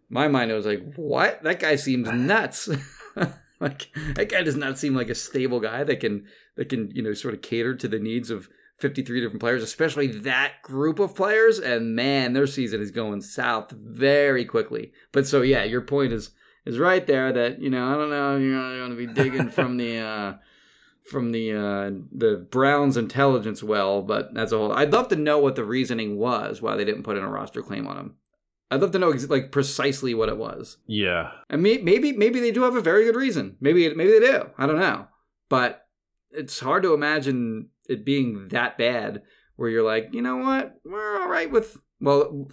my 0.08 0.28
mind, 0.28 0.50
I 0.50 0.54
was 0.54 0.66
like, 0.66 0.94
what? 0.96 1.42
That 1.42 1.60
guy 1.60 1.76
seems 1.76 2.10
nuts. 2.10 2.68
like 3.61 3.88
that 4.15 4.31
guy 4.31 4.43
does 4.43 4.57
not 4.57 4.79
seem 4.79 4.95
like 4.95 5.09
a 5.09 5.15
stable 5.15 5.61
guy 5.61 5.85
that 5.85 6.00
can 6.00 6.27
that 6.57 6.69
can 6.69 6.91
you 6.93 7.03
know 7.03 7.12
sort 7.15 7.35
of 7.35 7.43
cater 7.43 7.75
to 7.75 7.88
the 7.88 7.99
needs 7.99 8.31
of 8.31 8.49
53 8.79 9.21
different 9.21 9.41
players, 9.41 9.62
especially 9.62 10.07
that 10.07 10.62
group 10.62 11.00
of 11.00 11.17
players. 11.17 11.59
And 11.59 11.97
man, 11.97 12.33
their 12.33 12.47
season 12.47 12.81
is 12.81 12.93
going 12.93 13.23
south 13.23 13.73
very 13.73 14.45
quickly. 14.45 14.93
But 15.12 15.27
so 15.27 15.43
yeah, 15.43 15.65
your 15.65 15.81
point 15.81 16.12
is 16.12 16.31
is 16.65 16.79
right 16.79 17.07
there 17.07 17.33
that 17.33 17.61
you 17.61 17.71
know 17.71 17.88
I 17.88 17.95
don't 17.95 18.11
know 18.11 18.37
you're 18.37 18.79
going 18.79 18.91
to 18.91 19.07
be 19.07 19.12
digging 19.12 19.50
from 19.50 19.77
the. 19.77 19.99
uh 19.99 20.35
from 21.09 21.33
the 21.33 21.53
uh, 21.53 21.91
the 22.12 22.47
Browns 22.50 22.97
intelligence 22.97 23.62
well, 23.62 24.03
but 24.03 24.35
that's 24.35 24.53
a 24.53 24.59
whole. 24.59 24.73
I'd 24.73 24.93
love 24.93 25.09
to 25.09 25.17
know 25.17 25.38
what 25.38 25.57
the 25.57 25.65
reasoning 25.65 26.19
was 26.19 26.61
why 26.61 26.77
they 26.77 26.85
didn't 26.85 27.03
put 27.03 27.17
in 27.17 27.25
a 27.25 27.29
roster 27.31 27.62
claim 27.62 27.87
on 27.87 27.97
him. 27.97 28.15
I'd 28.70 28.80
love 28.80 28.90
to 28.92 28.98
know 28.98 29.10
ex- 29.12 29.28
like 29.28 29.50
precisely 29.50 30.12
what 30.14 30.28
it 30.28 30.37
was. 30.37 30.76
Yeah, 30.87 31.30
And 31.48 31.62
may- 31.62 31.78
maybe 31.78 32.12
maybe 32.12 32.40
they 32.40 32.50
do 32.50 32.62
have 32.62 32.76
a 32.76 32.80
very 32.82 33.04
good 33.04 33.16
reason. 33.16 33.56
Maybe 33.60 33.92
maybe 33.94 34.10
they 34.12 34.20
do. 34.20 34.50
I 34.58 34.66
don't 34.66 34.78
know. 34.78 35.08
But 35.48 35.87
it's 36.30 36.60
hard 36.60 36.82
to 36.82 36.92
imagine 36.92 37.70
it 37.88 38.04
being 38.04 38.48
that 38.48 38.76
bad 38.76 39.22
where 39.56 39.70
you're 39.70 39.82
like, 39.82 40.10
you 40.12 40.20
know 40.22 40.37
what, 40.37 40.75
we're 40.84 41.20
all 41.20 41.28
right 41.28 41.50
with. 41.50 41.78
Well, 42.00 42.48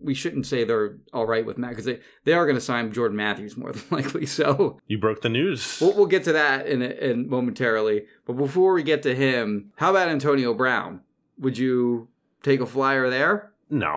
we 0.00 0.14
shouldn't 0.14 0.46
say 0.46 0.64
they're 0.64 0.96
all 1.12 1.26
right 1.26 1.44
with 1.44 1.58
Matt 1.58 1.70
because 1.72 1.84
they, 1.84 2.00
they 2.24 2.32
are 2.32 2.46
going 2.46 2.56
to 2.56 2.60
sign 2.62 2.90
Jordan 2.92 3.16
Matthews 3.16 3.56
more 3.58 3.72
than 3.72 3.82
likely. 3.90 4.24
So 4.24 4.78
you 4.86 4.98
broke 4.98 5.20
the 5.20 5.28
news. 5.28 5.78
we'll, 5.80 5.92
we'll 5.94 6.06
get 6.06 6.24
to 6.24 6.32
that 6.32 6.66
in, 6.66 6.80
in 6.80 7.28
momentarily. 7.28 8.06
But 8.26 8.32
before 8.38 8.72
we 8.72 8.82
get 8.82 9.02
to 9.02 9.14
him, 9.14 9.72
how 9.76 9.90
about 9.90 10.08
Antonio 10.08 10.54
Brown? 10.54 11.02
Would 11.38 11.58
you 11.58 12.08
take 12.42 12.60
a 12.60 12.66
flyer 12.66 13.10
there? 13.10 13.51
No, 13.74 13.96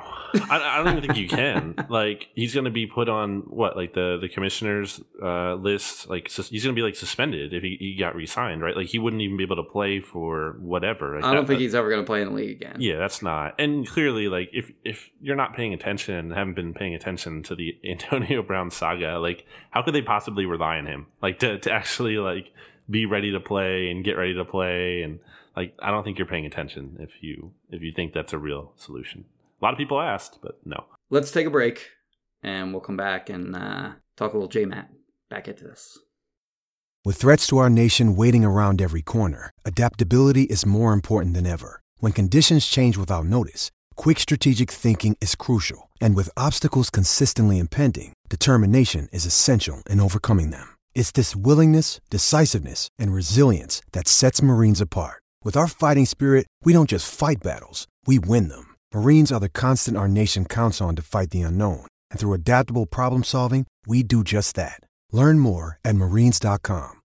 I, 0.50 0.62
I 0.64 0.78
don't 0.78 0.98
even 0.98 1.02
think 1.02 1.18
you 1.18 1.28
can. 1.28 1.76
Like, 1.90 2.30
he's 2.34 2.54
going 2.54 2.64
to 2.64 2.72
be 2.72 2.88
put 2.88 3.10
on 3.10 3.40
what, 3.48 3.76
like 3.76 3.94
the 3.94 4.18
the 4.22 4.30
commissioner's 4.30 5.02
uh, 5.22 5.56
list. 5.56 6.10
Like, 6.10 6.30
sus- 6.30 6.48
he's 6.48 6.64
going 6.64 6.74
to 6.74 6.80
be 6.80 6.84
like 6.84 6.96
suspended 6.96 7.54
if 7.54 7.62
he, 7.62 7.76
he 7.80 7.96
got 7.98 8.16
re-signed, 8.16 8.62
right? 8.62 8.76
Like, 8.76 8.88
he 8.88 9.00
wouldn't 9.00 9.22
even 9.22 9.36
be 9.36 9.44
able 9.44 9.58
to 9.58 9.64
play 9.64 10.00
for 10.00 10.56
whatever. 10.62 11.16
Like, 11.16 11.26
I 11.26 11.34
don't 11.34 11.42
that- 11.46 11.48
think 11.50 11.60
he's 11.60 11.76
ever 11.76 11.90
going 11.90 12.02
to 12.02 12.06
play 12.06 12.22
in 12.22 12.30
the 12.30 12.34
league 12.34 12.62
again. 12.62 12.78
Yeah, 12.80 12.98
that's 12.98 13.22
not. 13.22 13.56
And 13.60 13.86
clearly, 13.86 14.30
like 14.30 14.50
if 14.54 14.72
if 14.86 15.10
you're 15.22 15.36
not 15.36 15.56
paying 15.56 15.74
attention 15.74 16.16
and 16.16 16.34
haven't 16.34 16.56
been 16.56 16.74
paying 16.74 16.96
attention 16.96 17.44
to 17.44 17.56
the 17.56 17.78
Antonio 17.86 18.42
Brown 18.44 18.72
saga, 18.72 19.20
like 19.20 19.46
how 19.72 19.82
could 19.82 19.94
they 19.94 20.02
possibly 20.02 20.46
rely 20.46 20.78
on 20.78 20.86
him? 20.86 21.08
Like 21.22 21.40
to 21.40 21.60
to 21.60 21.72
actually 21.72 22.18
like 22.18 22.52
be 22.90 23.06
ready 23.06 23.32
to 23.34 23.42
play 23.42 23.90
and 23.92 24.06
get 24.06 24.16
ready 24.16 24.36
to 24.36 24.46
play 24.46 25.02
and 25.02 25.20
like 25.56 25.74
I 25.80 25.92
don't 25.92 26.04
think 26.06 26.18
you're 26.18 26.28
paying 26.28 26.46
attention 26.46 26.98
if 27.02 27.12
you 27.22 27.52
if 27.72 27.82
you 27.82 27.92
think 27.92 28.14
that's 28.14 28.32
a 28.34 28.38
real 28.38 28.72
solution. 28.78 29.26
A 29.66 29.70
lot 29.70 29.74
of 29.74 29.80
people 29.80 30.00
asked, 30.00 30.38
but 30.44 30.60
no. 30.64 30.86
Let's 31.10 31.32
take 31.32 31.48
a 31.48 31.50
break, 31.50 31.90
and 32.44 32.72
we'll 32.72 32.82
come 32.82 32.98
back 32.98 33.32
and 33.32 33.56
uh, 33.56 33.94
talk 34.16 34.32
a 34.32 34.38
little 34.38 34.48
J 34.48 34.66
Matt. 34.66 34.92
Back 35.28 35.48
into 35.48 35.64
this. 35.64 35.98
With 37.04 37.16
threats 37.16 37.48
to 37.48 37.58
our 37.58 37.68
nation 37.72 38.16
waiting 38.16 38.46
around 38.46 38.80
every 38.80 39.02
corner, 39.02 39.50
adaptability 39.66 40.44
is 40.44 40.68
more 40.68 40.94
important 40.94 41.34
than 41.34 41.48
ever. 41.48 41.82
When 41.98 42.12
conditions 42.12 42.68
change 42.68 42.96
without 42.96 43.26
notice, 43.26 43.72
quick 43.96 44.20
strategic 44.20 44.70
thinking 44.70 45.18
is 45.20 45.34
crucial. 45.34 45.90
And 46.00 46.14
with 46.14 46.38
obstacles 46.38 46.92
consistently 46.92 47.58
impending, 47.58 48.14
determination 48.30 49.08
is 49.12 49.26
essential 49.26 49.82
in 49.90 50.00
overcoming 50.00 50.52
them. 50.52 50.76
It's 50.94 51.12
this 51.12 51.36
willingness, 51.36 52.00
decisiveness, 52.12 52.88
and 53.00 53.12
resilience 53.12 53.82
that 53.94 54.08
sets 54.08 54.44
Marines 54.44 54.80
apart. 54.80 55.24
With 55.44 55.58
our 55.58 55.68
fighting 55.68 56.06
spirit, 56.06 56.46
we 56.64 56.72
don't 56.72 56.90
just 56.90 57.12
fight 57.12 57.42
battles, 57.42 57.88
we 58.06 58.20
win 58.20 58.50
them. 58.50 58.75
Marines 58.96 59.30
are 59.30 59.42
the 59.42 59.50
constant 59.50 59.98
our 59.98 60.08
nation 60.08 60.46
counts 60.46 60.80
on 60.80 60.96
to 60.96 61.02
fight 61.02 61.32
the 61.32 61.42
unknown. 61.42 61.86
And 62.12 62.18
through 62.18 62.32
adaptable 62.32 62.86
problem 62.86 63.26
solving, 63.26 63.68
we 63.86 64.04
do 64.04 64.24
just 64.24 64.56
that. 64.56 64.80
Learn 65.12 65.38
more 65.38 65.80
at 65.84 65.98
marines.com. 65.98 67.02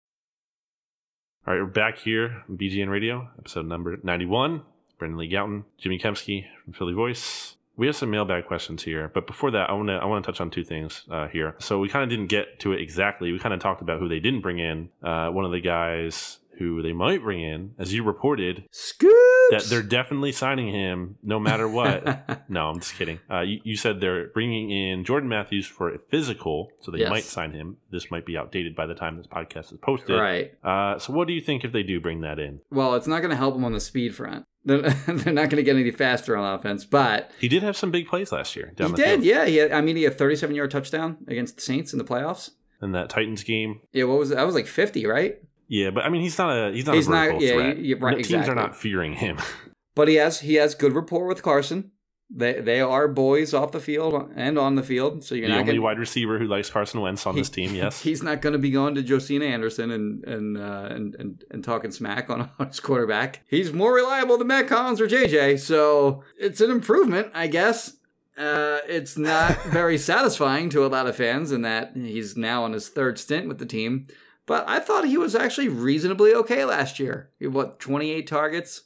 All 1.48 1.54
right, 1.54 1.60
we're 1.60 1.66
back 1.66 1.98
here 1.98 2.44
on 2.48 2.56
BGN 2.56 2.88
Radio, 2.90 3.28
episode 3.36 3.66
number 3.66 3.98
91. 4.04 4.62
Brandon 5.00 5.18
Lee 5.18 5.28
Gowton, 5.28 5.64
Jimmy 5.78 5.98
Kempski 5.98 6.44
from 6.62 6.74
Philly 6.74 6.92
Voice. 6.92 7.56
We 7.76 7.88
have 7.88 7.96
some 7.96 8.10
mailbag 8.12 8.46
questions 8.46 8.84
here, 8.84 9.10
but 9.12 9.26
before 9.26 9.50
that, 9.50 9.68
I 9.68 9.72
want 9.72 9.88
to 9.88 9.94
I 9.94 10.04
want 10.04 10.24
to 10.24 10.30
touch 10.30 10.40
on 10.40 10.50
two 10.50 10.62
things 10.62 11.02
uh, 11.10 11.26
here. 11.26 11.56
So 11.58 11.80
we 11.80 11.88
kind 11.88 12.04
of 12.04 12.10
didn't 12.10 12.26
get 12.26 12.60
to 12.60 12.72
it 12.72 12.80
exactly. 12.80 13.32
We 13.32 13.38
kind 13.40 13.54
of 13.54 13.58
talked 13.58 13.80
about 13.80 13.98
who 13.98 14.08
they 14.08 14.20
didn't 14.20 14.42
bring 14.42 14.58
in. 14.60 14.90
Uh, 15.02 15.30
one 15.30 15.44
of 15.44 15.50
the 15.50 15.60
guys 15.60 16.39
who 16.60 16.80
they 16.82 16.92
might 16.92 17.22
bring 17.22 17.42
in, 17.42 17.72
as 17.78 17.92
you 17.92 18.04
reported, 18.04 18.62
Scoops. 18.70 19.14
that 19.50 19.64
they're 19.68 19.82
definitely 19.82 20.30
signing 20.30 20.68
him 20.72 21.16
no 21.22 21.40
matter 21.40 21.66
what. 21.66 22.44
no, 22.50 22.68
I'm 22.68 22.78
just 22.80 22.94
kidding. 22.94 23.18
Uh, 23.30 23.40
you, 23.40 23.60
you 23.64 23.76
said 23.76 24.00
they're 24.00 24.28
bringing 24.28 24.70
in 24.70 25.04
Jordan 25.04 25.28
Matthews 25.28 25.66
for 25.66 25.92
a 25.92 25.98
physical, 25.98 26.68
so 26.82 26.90
they 26.92 26.98
Yes. 26.98 27.10
might 27.10 27.24
sign 27.24 27.52
him. 27.52 27.78
This 27.90 28.10
might 28.10 28.26
be 28.26 28.36
outdated 28.36 28.76
by 28.76 28.86
the 28.86 28.94
time 28.94 29.16
this 29.16 29.26
podcast 29.26 29.72
is 29.72 29.78
posted. 29.82 30.18
right. 30.20 30.52
Uh, 30.62 30.98
so 30.98 31.12
what 31.12 31.26
do 31.26 31.32
you 31.34 31.40
think 31.40 31.64
if 31.64 31.72
they 31.72 31.82
do 31.82 31.98
bring 32.00 32.20
that 32.20 32.38
in? 32.38 32.60
Well, 32.70 32.94
it's 32.94 33.06
not 33.06 33.20
going 33.20 33.30
to 33.30 33.36
help 33.36 33.54
them 33.54 33.64
on 33.64 33.72
the 33.72 33.80
speed 33.80 34.14
front. 34.14 34.44
They're, 34.66 34.82
they're 34.82 35.32
not 35.32 35.48
going 35.48 35.56
to 35.56 35.62
get 35.62 35.74
any 35.76 35.90
faster 35.90 36.36
on 36.36 36.58
offense, 36.58 36.84
but 36.84 37.30
He 37.40 37.48
did 37.48 37.62
have 37.62 37.78
some 37.78 37.90
big 37.90 38.06
plays 38.06 38.30
last 38.30 38.54
year 38.54 38.74
down 38.76 38.90
he 38.90 38.96
did. 38.96 39.06
field. 39.06 39.24
Yeah, 39.24 39.46
he 39.46 39.56
had, 39.56 39.72
I 39.72 39.80
mean, 39.80 39.96
he 39.96 40.02
had 40.02 40.18
37 40.18 40.54
yard 40.54 40.70
touchdown 40.70 41.16
against 41.26 41.56
the 41.56 41.62
Saints 41.62 41.94
in 41.94 41.98
the 41.98 42.04
playoffs. 42.04 42.50
In 42.82 42.92
that 42.92 43.08
Titans 43.08 43.42
game. 43.42 43.80
Yeah, 43.92 44.04
what 44.04 44.18
was 44.18 44.30
it? 44.30 44.34
That 44.36 44.44
was 44.44 44.54
like 44.54 44.66
50, 44.66 45.06
right? 45.06 45.36
Yeah, 45.70 45.90
but 45.90 46.04
I 46.04 46.08
mean 46.08 46.20
he's 46.20 46.36
not 46.36 46.50
a 46.50 46.72
he's 46.72 46.84
not 46.84 46.96
He's 46.96 47.06
a 47.06 47.10
not- 47.10 47.40
yeah, 47.40 47.52
threat. 47.54 47.78
you- 47.78 47.96
right, 47.96 48.16
Teams 48.16 48.26
exactly. 48.30 48.52
are 48.52 48.54
not 48.56 48.76
fearing 48.76 49.14
him. 49.14 49.38
But 49.96 50.06
he 50.08 50.14
has 50.16 50.40
he 50.40 50.54
has 50.54 50.74
good 50.76 50.92
rapport 50.94 51.26
with 51.26 51.42
Carson. 51.42 51.90
They 52.32 52.60
they 52.60 52.80
are 52.80 53.08
boys 53.08 53.52
off 53.52 53.72
the 53.72 53.80
field 53.80 54.30
and 54.36 54.56
on 54.56 54.76
the 54.76 54.84
field. 54.84 55.24
So 55.24 55.34
you're 55.34 55.48
the 55.48 55.54
only 55.54 55.64
gonna, 55.72 55.82
wide 55.82 55.98
receiver 55.98 56.38
who 56.38 56.46
likes 56.46 56.70
Carson 56.70 57.00
Wentz 57.00 57.26
on 57.26 57.34
this 57.34 57.50
team, 57.50 57.74
yes. 57.74 58.00
He's 58.08 58.22
not 58.22 58.40
going 58.40 58.52
to 58.52 58.58
be 58.58 58.70
going 58.70 58.94
to 58.94 59.02
Josina 59.02 59.46
Anderson 59.46 59.90
and 59.90 60.24
and, 60.24 60.56
uh, 60.56 60.88
and 60.90 61.16
and 61.16 61.44
and 61.50 61.64
talking 61.64 61.90
smack 61.90 62.30
on 62.30 62.48
his 62.68 62.78
quarterback. 62.78 63.42
He's 63.48 63.72
more 63.72 63.92
reliable 63.94 64.38
than 64.38 64.46
Mack 64.46 64.68
Hollins 64.68 65.00
or 65.00 65.08
JJ, 65.08 65.58
so 65.58 66.22
it's 66.38 66.60
an 66.60 66.70
improvement, 66.70 67.32
I 67.34 67.48
guess. 67.48 67.96
Uh, 68.38 68.78
it's 68.88 69.18
not 69.18 69.60
very 69.64 69.98
satisfying 69.98 70.70
to 70.70 70.86
a 70.86 70.88
lot 70.88 71.08
of 71.08 71.16
fans 71.16 71.50
in 71.52 71.62
that 71.62 71.92
he's 71.96 72.36
now 72.36 72.62
on 72.62 72.72
his 72.72 72.88
third 72.88 73.18
stint 73.18 73.48
with 73.48 73.58
the 73.58 73.66
team. 73.66 74.06
But 74.50 74.68
I 74.68 74.80
thought 74.80 75.04
he 75.04 75.16
was 75.16 75.36
actually 75.36 75.68
reasonably 75.68 76.34
okay 76.34 76.64
last 76.64 76.98
year. 76.98 77.30
He 77.38 77.44
had, 77.44 77.54
what 77.54 77.78
28 77.78 78.26
targets, 78.26 78.82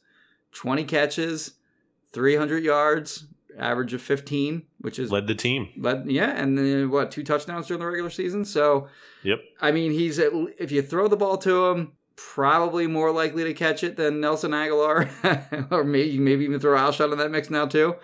20 0.53 0.85
catches, 0.85 1.53
300 2.13 2.63
yards, 2.63 3.29
average 3.59 3.95
of 3.95 4.03
15, 4.03 4.65
which 4.83 4.99
is 4.99 5.11
Led 5.11 5.27
the 5.27 5.35
team. 5.35 5.71
but 5.79 6.07
yeah, 6.07 6.33
and 6.33 6.59
then 6.59 6.91
what 6.91 7.11
two 7.11 7.25
touchdowns 7.25 7.67
during 7.67 7.81
the 7.81 7.87
regular 7.87 8.11
season. 8.11 8.45
So 8.45 8.89
Yep. 9.23 9.39
I 9.59 9.73
mean, 9.73 9.93
he's 9.93 10.19
at, 10.19 10.33
if 10.59 10.71
you 10.71 10.83
throw 10.83 11.09
the 11.09 11.17
ball 11.17 11.39
to 11.39 11.69
him, 11.69 11.93
probably 12.15 12.87
more 12.87 13.11
likely 13.11 13.45
to 13.45 13.55
catch 13.55 13.83
it 13.83 13.97
than 13.97 14.21
Nelson 14.21 14.51
Agholor, 14.51 15.09
or 15.73 15.83
maybe 15.83 16.19
maybe 16.19 16.45
even 16.45 16.61
throw 16.61 16.79
Alshon 16.79 17.11
in 17.11 17.17
that 17.17 17.31
mix 17.31 17.49
now 17.49 17.65
too. 17.65 17.97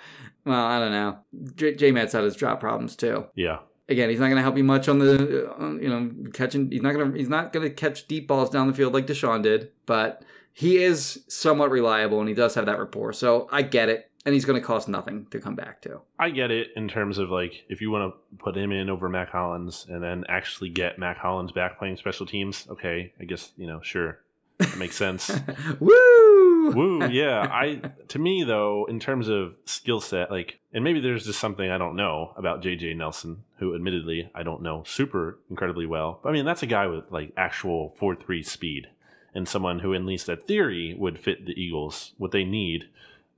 Well, 0.47 0.65
I 0.65 0.79
don't 0.79 0.93
know. 0.93 1.19
J, 1.57 1.75
J 1.75 1.91
Matt's 1.91 2.15
had 2.15 2.25
his 2.25 2.37
drop 2.37 2.59
problems 2.59 2.97
too. 2.97 3.27
Yeah. 3.35 3.59
Again, 3.91 4.09
he's 4.09 4.21
not 4.21 4.27
going 4.27 4.37
to 4.37 4.43
help 4.43 4.57
you 4.57 4.65
much 4.65 4.89
on 4.89 5.01
the, 5.01 5.53
uh, 5.61 5.73
you 5.73 5.89
know, 5.89 6.11
catching. 6.33 6.71
He's 6.71 6.81
not 6.81 6.93
going 6.93 7.13
to. 7.13 7.19
He's 7.19 7.29
not 7.29 7.53
going 7.53 7.69
to 7.69 7.75
catch 7.75 8.07
deep 8.07 8.29
balls 8.29 8.49
down 8.49 8.69
the 8.69 8.73
field 8.73 8.95
like 8.95 9.07
DeSean 9.07 9.43
did. 9.43 9.73
But 9.85 10.23
he 10.53 10.83
is 10.83 11.25
somewhat 11.29 11.71
reliable, 11.71 12.21
and 12.21 12.29
he 12.29 12.35
does 12.35 12.55
have 12.55 12.67
that 12.67 12.79
rapport. 12.79 13.13
So 13.13 13.49
I 13.51 13.63
get 13.63 13.89
it, 13.89 14.11
and 14.25 14.33
he's 14.33 14.45
going 14.45 14.61
to 14.61 14.67
cost 14.67 14.89
nothing 14.89 15.27
to 15.31 15.41
come 15.41 15.57
back 15.57 15.83
to. 15.83 16.01
I 16.19 16.31
get 16.31 16.51
it 16.51 16.69
in 16.77 16.89
terms 16.89 17.19
of 17.19 17.31
like 17.31 17.65
if 17.69 17.81
you 17.81 17.91
want 17.91 18.15
to 18.15 18.37
put 18.39 18.57
him 18.57 18.71
in 18.73 18.89
over 18.89 19.09
Mack 19.09 19.31
Hollins 19.31 19.87
and 19.89 20.03
then 20.03 20.25
actually 20.29 20.71
get 20.71 20.99
Mack 20.99 21.19
Hollins 21.19 21.53
back 21.53 21.79
playing 21.79 21.97
special 21.97 22.27
teams, 22.27 22.67
okay, 22.71 23.13
I 23.21 23.25
guess, 23.25 23.53
you 23.57 23.67
know, 23.67 23.81
sure. 23.83 24.21
That 24.59 24.77
makes 24.77 24.95
sense. 24.95 25.33
Woo! 25.81 26.30
Woo, 26.69 27.09
yeah. 27.09 27.49
I 27.51 27.81
to 28.09 28.19
me 28.19 28.45
though, 28.45 28.87
in 28.89 29.01
terms 29.01 29.29
of 29.29 29.57
skill 29.65 30.01
set, 30.01 30.31
like, 30.31 30.61
and 30.73 30.85
maybe 30.85 31.01
there's 31.01 31.27
just 31.27 31.41
something 31.41 31.71
I 31.71 31.79
don't 31.79 31.97
know 31.97 32.33
about 32.37 32.63
JJ 32.63 32.97
Nelson, 32.97 33.45
who 33.59 33.75
admittedly 33.75 34.31
I 34.35 34.43
don't 34.43 34.63
know 34.63 34.83
super 34.87 35.39
incredibly 35.49 35.87
well. 35.87 36.21
But 36.23 36.31
I 36.31 36.33
mean, 36.33 36.45
that's 36.45 36.63
a 36.63 36.67
guy 36.67 36.87
with 36.87 37.05
like 37.11 37.33
actual 37.37 37.95
four 37.99 38.15
three 38.15 38.43
speed, 38.43 38.89
and 39.35 39.49
someone 39.49 39.79
who, 39.79 39.95
at 39.95 40.05
least 40.05 40.29
at 40.29 40.47
theory, 40.47 40.95
would 40.99 41.19
fit 41.19 41.47
the 41.47 41.61
Eagles. 41.61 42.13
What 42.19 42.33
they 42.33 42.45
need, 42.45 42.85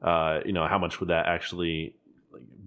uh, 0.03 0.41
you 0.45 0.53
know, 0.53 0.67
how 0.67 0.79
much 0.79 1.01
would 1.01 1.09
that 1.09 1.27
actually 1.27 1.95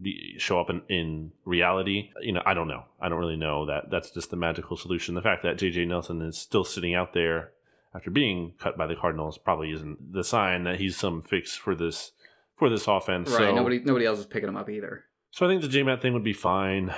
be, 0.01 0.35
show 0.37 0.59
up 0.59 0.69
in, 0.69 0.81
in 0.89 1.31
reality? 1.43 2.11
You 2.21 2.33
know, 2.33 2.43
I 2.45 2.53
don't 2.53 2.67
know. 2.67 2.85
I 3.01 3.09
don't 3.09 3.19
really 3.19 3.37
know 3.37 3.65
that. 3.65 3.89
That's 3.91 4.11
just 4.11 4.29
the 4.29 4.37
magical 4.37 4.77
solution. 4.77 5.15
The 5.15 5.21
fact 5.21 5.43
that 5.43 5.57
JJ 5.57 5.87
Nelson 5.87 6.21
is 6.21 6.37
still 6.37 6.63
sitting 6.63 6.95
out 6.95 7.13
there 7.13 7.51
after 7.95 8.11
being 8.11 8.53
cut 8.59 8.77
by 8.77 8.87
the 8.87 8.95
Cardinals 8.95 9.37
probably 9.37 9.71
isn't 9.71 10.13
the 10.13 10.23
sign 10.23 10.65
that 10.65 10.79
he's 10.79 10.97
some 10.97 11.21
fix 11.21 11.55
for 11.55 11.75
this 11.75 12.11
for 12.57 12.69
this 12.69 12.87
offense. 12.87 13.29
Right. 13.29 13.37
So, 13.37 13.55
nobody 13.55 13.79
nobody 13.79 14.05
else 14.05 14.19
is 14.19 14.25
picking 14.25 14.49
him 14.49 14.57
up 14.57 14.69
either. 14.69 15.05
so 15.31 15.45
I 15.45 15.49
think 15.49 15.61
the 15.61 15.67
JMAT 15.67 16.01
thing 16.01 16.13
would 16.13 16.23
be 16.23 16.33
fine. 16.33 16.93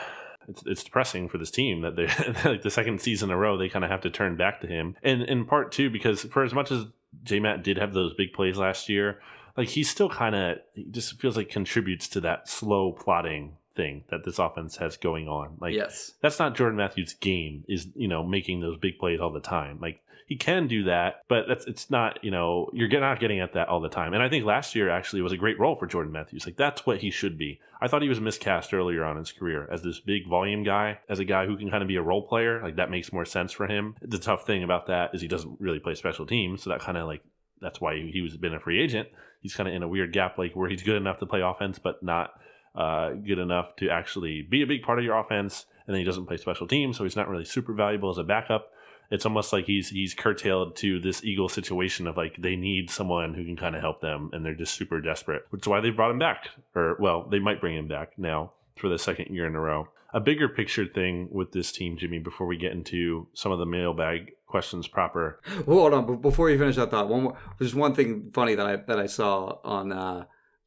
it's 0.47 0.63
it's 0.65 0.83
depressing 0.83 1.29
for 1.29 1.37
this 1.37 1.51
team 1.51 1.81
that 1.81 1.95
they 1.95 2.05
like 2.49 2.63
the 2.63 2.71
second 2.71 3.01
season 3.01 3.29
in 3.29 3.35
a 3.35 3.37
row 3.37 3.57
they 3.57 3.69
kind 3.69 3.85
of 3.85 3.91
have 3.91 4.01
to 4.01 4.09
turn 4.09 4.35
back 4.35 4.61
to 4.61 4.67
him, 4.67 4.95
and 5.03 5.21
in 5.21 5.45
part 5.45 5.71
too 5.71 5.89
because 5.89 6.23
for 6.23 6.43
as 6.43 6.53
much 6.53 6.71
as 6.71 6.85
J 7.23 7.39
Matt 7.39 7.63
did 7.63 7.77
have 7.77 7.93
those 7.93 8.13
big 8.13 8.33
plays 8.33 8.57
last 8.57 8.89
year, 8.89 9.19
like 9.55 9.69
he 9.69 9.83
still 9.83 10.09
kind 10.09 10.35
of 10.35 10.57
just 10.91 11.19
feels 11.19 11.37
like 11.37 11.49
contributes 11.49 12.07
to 12.09 12.21
that 12.21 12.49
slow 12.49 12.91
plotting 12.91 13.57
thing 13.75 14.03
that 14.09 14.25
this 14.25 14.39
offense 14.39 14.77
has 14.77 14.97
going 14.97 15.27
on. 15.27 15.57
Like 15.61 15.73
yes. 15.73 16.13
that's 16.21 16.39
not 16.39 16.55
Jordan 16.55 16.77
Matthews' 16.77 17.13
game. 17.13 17.63
Is 17.67 17.87
you 17.95 18.07
know 18.07 18.23
making 18.23 18.61
those 18.61 18.77
big 18.77 18.97
plays 18.97 19.19
all 19.19 19.31
the 19.31 19.39
time. 19.39 19.79
Like 19.81 20.01
he 20.27 20.35
can 20.35 20.67
do 20.67 20.83
that, 20.83 21.23
but 21.29 21.45
that's 21.47 21.65
it's 21.67 21.89
not 21.89 22.21
you 22.21 22.29
know 22.29 22.69
you're 22.73 22.89
not 22.99 23.21
getting 23.21 23.39
at 23.39 23.53
that 23.53 23.69
all 23.69 23.79
the 23.79 23.87
time. 23.87 24.13
And 24.13 24.21
I 24.21 24.27
think 24.27 24.43
last 24.43 24.75
year 24.75 24.89
actually 24.89 25.21
was 25.21 25.31
a 25.31 25.37
great 25.37 25.57
role 25.57 25.77
for 25.77 25.87
Jordan 25.87 26.11
Matthews. 26.11 26.45
Like 26.45 26.57
that's 26.57 26.85
what 26.85 26.97
he 26.97 27.09
should 27.09 27.37
be. 27.37 27.61
I 27.79 27.87
thought 27.87 28.01
he 28.01 28.09
was 28.09 28.19
miscast 28.19 28.73
earlier 28.73 29.05
on 29.05 29.15
in 29.15 29.19
his 29.19 29.31
career 29.31 29.69
as 29.71 29.83
this 29.83 30.01
big 30.01 30.27
volume 30.27 30.63
guy, 30.63 30.99
as 31.07 31.19
a 31.19 31.25
guy 31.25 31.45
who 31.45 31.55
can 31.55 31.69
kind 31.69 31.81
of 31.81 31.87
be 31.87 31.95
a 31.95 32.01
role 32.01 32.27
player. 32.27 32.61
Like 32.61 32.75
that 32.75 32.91
makes 32.91 33.13
more 33.13 33.23
sense 33.23 33.53
for 33.53 33.67
him. 33.67 33.95
The 34.01 34.17
tough 34.17 34.45
thing 34.45 34.63
about 34.63 34.87
that 34.87 35.15
is 35.15 35.21
he 35.21 35.29
doesn't 35.29 35.61
really 35.61 35.79
play 35.79 35.95
special 35.95 36.25
teams, 36.25 36.61
so 36.61 36.71
that 36.71 36.81
kind 36.81 36.97
of 36.97 37.07
like 37.07 37.23
that's 37.61 37.79
why 37.79 37.95
he 37.95 38.21
was 38.21 38.35
been 38.35 38.53
a 38.53 38.59
free 38.59 38.83
agent. 38.83 39.07
He's 39.41 39.55
kind 39.55 39.69
of 39.69 39.75
in 39.75 39.81
a 39.83 39.87
weird 39.87 40.11
gap, 40.11 40.37
like 40.37 40.57
where 40.57 40.69
he's 40.69 40.83
good 40.83 40.97
enough 40.97 41.19
to 41.19 41.25
play 41.25 41.39
offense, 41.39 41.79
but 41.79 42.03
not 42.03 42.31
uh, 42.75 43.11
good 43.11 43.39
enough 43.39 43.77
to 43.77 43.89
actually 43.89 44.41
be 44.41 44.61
a 44.61 44.67
big 44.67 44.81
part 44.81 44.99
of 44.99 45.05
your 45.05 45.17
offense. 45.17 45.67
And 45.85 45.93
then 45.93 46.01
he 46.01 46.05
doesn't 46.05 46.25
play 46.25 46.35
special 46.35 46.67
teams, 46.67 46.97
so 46.97 47.05
he's 47.05 47.15
not 47.15 47.29
really 47.29 47.45
super 47.45 47.73
valuable 47.73 48.09
as 48.09 48.17
a 48.17 48.23
backup 48.25 48.71
it's 49.09 49.25
almost 49.25 49.53
like 49.53 49.65
he's 49.65 49.89
he's 49.89 50.13
curtailed 50.13 50.75
to 50.77 50.99
this 50.99 51.23
Eagle 51.23 51.49
situation 51.49 52.07
of 52.07 52.17
like 52.17 52.35
they 52.37 52.55
need 52.55 52.89
someone 52.89 53.33
who 53.33 53.45
can 53.45 53.55
kind 53.55 53.75
of 53.75 53.81
help 53.81 54.01
them, 54.01 54.29
and 54.33 54.45
they're 54.45 54.55
just 54.55 54.73
super 54.73 54.99
desperate, 54.99 55.45
which 55.49 55.63
is 55.63 55.67
why 55.67 55.79
they 55.79 55.89
brought 55.89 56.11
him 56.11 56.19
back. 56.19 56.49
Or 56.75 56.97
well, 56.99 57.23
they 57.23 57.39
might 57.39 57.61
bring 57.61 57.75
him 57.75 57.87
back 57.87 58.17
now 58.17 58.51
for 58.75 58.89
the 58.89 58.99
second 58.99 59.33
year 59.33 59.47
in 59.47 59.55
a 59.55 59.59
row. 59.59 59.87
A 60.13 60.19
bigger 60.19 60.47
picture 60.49 60.85
thing 60.85 61.29
with 61.31 61.51
this 61.51 61.71
team, 61.71 61.97
Jimmy, 61.97 62.19
before 62.19 62.47
we 62.47 62.57
get 62.57 62.71
into 62.71 63.27
some 63.33 63.51
of 63.51 63.59
the 63.59 63.65
mailbag 63.65 64.33
questions 64.45 64.87
proper. 64.87 65.41
Well, 65.65 65.79
hold 65.79 65.93
on, 65.93 66.05
but 66.05 66.21
before 66.21 66.49
you 66.49 66.57
finish 66.57 66.75
that 66.77 66.91
thought, 66.91 67.09
one 67.09 67.23
more. 67.23 67.37
There's 67.59 67.75
one 67.75 67.93
thing 67.93 68.31
funny 68.33 68.55
that 68.55 68.65
I 68.65 68.75
that 68.75 68.99
I 68.99 69.07
saw 69.07 69.59
on 69.63 69.91
uh, 69.91 70.25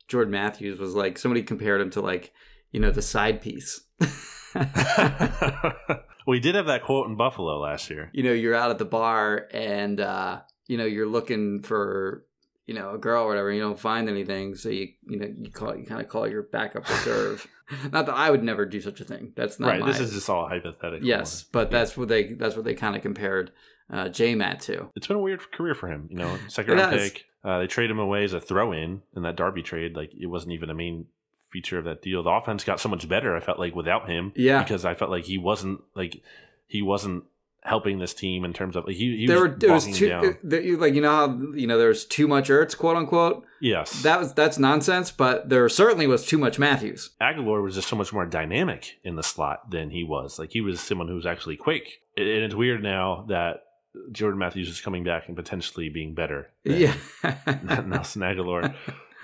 Jordan 0.09 0.33
Matthews 0.33 0.79
was 0.79 0.95
like 0.95 1.19
somebody 1.19 1.43
compared 1.43 1.81
him 1.81 1.91
to 1.91 2.01
like 2.01 2.33
you 2.73 2.81
know 2.81 2.91
the 2.91 3.03
side 3.03 3.43
piece. 3.43 3.83
We 6.31 6.39
did 6.39 6.55
have 6.55 6.67
that 6.67 6.85
quote 6.85 7.09
in 7.09 7.17
Buffalo 7.17 7.59
last 7.59 7.91
year. 7.91 8.09
You 8.13 8.23
know, 8.23 8.33
you're 8.33 8.55
out 8.55 8.71
at 8.71 8.79
the 8.79 8.85
bar 8.85 9.49
and 9.53 10.01
uh, 10.01 10.43
you 10.69 10.79
know 10.79 10.85
you're 10.85 11.09
looking 11.09 11.61
for 11.63 12.25
you 12.67 12.75
know 12.75 12.95
a 12.95 12.99
girl 12.99 13.25
or 13.25 13.29
whatever. 13.29 13.51
You 13.51 13.61
don't 13.61 13.79
find 13.79 14.09
anything, 14.09 14.55
so 14.55 14.69
you 14.69 14.91
you 15.09 15.19
know 15.19 15.27
you 15.27 15.51
call 15.51 15.77
you 15.77 15.85
kind 15.85 16.01
of 16.01 16.09
call 16.09 16.29
your 16.29 16.45
backup 16.45 16.89
reserve. 16.89 17.49
not 17.93 18.07
that 18.07 18.15
I 18.15 18.31
would 18.31 18.45
never 18.45 18.65
do 18.65 18.81
such 18.81 19.01
a 19.01 19.05
thing. 19.05 19.33
That's 19.35 19.59
not 19.59 19.71
right. 19.71 19.81
My, 19.81 19.87
this 19.89 19.99
is 19.99 20.13
just 20.13 20.31
all 20.31 20.49
hypothetical. 20.49 21.05
Yes, 21.05 21.43
but 21.43 21.73
that's 21.73 21.97
what 21.97 22.07
they 22.07 22.35
that's 22.35 22.55
what 22.55 22.65
they 22.65 22.75
kind 22.75 22.95
of 22.95 23.03
compared 23.03 23.51
uh, 23.93 24.09
J 24.09 24.37
Matt 24.37 24.61
to. 24.61 24.89
It's 24.95 25.09
been 25.09 25.17
a 25.17 25.21
weird 25.21 25.51
career 25.51 25.75
for 25.75 25.89
him. 25.89 26.07
You 26.11 26.19
know, 26.19 26.39
second 26.47 26.77
round 26.77 26.97
pick. 26.97 27.25
Uh, 27.43 27.59
they 27.59 27.67
trade 27.67 27.91
him 27.91 27.99
away 27.99 28.23
as 28.23 28.35
a 28.35 28.41
throw 28.41 28.71
in 28.71 29.03
in 29.17 29.23
that 29.25 29.35
Darby 29.35 29.63
trade. 29.63 29.97
Like 29.97 30.13
it 30.17 30.27
wasn't 30.27 30.53
even 30.53 30.71
a 30.71 30.75
main 30.75 31.07
feature 31.51 31.79
of 31.79 31.85
that 31.85 32.03
deal. 32.03 32.23
The 32.23 32.31
offense 32.31 32.65
got 32.65 32.81
so 32.81 32.89
much 32.89 33.09
better. 33.09 33.37
I 33.37 33.41
felt 33.41 33.59
like 33.59 33.75
without 33.75 34.09
him, 34.09 34.33
yeah, 34.37 34.63
because 34.63 34.85
I 34.85 34.95
felt 34.95 35.11
like 35.11 35.25
he 35.25 35.39
wasn't 35.39 35.83
like 35.95 36.23
he 36.67 36.83
wasn't 36.83 37.25
helping 37.63 37.99
this 37.99 38.15
team 38.15 38.45
in 38.45 38.53
terms 38.53 38.75
of 38.75 38.87
like, 38.87 38.97
he, 38.97 39.19
he 39.19 39.27
there 39.27 39.43
was 39.43 39.51
were 39.51 39.57
there 39.57 39.73
was 39.73 39.99
too 39.99 40.37
there, 40.43 40.77
like 40.77 40.95
you 40.95 41.01
know 41.01 41.11
how 41.11 41.39
you 41.55 41.67
know 41.67 41.79
there's 41.79 42.05
too 42.05 42.27
much 42.27 42.49
Ertz 42.49 42.77
quote 42.77 42.97
unquote. 42.97 43.45
Yes, 43.61 44.03
that 44.03 44.19
was 44.19 44.33
that's 44.33 44.59
nonsense. 44.59 45.11
But 45.11 45.49
there 45.49 45.69
certainly 45.69 46.07
was 46.07 46.25
too 46.25 46.39
much 46.39 46.59
Matthews. 46.59 47.11
Agholor 47.21 47.63
was 47.63 47.75
just 47.75 47.89
so 47.89 47.97
much 47.97 48.13
more 48.13 48.27
dynamic 48.27 48.99
in 49.05 49.17
the 49.17 49.23
slot 49.23 49.71
than 49.71 49.91
he 49.91 50.05
was. 50.05 50.39
Like 50.39 50.53
he 50.53 50.61
was 50.61 50.81
someone 50.81 51.09
who 51.09 51.15
was 51.15 51.27
actually 51.27 51.57
quick. 51.57 52.01
And 52.17 52.27
it's 52.27 52.55
weird 52.55 52.83
now 52.83 53.25
that 53.29 53.65
Jordan 54.13 54.39
Matthews 54.39 54.69
is 54.69 54.81
coming 54.81 55.05
back 55.05 55.29
and 55.29 55.37
potentially 55.37 55.89
being 55.89 56.15
better. 56.15 56.51
yeah, 56.65 56.95
Nelson 57.87 58.23
Agholor 58.23 58.75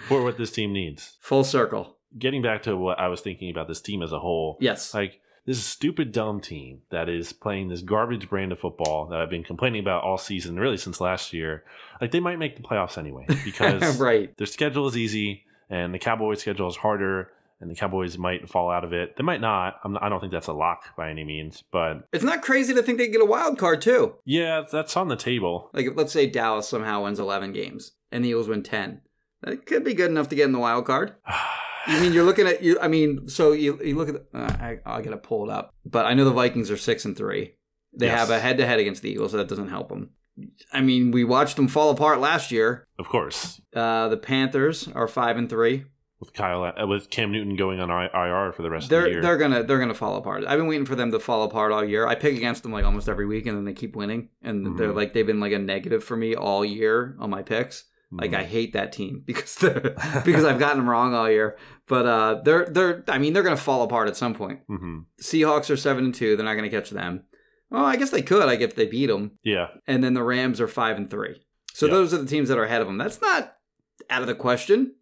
for 0.09 0.23
what 0.23 0.39
this 0.39 0.53
team 0.53 0.73
needs. 0.73 1.17
Full 1.21 1.45
circle 1.45 1.96
getting 2.19 2.43
back 2.43 2.63
to 2.65 2.77
what 2.77 2.99
I 2.99 3.09
was 3.09 3.21
thinking 3.21 3.51
about 3.51 3.69
this 3.69 3.81
team 3.81 4.03
as 4.03 4.13
a 4.13 4.19
whole. 4.19 4.57
Yes. 4.61 4.95
Like 4.95 5.21
this 5.47 5.63
stupid 5.63 6.13
dumb 6.13 6.41
team 6.41 6.83
that 6.91 7.09
is 7.09 7.33
playing 7.33 7.69
this 7.69 7.81
garbage 7.81 8.29
brand 8.29 8.53
of 8.53 8.59
football 8.59 9.07
that 9.07 9.21
I've 9.21 9.31
been 9.31 9.45
complaining 9.45 9.81
about 9.81 10.03
all 10.03 10.19
season, 10.19 10.59
really 10.59 10.77
since 10.77 11.01
last 11.01 11.33
year. 11.33 11.65
Like 12.01 12.11
they 12.11 12.21
might 12.21 12.39
make 12.39 12.57
the 12.57 12.63
playoffs 12.63 12.99
anyway 12.99 13.27
because 13.45 13.99
right. 13.99 14.37
their 14.37 14.47
schedule 14.47 14.87
is 14.89 14.97
easy 14.97 15.45
and 15.71 15.95
the 15.95 15.99
Cowboys' 15.99 16.41
schedule 16.41 16.69
is 16.69 16.77
harder. 16.77 17.31
And 17.59 17.71
the 17.71 17.75
Cowboys 17.75 18.19
might 18.19 18.51
fall 18.51 18.71
out 18.71 18.85
of 18.85 18.93
it. 18.93 19.17
They 19.17 19.23
might 19.23 19.41
not. 19.41 19.77
not. 19.89 20.03
i 20.03 20.11
don't 20.11 20.21
think 20.21 20.31
that's 20.31 20.47
a 20.47 20.53
lock 20.53 20.95
by 20.95 21.09
any 21.09 21.25
means, 21.25 21.65
but 21.73 22.07
it's 22.13 22.23
not 22.23 22.43
crazy 22.43 22.75
to 22.75 22.83
think 22.83 22.99
they 22.99 23.09
get 23.09 23.23
a 23.23 23.25
wild 23.25 23.57
card 23.57 23.81
too. 23.81 24.17
Yeah, 24.27 24.65
that's 24.71 24.95
on 24.95 25.09
the 25.09 25.17
table. 25.17 25.71
Like 25.73 25.87
let's 25.95 26.13
say 26.13 26.29
Dallas 26.29 26.69
somehow 26.69 27.05
wins 27.05 27.19
eleven 27.19 27.55
games 27.55 27.93
and 28.13 28.23
the 28.23 28.29
Eagles 28.29 28.49
win 28.49 28.63
ten. 28.63 29.01
That 29.41 29.65
could 29.65 29.85
be 29.85 29.95
good 29.95 30.11
enough 30.11 30.29
to 30.29 30.35
get 30.35 30.45
in 30.45 30.53
the 30.53 30.59
wild 30.59 30.85
card. 30.85 31.15
You 31.89 32.01
mean 32.01 32.13
you're 32.13 32.25
looking 32.25 32.47
at 32.47 32.63
you? 32.63 32.79
I 32.81 32.89
mean, 32.89 33.29
so 33.29 33.53
you 33.53 33.81
you 33.83 33.97
look 33.97 34.09
at. 34.09 34.33
The, 34.33 34.39
uh, 34.39 34.57
I, 34.61 34.79
I'll 34.85 35.03
get 35.03 35.13
it 35.13 35.23
pulled 35.23 35.51
up, 35.51 35.75
but 35.85 36.07
I 36.07 36.15
know 36.15 36.25
the 36.25 36.33
Vikings 36.33 36.71
are 36.71 36.77
six 36.77 37.05
and 37.05 37.17
three. 37.17 37.55
They 37.93 38.07
yes. 38.07 38.19
have 38.19 38.31
a 38.31 38.41
head 38.41 38.59
to 38.59 38.67
head 38.67 38.79
against 38.79 39.03
the 39.03 39.11
Eagles, 39.11 39.31
so 39.31 39.37
that 39.39 39.49
doesn't 39.49 39.69
help 39.69 39.89
them. 39.89 40.11
I 40.73 40.81
mean, 40.81 41.13
we 41.13 41.25
watched 41.25 41.57
them 41.57 41.69
fall 41.69 41.91
apart 41.91 42.21
last 42.21 42.51
year. 42.51 42.87
Of 42.99 43.09
course. 43.09 43.61
Uh, 43.75 44.09
the 44.09 44.19
Panthers 44.19 44.89
are 44.89 45.09
five 45.09 45.37
and 45.37 45.49
three. 45.49 45.85
With 46.19 46.33
Kyle, 46.33 46.65
uh, 46.65 46.87
with 46.87 47.11
Cam 47.11 47.31
Newton 47.31 47.57
going 47.57 47.79
on 47.79 47.91
IR 47.91 48.53
for 48.53 48.63
the 48.63 48.71
rest 48.71 48.89
they're, 48.89 49.01
of 49.01 49.05
the 49.05 49.11
year, 49.13 49.23
they're 49.23 49.37
gonna 49.37 49.63
they're 49.63 49.79
gonna 49.79 49.93
fall 49.93 50.17
apart. 50.17 50.45
I've 50.47 50.59
been 50.59 50.67
waiting 50.67 50.87
for 50.87 50.95
them 50.95 51.11
to 51.13 51.19
fall 51.19 51.43
apart 51.43 51.73
all 51.73 51.85
year. 51.85 52.07
I 52.07 52.15
pick 52.15 52.35
against 52.35 52.63
them 52.63 52.73
like 52.73 52.87
almost 52.87 53.09
every 53.09 53.27
week, 53.27 53.47
and 53.47 53.57
then 53.57 53.67
they 53.67 53.75
keep 53.75 53.95
winning, 53.95 54.31
and 54.43 54.67
mm-hmm. 54.67 54.77
they're 54.77 54.93
like 54.93 55.13
they've 55.13 55.27
been 55.27 55.41
like 55.41 55.53
a 55.53 55.59
negative 55.59 56.03
for 56.03 56.17
me 56.17 56.35
all 56.35 56.65
year 56.65 57.17
on 57.19 57.29
my 57.29 57.43
picks. 57.43 57.85
Like 58.13 58.35
I 58.35 58.43
mm-hmm. 58.43 58.51
hate 58.51 58.73
that 58.75 58.93
team 58.93 59.23
because 59.27 59.57
because 60.25 60.45
I've 60.45 60.59
gotten 60.59 60.79
them 60.79 60.89
wrong 60.89 61.15
all 61.15 61.31
year. 61.31 61.57
But 61.89 62.07
uh, 62.07 62.41
they're 62.45 62.67
they're 62.67 63.05
I 63.09 63.19
mean 63.19 63.33
they're 63.33 63.43
going 63.43 63.57
to 63.57 63.63
fall 63.63 63.83
apart 63.83 64.09
at 64.09 64.17
some 64.17 64.35
point. 64.35 64.61
Mm-hmm. 64.69 65.01
Seahawks 65.21 65.71
are 65.71 65.77
seven 65.77 66.05
and 66.05 66.15
two. 66.15 66.37
They're 66.37 66.45
not 66.45 66.55
going 66.55 66.71
to 66.71 66.77
catch 66.77 66.91
them. 66.91 67.25
Well, 67.71 67.85
I 67.85 67.97
guess 67.97 68.11
they 68.11 68.23
could. 68.23 68.47
Like 68.47 68.61
if 68.61 68.77
they 68.77 68.87
beat 68.87 69.07
them. 69.07 69.39
Yeah. 69.43 69.69
And 69.87 70.03
then 70.03 70.15
the 70.15 70.23
Rams 70.23 70.61
are 70.61 70.69
five 70.69 70.97
and 70.97 71.11
three. 71.11 71.43
So 71.73 71.89
those 71.89 72.15
are 72.15 72.19
the 72.19 72.27
teams 72.27 72.49
that 72.49 72.57
are 72.57 72.65
ahead 72.65 72.81
of 72.81 72.87
them. 72.87 72.97
That's 72.97 73.21
not 73.21 73.55
out 74.09 74.23
of 74.23 74.29
the 74.29 74.35
question 74.35 74.95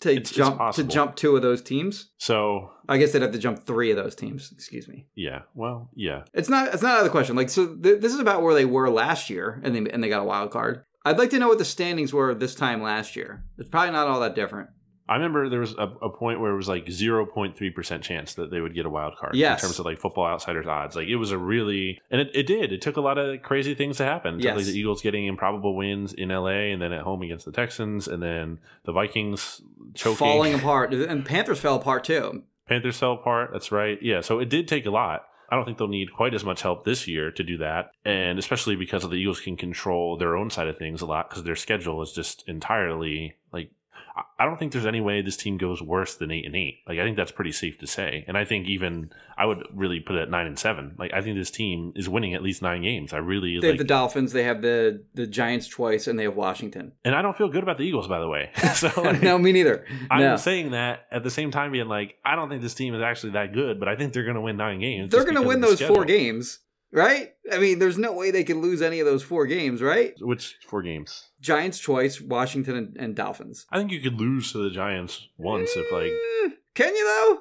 to 0.00 0.12
it's, 0.12 0.30
jump 0.30 0.58
it's 0.60 0.76
to 0.76 0.84
jump 0.84 1.16
two 1.16 1.36
of 1.36 1.42
those 1.42 1.60
teams. 1.60 2.10
So 2.18 2.70
I 2.88 2.98
guess 2.98 3.12
they'd 3.12 3.22
have 3.22 3.32
to 3.32 3.38
jump 3.38 3.64
three 3.64 3.90
of 3.90 3.96
those 3.96 4.14
teams. 4.14 4.50
Excuse 4.52 4.88
me. 4.88 5.06
Yeah. 5.14 5.42
Well, 5.54 5.90
yeah. 5.94 6.22
It's 6.32 6.48
not. 6.48 6.72
It's 6.72 6.82
not 6.82 6.92
out 6.92 6.98
of 6.98 7.04
the 7.04 7.10
question. 7.10 7.36
Like 7.36 7.50
so, 7.50 7.74
th- 7.74 8.00
this 8.00 8.12
is 8.14 8.20
about 8.20 8.42
where 8.42 8.54
they 8.54 8.64
were 8.64 8.88
last 8.90 9.30
year, 9.30 9.60
and 9.62 9.74
they 9.74 9.90
and 9.90 10.02
they 10.02 10.08
got 10.08 10.22
a 10.22 10.24
wild 10.24 10.50
card. 10.50 10.84
I'd 11.04 11.18
like 11.18 11.30
to 11.30 11.38
know 11.38 11.48
what 11.48 11.58
the 11.58 11.64
standings 11.64 12.12
were 12.12 12.34
this 12.34 12.54
time 12.54 12.82
last 12.82 13.16
year. 13.16 13.44
It's 13.58 13.68
probably 13.68 13.92
not 13.92 14.06
all 14.06 14.20
that 14.20 14.34
different. 14.34 14.70
I 15.06 15.16
remember 15.16 15.50
there 15.50 15.60
was 15.60 15.74
a, 15.74 15.86
a 16.00 16.08
point 16.08 16.40
where 16.40 16.50
it 16.50 16.56
was 16.56 16.68
like 16.68 16.86
0.3% 16.86 18.02
chance 18.02 18.34
that 18.34 18.50
they 18.50 18.62
would 18.62 18.74
get 18.74 18.86
a 18.86 18.90
wild 18.90 19.16
card 19.16 19.34
yes. 19.34 19.62
in 19.62 19.68
terms 19.68 19.78
of 19.78 19.84
like 19.84 19.98
football 19.98 20.24
outsiders 20.24 20.66
odds. 20.66 20.96
Like 20.96 21.08
it 21.08 21.16
was 21.16 21.30
a 21.30 21.36
really, 21.36 22.00
and 22.10 22.22
it, 22.22 22.30
it 22.32 22.46
did. 22.46 22.72
It 22.72 22.80
took 22.80 22.96
a 22.96 23.02
lot 23.02 23.18
of 23.18 23.42
crazy 23.42 23.74
things 23.74 23.98
to 23.98 24.04
happen. 24.04 24.40
Yes. 24.40 24.56
Like 24.56 24.64
the 24.64 24.72
Eagles 24.72 25.02
getting 25.02 25.26
improbable 25.26 25.76
wins 25.76 26.14
in 26.14 26.30
LA 26.30 26.72
and 26.72 26.80
then 26.80 26.94
at 26.94 27.02
home 27.02 27.20
against 27.20 27.44
the 27.44 27.52
Texans 27.52 28.08
and 28.08 28.22
then 28.22 28.60
the 28.84 28.92
Vikings 28.92 29.60
choking. 29.92 30.16
Falling 30.16 30.54
apart. 30.54 30.94
And 30.94 31.26
Panthers 31.26 31.60
fell 31.60 31.76
apart 31.76 32.04
too. 32.04 32.42
Panthers 32.66 32.96
fell 32.96 33.12
apart. 33.12 33.50
That's 33.52 33.70
right. 33.70 33.98
Yeah. 34.00 34.22
So 34.22 34.38
it 34.38 34.48
did 34.48 34.66
take 34.68 34.86
a 34.86 34.90
lot. 34.90 35.26
I 35.54 35.56
don't 35.56 35.66
think 35.66 35.78
they'll 35.78 35.86
need 35.86 36.12
quite 36.12 36.34
as 36.34 36.42
much 36.42 36.62
help 36.62 36.84
this 36.84 37.06
year 37.06 37.30
to 37.30 37.44
do 37.44 37.58
that. 37.58 37.92
And 38.04 38.40
especially 38.40 38.74
because 38.74 39.08
the 39.08 39.14
Eagles 39.14 39.38
can 39.38 39.56
control 39.56 40.16
their 40.16 40.36
own 40.36 40.50
side 40.50 40.66
of 40.66 40.76
things 40.76 41.00
a 41.00 41.06
lot 41.06 41.30
because 41.30 41.44
their 41.44 41.54
schedule 41.54 42.02
is 42.02 42.10
just 42.10 42.42
entirely 42.48 43.36
like 43.52 43.70
I 44.38 44.44
don't 44.44 44.58
think 44.58 44.72
there's 44.72 44.86
any 44.86 45.00
way 45.00 45.22
this 45.22 45.36
team 45.36 45.58
goes 45.58 45.82
worse 45.82 46.14
than 46.14 46.30
eight 46.30 46.46
and 46.46 46.54
eight. 46.54 46.80
Like 46.86 46.98
I 46.98 47.04
think 47.04 47.16
that's 47.16 47.32
pretty 47.32 47.52
safe 47.52 47.78
to 47.78 47.86
say. 47.86 48.24
And 48.28 48.36
I 48.36 48.44
think 48.44 48.66
even 48.68 49.10
I 49.36 49.46
would 49.46 49.66
really 49.72 50.00
put 50.00 50.16
it 50.16 50.22
at 50.22 50.30
nine 50.30 50.46
and 50.46 50.58
seven. 50.58 50.94
Like 50.98 51.12
I 51.12 51.20
think 51.20 51.36
this 51.36 51.50
team 51.50 51.92
is 51.96 52.08
winning 52.08 52.34
at 52.34 52.42
least 52.42 52.62
nine 52.62 52.82
games. 52.82 53.12
I 53.12 53.18
really 53.18 53.58
they 53.60 53.68
like, 53.68 53.74
have 53.74 53.78
the 53.78 53.84
Dolphins, 53.84 54.32
they 54.32 54.44
have 54.44 54.62
the 54.62 55.02
the 55.14 55.26
Giants 55.26 55.66
twice, 55.66 56.06
and 56.06 56.18
they 56.18 56.24
have 56.24 56.36
Washington. 56.36 56.92
And 57.04 57.14
I 57.14 57.22
don't 57.22 57.36
feel 57.36 57.48
good 57.48 57.62
about 57.62 57.78
the 57.78 57.84
Eagles, 57.84 58.06
by 58.06 58.20
the 58.20 58.28
way. 58.28 58.50
so 58.74 58.90
like, 59.02 59.22
no, 59.22 59.38
me 59.38 59.52
neither. 59.52 59.84
I'm 60.10 60.20
no. 60.20 60.36
saying 60.36 60.72
that 60.72 61.06
at 61.10 61.22
the 61.22 61.30
same 61.30 61.50
time, 61.50 61.72
being 61.72 61.88
like, 61.88 62.16
I 62.24 62.36
don't 62.36 62.48
think 62.48 62.62
this 62.62 62.74
team 62.74 62.94
is 62.94 63.02
actually 63.02 63.32
that 63.32 63.52
good, 63.52 63.80
but 63.80 63.88
I 63.88 63.96
think 63.96 64.12
they're 64.12 64.24
going 64.24 64.36
to 64.36 64.40
win 64.40 64.56
nine 64.56 64.80
games. 64.80 65.10
They're 65.10 65.24
going 65.24 65.34
to 65.34 65.42
win 65.42 65.60
those 65.60 65.76
schedule. 65.76 65.94
four 65.96 66.04
games 66.04 66.60
right? 66.94 67.34
I 67.52 67.58
mean, 67.58 67.78
there's 67.78 67.98
no 67.98 68.12
way 68.12 68.30
they 68.30 68.44
can 68.44 68.62
lose 68.62 68.80
any 68.80 69.00
of 69.00 69.06
those 69.06 69.22
four 69.22 69.46
games, 69.46 69.82
right? 69.82 70.14
Which 70.20 70.56
four 70.66 70.80
games? 70.80 71.28
Giants 71.40 71.80
twice, 71.80 72.20
Washington 72.20 72.76
and, 72.76 72.96
and 72.96 73.16
Dolphins. 73.16 73.66
I 73.70 73.78
think 73.78 73.90
you 73.90 74.00
could 74.00 74.18
lose 74.18 74.52
to 74.52 74.58
the 74.58 74.70
Giants 74.70 75.28
once 75.36 75.76
if 75.76 75.92
like. 75.92 76.12
Eh, 76.12 76.54
can 76.74 76.94
you 76.94 77.04
though? 77.04 77.40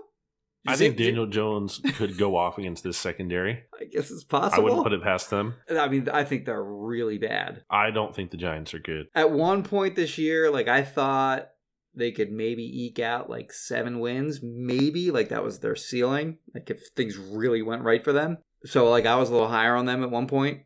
I 0.66 0.78
think 0.78 0.96
Daniel 0.98 1.28
Jones 1.28 1.82
could 1.96 2.18
go 2.18 2.38
off 2.38 2.58
against 2.58 2.84
this 2.84 2.98
secondary. 2.98 3.64
I 3.80 3.86
guess 3.86 4.12
it's 4.12 4.24
possible. 4.24 4.62
I 4.62 4.64
wouldn't 4.64 4.84
put 4.84 4.94
it 4.94 5.04
past 5.04 5.30
them. 5.30 5.56
I 5.70 5.90
mean, 5.90 6.08
I 6.10 6.24
think 6.24 6.46
they're 6.46 6.64
really 6.64 7.18
bad. 7.18 7.64
I 7.70 7.92
don't 7.92 8.16
think 8.16 8.32
the 8.32 8.38
Giants 8.38 8.74
are 8.74 8.80
good. 8.80 9.08
At 9.14 9.32
one 9.32 9.64
point 9.64 9.96
this 9.96 10.18
year, 10.18 10.50
like 10.50 10.70
I 10.70 10.84
thought 10.84 11.50
they 11.94 12.12
could 12.12 12.32
maybe 12.32 12.64
eke 12.64 13.00
out 13.00 13.30
like 13.30 13.52
seven 13.52 14.00
wins, 14.00 14.40
maybe 14.42 15.12
like 15.12 15.30
that 15.30 15.44
was 15.44 15.60
their 15.60 15.76
ceiling. 15.76 16.38
Like 16.54 16.70
if 16.70 16.88
things 16.96 17.18
really 17.18 17.62
went 17.62 17.84
right 17.84 18.04
for 18.04 18.14
them. 18.14 18.38
So 18.66 18.90
like 18.90 19.06
I 19.06 19.16
was 19.16 19.30
a 19.30 19.34
little 19.34 19.48
higher 19.48 19.76
on 19.76 19.86
them 19.86 20.04
at 20.04 20.12
one 20.12 20.28
point, 20.28 20.62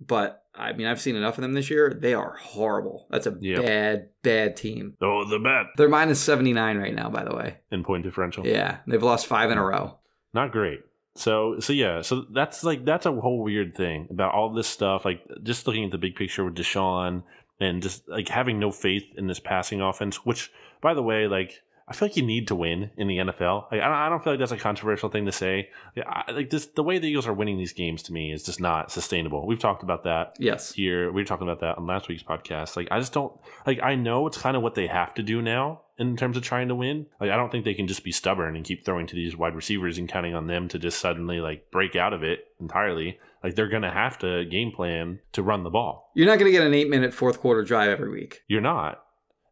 but 0.00 0.44
I 0.54 0.72
mean 0.72 0.86
I've 0.86 1.00
seen 1.00 1.16
enough 1.16 1.38
of 1.38 1.42
them 1.42 1.54
this 1.54 1.70
year. 1.70 1.92
They 1.98 2.14
are 2.14 2.36
horrible. 2.36 3.06
That's 3.10 3.26
a 3.26 3.36
Yep. 3.40 3.62
bad 3.64 4.08
bad 4.22 4.56
team. 4.56 4.96
Oh, 5.00 5.24
the 5.28 5.38
bet 5.38 5.66
They're 5.76 5.88
minus 5.88 6.20
seventy 6.20 6.52
nine 6.52 6.78
right 6.78 6.94
now, 6.94 7.08
by 7.10 7.24
the 7.24 7.34
way. 7.34 7.58
in 7.70 7.82
point 7.84 8.04
differential. 8.04 8.46
Yeah, 8.46 8.78
they've 8.86 9.02
lost 9.02 9.26
five 9.26 9.50
in 9.50 9.58
a 9.58 9.64
row. 9.64 9.98
not 10.34 10.52
great. 10.52 10.80
So 11.14 11.58
so 11.60 11.72
yeah, 11.72 12.00
so 12.02 12.24
that's 12.32 12.64
like 12.64 12.84
that's 12.84 13.04
a 13.06 13.12
whole 13.12 13.42
weird 13.42 13.76
thing 13.76 14.08
about 14.10 14.32
all 14.34 14.52
this 14.52 14.66
stuff. 14.68 15.04
Like 15.04 15.20
just 15.42 15.66
looking 15.66 15.84
at 15.84 15.90
the 15.90 15.98
big 15.98 16.14
picture 16.16 16.44
with 16.44 16.54
DeSean 16.54 17.22
and 17.60 17.82
just 17.82 18.08
like 18.08 18.28
having 18.28 18.58
no 18.58 18.70
faith 18.72 19.04
in 19.16 19.26
this 19.26 19.38
passing 19.40 19.80
offense. 19.82 20.24
Which, 20.24 20.50
by 20.80 20.94
the 20.94 21.02
way, 21.02 21.26
like 21.28 21.60
I 21.92 21.94
feel 21.94 22.08
like 22.08 22.16
you 22.16 22.22
need 22.24 22.48
to 22.48 22.54
win 22.54 22.90
in 22.96 23.06
the 23.06 23.18
NFL. 23.18 23.70
Like 23.70 23.82
I 23.82 23.84
don't, 23.84 23.94
I 23.96 24.08
don't 24.08 24.24
feel 24.24 24.32
like 24.32 24.40
that's 24.40 24.50
a 24.50 24.56
controversial 24.56 25.10
thing 25.10 25.26
to 25.26 25.32
say. 25.32 25.68
I, 26.06 26.32
like 26.32 26.48
this, 26.48 26.64
the 26.66 26.82
way 26.82 26.98
the 26.98 27.06
Eagles 27.06 27.26
are 27.26 27.34
winning 27.34 27.58
these 27.58 27.74
games 27.74 28.02
to 28.04 28.14
me 28.14 28.32
is 28.32 28.42
just 28.42 28.60
not 28.60 28.90
sustainable. 28.90 29.46
We've 29.46 29.58
talked 29.58 29.82
about 29.82 30.04
that 30.04 30.36
Yes. 30.38 30.72
here. 30.72 31.12
We 31.12 31.20
were 31.20 31.26
talking 31.26 31.46
about 31.46 31.60
that 31.60 31.76
on 31.76 31.86
last 31.86 32.08
week's 32.08 32.22
podcast. 32.22 32.76
Like, 32.78 32.88
I 32.90 32.98
just 32.98 33.12
don't 33.12 33.32
like. 33.66 33.80
I 33.82 33.94
know 33.94 34.26
it's 34.26 34.38
kind 34.38 34.56
of 34.56 34.62
what 34.62 34.74
they 34.74 34.86
have 34.86 35.12
to 35.16 35.22
do 35.22 35.42
now 35.42 35.82
in 35.98 36.16
terms 36.16 36.38
of 36.38 36.42
trying 36.42 36.68
to 36.68 36.74
win. 36.74 37.04
Like, 37.20 37.30
I 37.30 37.36
don't 37.36 37.52
think 37.52 37.66
they 37.66 37.74
can 37.74 37.86
just 37.86 38.02
be 38.04 38.10
stubborn 38.10 38.56
and 38.56 38.64
keep 38.64 38.86
throwing 38.86 39.06
to 39.08 39.14
these 39.14 39.36
wide 39.36 39.54
receivers 39.54 39.98
and 39.98 40.08
counting 40.08 40.34
on 40.34 40.46
them 40.46 40.68
to 40.68 40.78
just 40.78 40.98
suddenly 40.98 41.40
like 41.40 41.70
break 41.70 41.94
out 41.94 42.14
of 42.14 42.22
it 42.22 42.46
entirely. 42.58 43.18
Like, 43.44 43.54
they're 43.54 43.68
gonna 43.68 43.92
have 43.92 44.18
to 44.20 44.46
game 44.46 44.72
plan 44.72 45.18
to 45.32 45.42
run 45.42 45.62
the 45.62 45.68
ball. 45.70 46.10
You're 46.14 46.26
not 46.26 46.38
going 46.38 46.50
to 46.50 46.56
get 46.56 46.66
an 46.66 46.72
eight 46.74 46.88
minute 46.88 47.12
fourth 47.12 47.40
quarter 47.40 47.62
drive 47.64 47.90
every 47.90 48.10
week. 48.10 48.42
You're 48.48 48.60
not. 48.62 49.01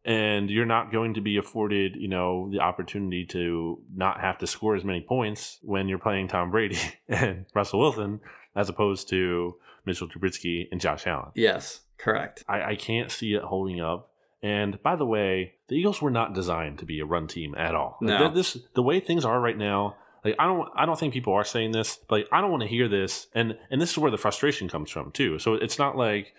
And 0.03 0.49
you're 0.49 0.65
not 0.65 0.91
going 0.91 1.13
to 1.13 1.21
be 1.21 1.37
afforded, 1.37 1.95
you 1.95 2.07
know, 2.07 2.49
the 2.51 2.59
opportunity 2.59 3.25
to 3.27 3.79
not 3.93 4.19
have 4.19 4.39
to 4.39 4.47
score 4.47 4.75
as 4.75 4.83
many 4.83 5.01
points 5.01 5.59
when 5.61 5.87
you're 5.87 5.99
playing 5.99 6.27
Tom 6.27 6.49
Brady 6.49 6.79
and 7.07 7.45
Russell 7.53 7.79
Wilson, 7.79 8.19
as 8.55 8.67
opposed 8.67 9.09
to 9.09 9.55
Mitchell 9.85 10.07
Trubisky 10.07 10.67
and 10.71 10.81
Josh 10.81 11.05
Allen. 11.05 11.31
Yes, 11.35 11.81
correct. 11.97 12.43
I, 12.47 12.71
I 12.71 12.75
can't 12.75 13.11
see 13.11 13.33
it 13.33 13.43
holding 13.43 13.79
up. 13.79 14.09
And 14.43 14.81
by 14.81 14.95
the 14.95 15.05
way, 15.05 15.53
the 15.67 15.75
Eagles 15.75 16.01
were 16.01 16.11
not 16.11 16.33
designed 16.33 16.79
to 16.79 16.85
be 16.85 16.99
a 16.99 17.05
run 17.05 17.27
team 17.27 17.53
at 17.55 17.75
all. 17.75 17.97
No. 18.01 18.17
th- 18.17 18.33
this 18.33 18.57
the 18.73 18.81
way 18.83 18.99
things 18.99 19.23
are 19.23 19.39
right 19.39 19.57
now. 19.57 19.97
Like 20.25 20.35
I 20.39 20.45
don't 20.45 20.67
I 20.75 20.85
don't 20.85 20.99
think 20.99 21.13
people 21.13 21.33
are 21.33 21.43
saying 21.43 21.71
this, 21.71 21.99
but 22.07 22.21
like, 22.21 22.27
I 22.31 22.41
don't 22.41 22.51
want 22.51 22.63
to 22.63 22.69
hear 22.69 22.87
this. 22.87 23.27
And 23.33 23.57
and 23.69 23.81
this 23.81 23.91
is 23.91 23.97
where 23.97 24.11
the 24.11 24.17
frustration 24.17 24.67
comes 24.67 24.89
from 24.89 25.11
too. 25.11 25.37
So 25.39 25.53
it's 25.53 25.77
not 25.77 25.95
like 25.95 26.33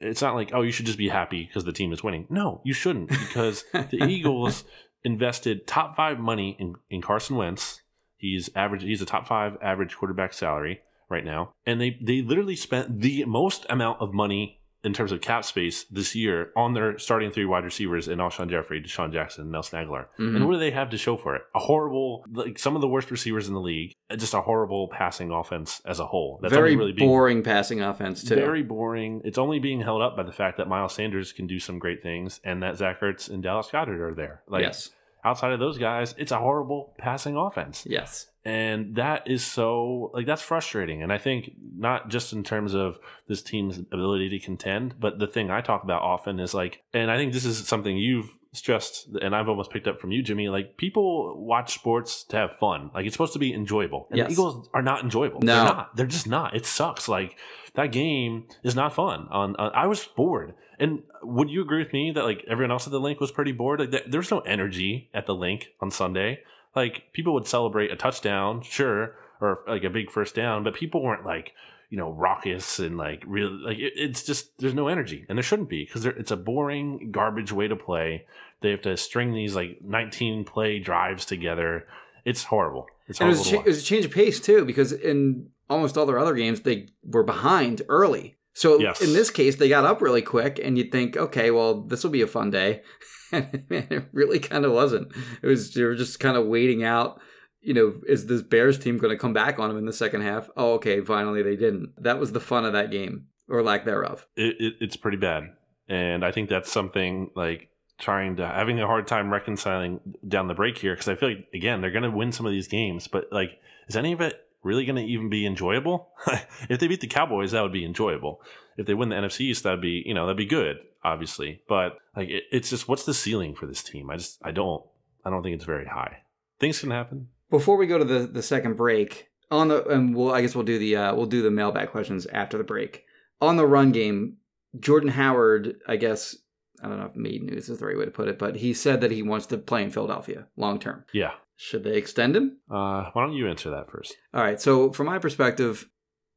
it's 0.00 0.22
not 0.22 0.34
like 0.34 0.50
oh 0.52 0.62
you 0.62 0.72
should 0.72 0.86
just 0.86 0.98
be 0.98 1.08
happy 1.08 1.44
because 1.44 1.64
the 1.64 1.72
team 1.72 1.92
is 1.92 2.02
winning. 2.02 2.26
No, 2.30 2.60
you 2.64 2.74
shouldn't 2.74 3.08
because 3.08 3.64
the 3.72 4.04
Eagles 4.08 4.64
invested 5.04 5.66
top 5.66 5.96
five 5.96 6.18
money 6.18 6.56
in, 6.58 6.76
in 6.90 7.02
Carson 7.02 7.36
Wentz. 7.36 7.82
He's 8.16 8.50
average. 8.54 8.82
He's 8.82 9.02
a 9.02 9.06
top 9.06 9.26
five 9.26 9.56
average 9.62 9.96
quarterback 9.96 10.32
salary 10.32 10.80
right 11.08 11.24
now, 11.24 11.54
and 11.66 11.80
they 11.80 11.98
they 12.02 12.22
literally 12.22 12.56
spent 12.56 13.00
the 13.00 13.24
most 13.24 13.66
amount 13.70 14.00
of 14.00 14.12
money 14.12 14.57
in 14.88 14.94
terms 14.94 15.12
of 15.12 15.20
cap 15.20 15.44
space 15.44 15.84
this 15.84 16.14
year 16.14 16.50
on 16.56 16.72
their 16.72 16.98
starting 16.98 17.30
three 17.30 17.44
wide 17.44 17.62
receivers 17.64 18.08
in 18.08 18.18
Alshon 18.18 18.48
Jeffery, 18.48 18.80
DeSean 18.82 19.12
Jackson, 19.12 19.42
and 19.42 19.52
Nelson 19.52 19.78
Agholor. 19.84 20.06
Mhm. 20.18 20.34
And 20.36 20.46
what 20.46 20.54
do 20.54 20.58
they 20.58 20.70
have 20.70 20.88
to 20.90 20.96
show 20.96 21.16
for 21.18 21.36
it? 21.36 21.42
A 21.54 21.58
horrible, 21.58 22.24
like 22.32 22.58
some 22.58 22.74
of 22.74 22.80
the 22.80 22.88
worst 22.88 23.10
receivers 23.10 23.46
in 23.48 23.54
the 23.54 23.60
league, 23.60 23.94
just 24.16 24.32
a 24.32 24.40
horrible 24.40 24.88
passing 24.88 25.30
offense 25.30 25.82
as 25.84 26.00
a 26.00 26.06
whole. 26.06 26.38
That's 26.40 26.54
Very 26.54 26.74
really 26.74 26.92
being 26.92 27.06
boring 27.08 27.42
passing 27.42 27.82
offense 27.82 28.24
too. 28.24 28.34
very 28.34 28.62
boring. 28.62 29.20
It's 29.24 29.36
only 29.38 29.58
being 29.58 29.82
held 29.82 30.00
up 30.00 30.16
by 30.16 30.22
the 30.22 30.32
fact 30.32 30.56
that 30.56 30.66
Miles 30.68 30.94
Sanders 30.94 31.32
can 31.32 31.46
do 31.46 31.58
some 31.58 31.78
great 31.78 32.02
things 32.02 32.40
and 32.42 32.62
that 32.62 32.76
Zach 32.78 33.00
Ertz 33.00 33.28
and 33.28 33.42
Dallas 33.42 33.68
Goedert 33.70 34.00
are 34.00 34.14
there. 34.14 34.42
Like 34.48 34.62
yes. 34.62 34.90
Outside 35.24 35.52
of 35.52 35.60
those 35.60 35.78
guys, 35.78 36.14
it's 36.18 36.32
a 36.32 36.38
horrible 36.38 36.94
passing 36.98 37.36
offense. 37.36 37.84
Yes. 37.88 38.26
And 38.44 38.96
that 38.96 39.28
is 39.28 39.44
so 39.44 40.10
like 40.14 40.26
that's 40.26 40.40
frustrating. 40.42 41.02
And 41.02 41.12
I 41.12 41.18
think 41.18 41.50
not 41.76 42.08
just 42.08 42.32
in 42.32 42.42
terms 42.44 42.74
of 42.74 42.98
this 43.26 43.42
team's 43.42 43.76
ability 43.78 44.30
to 44.30 44.38
contend, 44.38 44.94
but 44.98 45.18
the 45.18 45.26
thing 45.26 45.50
I 45.50 45.60
talk 45.60 45.82
about 45.84 46.02
often 46.02 46.40
is 46.40 46.54
like 46.54 46.82
and 46.94 47.10
I 47.10 47.16
think 47.16 47.32
this 47.32 47.44
is 47.44 47.58
something 47.66 47.96
you've 47.98 48.30
stressed 48.54 49.08
and 49.20 49.36
I've 49.36 49.48
almost 49.50 49.70
picked 49.70 49.86
up 49.86 50.00
from 50.00 50.12
you, 50.12 50.22
Jimmy, 50.22 50.48
like 50.48 50.78
people 50.78 51.44
watch 51.44 51.74
sports 51.74 52.24
to 52.24 52.36
have 52.36 52.56
fun. 52.56 52.90
Like 52.94 53.04
it's 53.04 53.14
supposed 53.14 53.34
to 53.34 53.38
be 53.38 53.52
enjoyable. 53.52 54.06
And 54.10 54.18
Yes. 54.18 54.28
the 54.28 54.32
Eagles 54.32 54.70
are 54.72 54.82
not 54.82 55.04
enjoyable. 55.04 55.40
No. 55.42 55.54
They're 55.54 55.64
not. 55.64 55.96
They're 55.96 56.06
just 56.06 56.26
not. 56.26 56.56
It 56.56 56.64
sucks. 56.64 57.06
Like 57.08 57.36
that 57.74 57.92
game 57.92 58.46
is 58.62 58.74
not 58.74 58.94
fun. 58.94 59.26
On, 59.30 59.54
on 59.56 59.72
I 59.74 59.86
was 59.86 60.02
bored. 60.16 60.54
And 60.78 61.02
would 61.22 61.50
you 61.50 61.60
agree 61.62 61.82
with 61.82 61.92
me 61.92 62.12
that 62.12 62.24
like 62.24 62.44
everyone 62.48 62.70
else 62.70 62.86
at 62.86 62.92
the 62.92 63.00
Linc 63.00 63.20
was 63.20 63.32
pretty 63.32 63.52
bored? 63.52 63.80
Like 63.80 63.90
th- 63.90 64.04
there 64.08 64.20
was 64.20 64.30
no 64.30 64.40
energy 64.40 65.10
at 65.12 65.26
the 65.26 65.34
Linc 65.34 65.68
on 65.80 65.90
Sunday. 65.90 66.40
Like 66.76 67.04
people 67.12 67.34
would 67.34 67.46
celebrate 67.46 67.90
a 67.90 67.96
touchdown, 67.96 68.62
sure, 68.62 69.16
or 69.40 69.60
like 69.66 69.84
a 69.84 69.90
big 69.90 70.10
first 70.10 70.34
down, 70.34 70.62
but 70.64 70.74
people 70.74 71.02
weren't 71.02 71.26
like 71.26 71.52
you 71.90 71.96
know 71.96 72.12
raucous 72.12 72.78
and 72.78 72.96
like 72.98 73.24
really 73.26 73.50
like 73.64 73.78
it, 73.78 73.94
it's 73.96 74.22
just 74.22 74.56
there's 74.58 74.74
no 74.74 74.88
energy 74.88 75.24
and 75.28 75.38
there 75.38 75.42
shouldn't 75.42 75.70
be 75.70 75.84
because 75.84 76.04
it's 76.04 76.30
a 76.30 76.36
boring 76.36 77.10
garbage 77.10 77.50
way 77.50 77.66
to 77.66 77.76
play. 77.76 78.26
They 78.60 78.70
have 78.70 78.82
to 78.82 78.96
string 78.96 79.32
these 79.34 79.54
like 79.56 79.80
19 79.82 80.44
play 80.44 80.78
drives 80.80 81.24
together. 81.24 81.86
It's 82.24 82.44
horrible. 82.44 82.86
It's 83.06 83.20
And 83.20 83.30
it 83.30 83.36
horrible. 83.36 83.44
was, 83.44 83.52
a 83.52 83.56
cha- 83.56 83.62
it 83.62 83.66
was 83.66 83.82
a 83.82 83.84
change 83.86 84.04
of 84.04 84.10
pace 84.12 84.38
too, 84.38 84.64
because 84.64 84.92
in 84.92 85.48
almost 85.70 85.96
all 85.96 86.06
their 86.06 86.18
other 86.18 86.34
games 86.34 86.60
they 86.60 86.88
were 87.04 87.22
behind 87.24 87.82
early. 87.88 88.36
So 88.58 88.80
Yes. 88.80 89.00
in 89.00 89.12
this 89.12 89.30
case, 89.30 89.56
they 89.56 89.68
got 89.68 89.84
up 89.84 90.00
really 90.02 90.22
quick, 90.22 90.58
and 90.62 90.76
you'd 90.76 90.90
think, 90.90 91.16
okay, 91.16 91.50
well, 91.52 91.82
this 91.82 92.02
will 92.02 92.10
be 92.10 92.22
a 92.22 92.26
fun 92.26 92.50
day. 92.50 92.82
And 93.30 93.62
it 93.62 94.04
really 94.14 94.38
kind 94.38 94.64
of 94.64 94.72
wasn't. 94.72 95.12
It 95.42 95.46
was 95.46 95.74
they 95.74 95.84
were 95.84 95.94
just 95.94 96.18
kind 96.18 96.34
of 96.38 96.46
waiting 96.46 96.82
out. 96.82 97.20
You 97.60 97.74
know, 97.74 98.00
is 98.08 98.24
this 98.24 98.40
Bears 98.40 98.78
team 98.78 98.96
going 98.96 99.14
to 99.14 99.20
come 99.20 99.34
back 99.34 99.58
on 99.58 99.68
them 99.68 99.76
in 99.76 99.84
the 99.84 99.92
second 99.92 100.22
half? 100.22 100.48
Oh, 100.56 100.72
okay, 100.76 101.02
finally 101.02 101.42
they 101.42 101.54
didn't. 101.54 101.92
That 102.02 102.18
was 102.18 102.32
the 102.32 102.40
fun 102.40 102.64
of 102.64 102.72
that 102.72 102.90
game, 102.90 103.26
or 103.46 103.62
lack 103.62 103.84
thereof. 103.84 104.26
it, 104.34 104.56
it, 104.58 104.74
it's 104.80 104.96
pretty 104.96 105.18
bad. 105.18 105.42
And 105.90 106.24
I 106.24 106.32
think 106.32 106.48
that's 106.48 106.72
something 106.72 107.30
like 107.36 107.68
trying 107.98 108.36
to 108.36 108.46
having 108.46 108.80
a 108.80 108.86
hard 108.86 109.06
time 109.06 109.30
reconciling 109.30 110.00
down 110.26 110.48
the 110.48 110.54
break 110.54 110.78
here 110.78 110.94
because 110.94 111.08
I 111.08 111.14
feel 111.14 111.28
like 111.28 111.48
again 111.52 111.82
they're 111.82 111.90
going 111.90 112.04
to 112.04 112.10
win 112.10 112.32
some 112.32 112.46
of 112.46 112.52
these 112.52 112.66
games, 112.68 113.08
but 113.08 113.26
like 113.30 113.50
is 113.88 113.96
any 113.96 114.12
of 114.12 114.22
it 114.22 114.40
really 114.62 114.84
going 114.84 114.96
to 114.96 115.02
even 115.02 115.28
be 115.28 115.46
enjoyable? 115.46 116.10
if 116.68 116.80
they 116.80 116.88
beat 116.88 117.00
the 117.00 117.06
Cowboys, 117.06 117.52
that 117.52 117.62
would 117.62 117.72
be 117.72 117.84
enjoyable. 117.84 118.40
If 118.76 118.86
they 118.86 118.94
win 118.94 119.08
the 119.08 119.16
NFC 119.16 119.42
East, 119.42 119.64
that'd 119.64 119.80
be 119.80 120.02
you 120.04 120.14
know 120.14 120.26
that'd 120.26 120.36
be 120.36 120.46
good, 120.46 120.78
obviously. 121.04 121.62
But 121.68 121.98
like 122.16 122.28
it, 122.28 122.44
it's 122.50 122.70
just 122.70 122.88
what's 122.88 123.04
the 123.04 123.14
ceiling 123.14 123.54
for 123.54 123.66
this 123.66 123.82
team? 123.82 124.10
I 124.10 124.16
just 124.16 124.38
I 124.42 124.50
don't 124.50 124.84
I 125.24 125.30
don't 125.30 125.42
think 125.42 125.54
it's 125.54 125.64
very 125.64 125.86
high. 125.86 126.22
Things 126.58 126.80
can 126.80 126.90
happen. 126.90 127.28
Before 127.50 127.76
we 127.76 127.86
go 127.86 127.98
to 127.98 128.04
the, 128.04 128.26
the 128.26 128.42
second 128.42 128.76
break, 128.76 129.28
on 129.50 129.68
the 129.68 129.84
and 129.86 130.14
we'll 130.14 130.32
I 130.32 130.42
guess 130.42 130.54
we'll 130.54 130.64
do 130.64 130.78
the 130.78 130.96
uh, 130.96 131.14
we'll 131.14 131.26
do 131.26 131.42
the 131.42 131.50
mailbag 131.50 131.90
questions 131.90 132.26
after 132.26 132.58
the 132.58 132.64
break. 132.64 133.04
On 133.40 133.56
the 133.56 133.66
run 133.66 133.92
game, 133.92 134.38
Jordan 134.78 135.10
Howard, 135.10 135.76
I 135.86 135.96
guess 135.96 136.36
I 136.82 136.88
don't 136.88 136.98
know 136.98 137.06
if 137.06 137.16
made 137.16 137.42
news 137.42 137.68
is 137.68 137.78
the 137.78 137.86
right 137.86 137.96
way 137.96 138.04
to 138.04 138.10
put 138.10 138.28
it, 138.28 138.38
but 138.38 138.56
he 138.56 138.72
said 138.72 139.00
that 139.00 139.10
he 139.10 139.22
wants 139.22 139.46
to 139.46 139.58
play 139.58 139.82
in 139.82 139.90
Philadelphia 139.90 140.46
long 140.56 140.78
term. 140.78 141.04
Yeah. 141.12 141.32
Should 141.60 141.82
they 141.82 141.96
extend 141.96 142.36
him? 142.36 142.58
Uh, 142.70 143.10
why 143.12 143.24
don't 143.24 143.32
you 143.32 143.48
answer 143.48 143.68
that 143.70 143.90
first? 143.90 144.16
All 144.32 144.42
right. 144.42 144.60
So 144.60 144.92
from 144.92 145.06
my 145.06 145.18
perspective, 145.18 145.88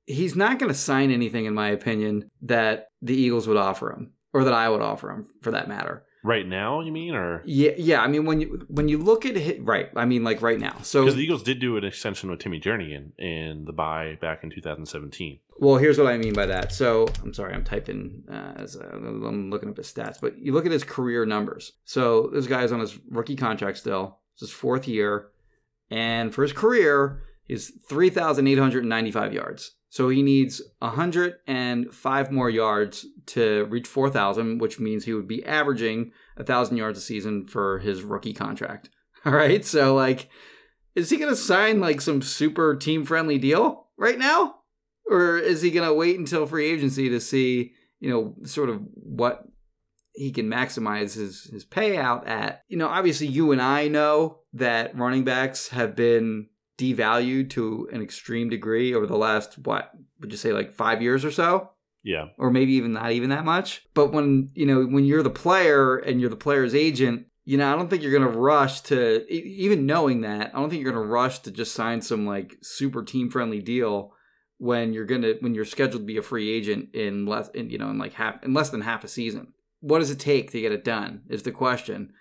he's 0.07 0.35
not 0.35 0.57
going 0.57 0.71
to 0.71 0.77
sign 0.77 1.11
anything, 1.11 1.45
in 1.45 1.53
my 1.53 1.69
opinion, 1.69 2.31
that 2.41 2.87
the 3.03 3.15
Eagles 3.15 3.47
would 3.47 3.55
offer 3.55 3.91
him 3.93 4.13
or 4.33 4.43
that 4.43 4.53
I 4.53 4.67
would 4.67 4.81
offer 4.81 5.11
him, 5.11 5.27
for 5.41 5.51
that 5.51 5.67
matter. 5.67 6.05
Right 6.23 6.47
now, 6.47 6.81
you 6.81 6.91
mean, 6.91 7.13
or 7.13 7.41
Yeah, 7.45 7.71
yeah. 7.77 8.01
I 8.01 8.07
mean, 8.07 8.25
when 8.25 8.41
you 8.41 8.65
when 8.67 8.87
you 8.87 8.99
look 8.99 9.25
at 9.25 9.35
it, 9.35 9.63
right? 9.63 9.89
I 9.95 10.05
mean, 10.05 10.23
like 10.23 10.41
right 10.41 10.59
now. 10.59 10.77
So 10.83 11.01
because 11.01 11.15
the 11.15 11.23
Eagles 11.23 11.41
did 11.41 11.59
do 11.59 11.77
an 11.77 11.83
extension 11.83 12.29
with 12.29 12.39
Timmy 12.39 12.59
Jernigan 12.59 13.11
in 13.17 13.65
the 13.65 13.73
buy 13.73 14.19
back 14.21 14.43
in 14.43 14.51
2017. 14.51 15.39
Well, 15.57 15.77
here's 15.77 15.97
what 15.97 16.07
I 16.07 16.17
mean 16.17 16.33
by 16.33 16.45
that. 16.45 16.73
So 16.73 17.07
I'm 17.23 17.33
sorry, 17.33 17.55
I'm 17.55 17.63
typing 17.63 18.23
uh, 18.31 18.53
as 18.55 18.75
uh, 18.75 18.87
I'm 18.91 19.49
looking 19.49 19.69
up 19.69 19.77
his 19.77 19.91
stats, 19.91 20.21
but 20.21 20.37
you 20.37 20.53
look 20.53 20.67
at 20.67 20.71
his 20.71 20.83
career 20.83 21.25
numbers. 21.25 21.73
So 21.85 22.29
this 22.31 22.45
guy's 22.45 22.71
on 22.71 22.79
his 22.79 22.99
rookie 23.09 23.35
contract 23.35 23.79
still. 23.79 24.19
It's 24.41 24.51
his 24.51 24.59
fourth 24.59 24.87
year, 24.87 25.27
and 25.89 26.33
for 26.33 26.41
his 26.41 26.53
career, 26.53 27.23
he's 27.45 27.71
3,895 27.87 29.33
yards. 29.33 29.75
So 29.89 30.09
he 30.09 30.23
needs 30.23 30.61
105 30.79 32.31
more 32.31 32.49
yards 32.49 33.05
to 33.27 33.65
reach 33.65 33.87
4,000, 33.87 34.59
which 34.59 34.79
means 34.79 35.03
he 35.03 35.13
would 35.13 35.27
be 35.27 35.45
averaging 35.45 36.11
1,000 36.37 36.77
yards 36.77 36.97
a 36.97 37.01
season 37.01 37.45
for 37.45 37.79
his 37.79 38.03
rookie 38.03 38.33
contract. 38.33 38.89
All 39.25 39.33
right, 39.33 39.63
so 39.65 39.93
like, 39.93 40.29
is 40.95 41.09
he 41.09 41.17
going 41.17 41.29
to 41.29 41.35
sign 41.35 41.79
like 41.79 42.01
some 42.01 42.21
super 42.21 42.75
team 42.75 43.05
friendly 43.05 43.37
deal 43.37 43.87
right 43.97 44.17
now? 44.17 44.55
or 45.11 45.37
is 45.37 45.61
he 45.61 45.69
going 45.69 45.87
to 45.87 45.93
wait 45.93 46.17
until 46.17 46.47
free 46.47 46.71
agency 46.71 47.09
to 47.09 47.19
see 47.19 47.73
you 47.99 48.09
know 48.09 48.33
sort 48.45 48.69
of 48.69 48.81
what 48.95 49.43
he 50.13 50.31
can 50.31 50.47
maximize 50.47 51.15
his 51.15 51.45
his 51.45 51.65
payout 51.65 52.27
at 52.27 52.63
you 52.67 52.77
know 52.77 52.87
obviously 52.87 53.27
you 53.27 53.51
and 53.51 53.61
i 53.61 53.87
know 53.87 54.39
that 54.53 54.95
running 54.97 55.23
backs 55.23 55.69
have 55.69 55.95
been 55.95 56.47
devalued 56.77 57.49
to 57.49 57.87
an 57.91 58.01
extreme 58.01 58.49
degree 58.49 58.93
over 58.93 59.05
the 59.05 59.17
last 59.17 59.57
what 59.59 59.91
would 60.19 60.31
you 60.31 60.37
say 60.37 60.51
like 60.51 60.73
five 60.73 61.01
years 61.01 61.23
or 61.23 61.31
so 61.31 61.71
Yeah, 62.03 62.29
or 62.37 62.49
maybe 62.49 62.73
even 62.73 62.93
not 62.93 63.11
even 63.11 63.29
that 63.29 63.45
much 63.45 63.85
but 63.93 64.11
when 64.11 64.49
you 64.53 64.65
know 64.65 64.83
when 64.83 65.05
you're 65.05 65.23
the 65.23 65.29
player 65.29 65.97
and 65.97 66.19
you're 66.19 66.29
the 66.29 66.35
player's 66.35 66.75
agent 66.75 67.27
you 67.43 67.57
know, 67.57 67.73
I 67.73 67.75
don't 67.75 67.89
think 67.89 68.03
you're 68.03 68.17
going 68.17 68.31
to 68.31 68.39
rush 68.39 68.81
to 68.81 69.25
even 69.33 69.85
knowing 69.85 70.21
that. 70.21 70.51
I 70.53 70.59
don't 70.59 70.69
think 70.69 70.83
you're 70.83 70.93
going 70.93 71.03
to 71.03 71.11
rush 71.11 71.39
to 71.39 71.51
just 71.51 71.73
sign 71.73 72.01
some 72.01 72.25
like 72.25 72.57
super 72.61 73.03
team 73.03 73.29
friendly 73.29 73.61
deal 73.61 74.13
when 74.57 74.93
you're 74.93 75.05
going 75.05 75.23
to 75.23 75.37
when 75.39 75.55
you're 75.55 75.65
scheduled 75.65 76.03
to 76.03 76.05
be 76.05 76.17
a 76.17 76.21
free 76.21 76.51
agent 76.51 76.93
in 76.93 77.25
less 77.25 77.49
in, 77.49 77.69
you 77.69 77.79
know 77.79 77.89
in 77.89 77.97
like 77.97 78.13
half 78.13 78.43
in 78.43 78.53
less 78.53 78.69
than 78.69 78.81
half 78.81 79.03
a 79.03 79.07
season. 79.07 79.53
What 79.81 79.99
does 79.99 80.09
it 80.09 80.19
take 80.19 80.51
to 80.51 80.61
get 80.61 80.71
it 80.71 80.83
done? 80.83 81.23
Is 81.29 81.43
the 81.43 81.51
question. 81.51 82.13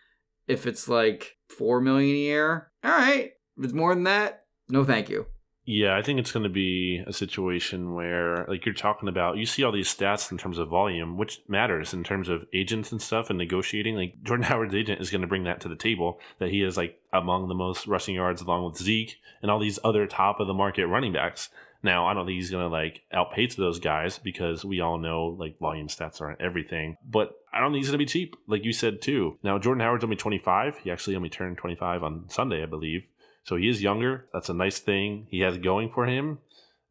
If 0.49 0.67
it's 0.67 0.89
like 0.89 1.37
four 1.49 1.81
million 1.81 2.17
a 2.17 2.19
year, 2.19 2.73
all 2.83 2.91
right. 2.91 3.33
If 3.57 3.65
it's 3.65 3.73
more 3.73 3.95
than 3.95 4.05
that, 4.05 4.45
no, 4.69 4.85
thank 4.85 5.09
you. 5.09 5.27
Yeah, 5.73 5.97
I 5.97 6.03
think 6.03 6.19
it's 6.19 6.33
going 6.33 6.43
to 6.43 6.49
be 6.49 7.01
a 7.07 7.13
situation 7.13 7.95
where, 7.95 8.45
like 8.49 8.65
you're 8.65 8.75
talking 8.75 9.09
about, 9.09 9.37
you 9.37 9.47
see 9.47 9.63
all 9.63 9.71
these 9.71 9.95
stats 9.95 10.33
in 10.33 10.39
terms 10.39 10.59
of 10.59 10.69
volume, 10.69 11.17
which 11.17 11.43
matters 11.47 11.93
in 11.93 12.03
terms 12.03 12.29
of 12.29 12.45
agents 12.53 12.91
and 12.91 13.01
stuff 13.01 13.31
and 13.31 13.39
negotiating. 13.39 13.95
Like 13.95 14.15
Jordan 14.23 14.47
Howard's 14.49 14.75
agent 14.75 15.01
is 15.01 15.11
going 15.11 15.21
to 15.21 15.29
bring 15.29 15.45
that 15.45 15.61
to 15.61 15.69
the 15.69 15.77
table 15.77 16.19
that 16.39 16.51
he 16.51 16.63
is 16.63 16.77
like 16.77 16.99
among 17.13 17.49
the 17.49 17.55
most 17.55 17.87
rushing 17.87 18.17
yards, 18.17 18.41
along 18.43 18.65
with 18.65 18.79
Zeke 18.79 19.17
and 19.43 19.51
all 19.51 19.61
these 19.61 19.79
other 19.85 20.07
top 20.07 20.41
of 20.41 20.47
the 20.47 20.55
market 20.55 20.87
running 20.87 21.13
backs. 21.13 21.51
Now, 21.83 22.07
I 22.07 22.15
don't 22.15 22.27
think 22.27 22.37
he's 22.37 22.51
going 22.51 22.65
to 22.65 22.73
like 22.73 23.03
outpace 23.13 23.55
those 23.55 23.79
guys 23.79 24.19
because 24.19 24.65
we 24.65 24.81
all 24.81 24.99
know 24.99 25.37
like 25.39 25.59
volume 25.59 25.89
stats 25.89 26.21
aren't 26.21 26.41
everything, 26.41 26.97
but 27.09 27.33
I 27.53 27.61
don't 27.61 27.73
think 27.73 27.83
he's 27.83 27.89
going 27.89 27.99
to 27.99 28.05
be 28.05 28.07
cheap, 28.07 28.37
like 28.47 28.65
you 28.65 28.73
said 28.73 29.01
too. 29.01 29.39
Now, 29.43 29.59
Jordan 29.59 29.83
Howard's 29.83 30.05
only 30.05 30.17
25. 30.17 30.79
He 30.79 30.91
actually 30.91 31.17
only 31.17 31.31
turned 31.31 31.57
25 31.57 32.03
on 32.03 32.29
Sunday, 32.29 32.63
I 32.63 32.67
believe. 32.67 33.05
So 33.45 33.57
he 33.57 33.69
is 33.69 33.83
younger. 33.83 34.27
That's 34.33 34.51
a 34.51 34.55
nice 34.55 34.79
thing 34.79 35.27
he 35.31 35.41
has 35.41 35.57
going 35.57 35.91
for 35.91 36.07
him 36.07 36.39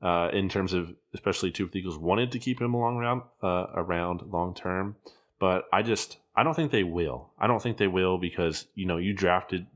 uh, 0.02 0.30
in 0.34 0.50
terms 0.50 0.74
of, 0.74 0.94
especially 1.14 1.52
two 1.52 1.66
if 1.66 1.72
the 1.72 1.80
Eagles 1.80 1.98
wanted 1.98 2.32
to 2.32 2.40
keep 2.40 2.60
him 2.60 2.74
along 2.74 2.98
around 2.98 3.22
uh, 3.44 3.68
around 3.76 4.24
long 4.32 4.56
term. 4.56 4.96
But 5.40 5.66
I 5.72 5.84
just 5.84 6.18
I 6.36 6.44
don't 6.44 6.56
think 6.56 6.72
they 6.72 6.84
will. 6.84 7.32
I 7.38 7.48
don't 7.48 7.62
think 7.62 7.78
they 7.78 7.88
will 7.88 8.18
because 8.18 8.66
you 8.76 8.86
know 8.86 8.98
you 8.98 9.14
drafted 9.14 9.68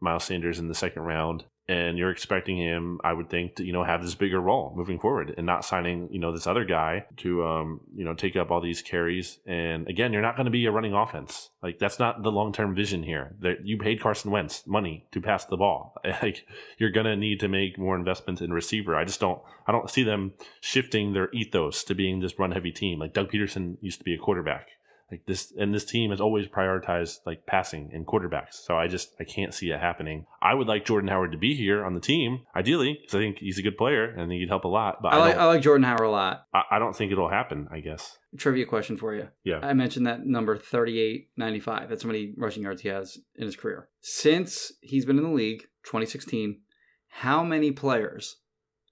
Miles 0.00 0.24
Sanders 0.24 0.58
in 0.58 0.68
the 0.68 0.74
second 0.74 1.02
round 1.02 1.44
and 1.70 1.96
you're 1.96 2.10
expecting 2.10 2.56
him, 2.56 3.00
I 3.04 3.12
would 3.12 3.30
think, 3.30 3.54
to 3.56 3.64
you 3.64 3.72
know 3.72 3.84
have 3.84 4.02
this 4.02 4.16
bigger 4.16 4.40
role 4.40 4.72
moving 4.74 4.98
forward, 4.98 5.32
and 5.36 5.46
not 5.46 5.64
signing 5.64 6.08
you 6.10 6.18
know 6.18 6.32
this 6.32 6.48
other 6.48 6.64
guy 6.64 7.06
to 7.18 7.46
um 7.46 7.80
you 7.94 8.04
know 8.04 8.12
take 8.12 8.34
up 8.34 8.50
all 8.50 8.60
these 8.60 8.82
carries. 8.82 9.38
And 9.46 9.88
again, 9.88 10.12
you're 10.12 10.20
not 10.20 10.34
going 10.34 10.46
to 10.46 10.50
be 10.50 10.66
a 10.66 10.72
running 10.72 10.94
offense. 10.94 11.50
Like 11.62 11.78
that's 11.78 12.00
not 12.00 12.24
the 12.24 12.32
long 12.32 12.52
term 12.52 12.74
vision 12.74 13.04
here. 13.04 13.36
That 13.40 13.64
you 13.64 13.78
paid 13.78 14.00
Carson 14.00 14.32
Wentz 14.32 14.66
money 14.66 15.06
to 15.12 15.20
pass 15.20 15.44
the 15.44 15.56
ball. 15.56 15.94
Like 16.20 16.44
you're 16.76 16.90
going 16.90 17.06
to 17.06 17.16
need 17.16 17.40
to 17.40 17.48
make 17.48 17.78
more 17.78 17.96
investments 17.96 18.42
in 18.42 18.52
receiver. 18.52 18.96
I 18.96 19.04
just 19.04 19.20
don't. 19.20 19.40
I 19.66 19.72
don't 19.72 19.88
see 19.88 20.02
them 20.02 20.32
shifting 20.60 21.12
their 21.12 21.30
ethos 21.30 21.84
to 21.84 21.94
being 21.94 22.20
this 22.20 22.38
run 22.38 22.50
heavy 22.50 22.72
team. 22.72 22.98
Like 22.98 23.14
Doug 23.14 23.30
Pederson 23.30 23.76
used 23.80 24.00
to 24.00 24.04
be 24.04 24.12
a 24.12 24.18
quarterback 24.18 24.68
like 25.10 25.24
this 25.26 25.52
and 25.58 25.74
this 25.74 25.84
team 25.84 26.10
has 26.10 26.20
always 26.20 26.46
prioritized 26.46 27.18
like 27.26 27.46
passing 27.46 27.90
and 27.92 28.06
quarterbacks 28.06 28.54
so 28.54 28.76
i 28.76 28.86
just 28.86 29.14
i 29.20 29.24
can't 29.24 29.54
see 29.54 29.70
it 29.70 29.80
happening 29.80 30.26
i 30.42 30.54
would 30.54 30.66
like 30.66 30.84
jordan 30.84 31.08
howard 31.08 31.32
to 31.32 31.38
be 31.38 31.54
here 31.54 31.84
on 31.84 31.94
the 31.94 32.00
team 32.00 32.40
ideally 32.54 32.98
because 33.00 33.14
i 33.14 33.18
think 33.18 33.38
he's 33.38 33.58
a 33.58 33.62
good 33.62 33.76
player 33.76 34.04
and 34.04 34.20
i 34.20 34.26
think 34.26 34.40
he'd 34.40 34.48
help 34.48 34.64
a 34.64 34.68
lot 34.68 35.02
but 35.02 35.12
I 35.12 35.16
i, 35.16 35.18
like 35.18 35.36
I 35.36 35.44
like 35.46 35.62
Jordan 35.62 35.84
Howard 35.84 36.06
a 36.06 36.10
lot. 36.10 36.46
I, 36.54 36.62
I 36.72 36.78
don't 36.78 36.94
think 36.94 37.12
it'll 37.12 37.30
happen 37.30 37.68
i 37.72 37.80
guess 37.80 38.18
Trivia 38.36 38.64
question 38.64 38.96
for 38.96 39.14
you. 39.14 39.28
yeah 39.42 39.58
I 39.62 39.72
mentioned 39.72 40.06
that 40.06 40.24
number 40.24 40.56
3895. 40.56 41.88
That's 41.88 42.02
how 42.04 42.06
many 42.06 42.32
rushing 42.36 42.62
yards 42.62 42.82
he 42.82 42.88
has 42.88 43.18
in 43.34 43.44
his 43.46 43.56
career. 43.56 43.88
Since 44.00 44.72
he's 44.80 45.04
been 45.04 45.18
in 45.18 45.24
the 45.24 45.30
league, 45.30 45.62
2016, 45.84 46.60
how 47.08 47.42
many 47.42 47.72
players 47.72 48.36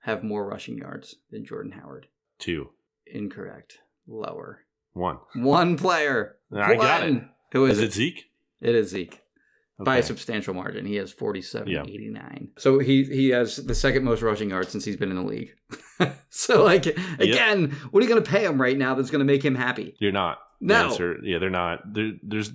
have 0.02 0.24
more 0.24 0.46
rushing 0.46 0.76
yards 0.78 1.16
than 1.31 1.44
Jordan 1.44 1.72
Howard? 1.72 2.09
two 2.38 2.70
Incorrect. 3.07 3.78
Lower. 4.07 4.64
One 4.92 5.18
One 5.35 5.77
player. 5.77 6.37
I 6.55 6.77
got 6.77 7.03
it. 7.05 7.22
Who 7.53 7.66
is, 7.66 7.79
is 7.79 7.85
it? 7.85 7.87
it 7.88 7.92
zeke 7.92 8.24
It 8.61 8.74
is 8.74 8.90
Zeke. 8.90 9.20
By 9.81 9.98
a 9.98 10.03
substantial 10.03 10.55
margin. 10.55 10.87
He 10.87 10.96
has 10.96 11.12
47 11.12 11.68
Yeah. 11.68 11.83
89. 11.83 12.48
So 12.59 12.81
he 12.81 13.05
he 13.05 13.29
has 13.29 13.57
the 13.57 13.74
second 13.77 14.03
most 14.05 14.22
rushing 14.22 14.51
yards 14.51 14.70
since 14.70 14.85
he's 14.85 14.96
been 14.96 15.11
in 15.11 15.16
the 15.16 15.22
league. 15.22 15.55
so 16.31 16.64
like 16.64 16.87
again, 17.20 17.70
what 17.90 18.01
are 18.01 18.07
you 18.07 18.12
going 18.12 18.22
to 18.22 18.29
pay 18.31 18.44
him 18.44 18.61
right 18.61 18.77
now 18.77 18.94
that's 18.94 19.11
going 19.11 19.20
to 19.20 19.24
make 19.33 19.44
him 19.44 19.55
happy? 19.55 19.94
you're 20.01 20.11
not 20.11 20.38
No. 20.61 20.87
answer- 20.90 21.18
yeah 21.22 21.38
they're 21.38 21.51
not 21.51 21.94
there, 21.94 22.12
there's 22.24 22.51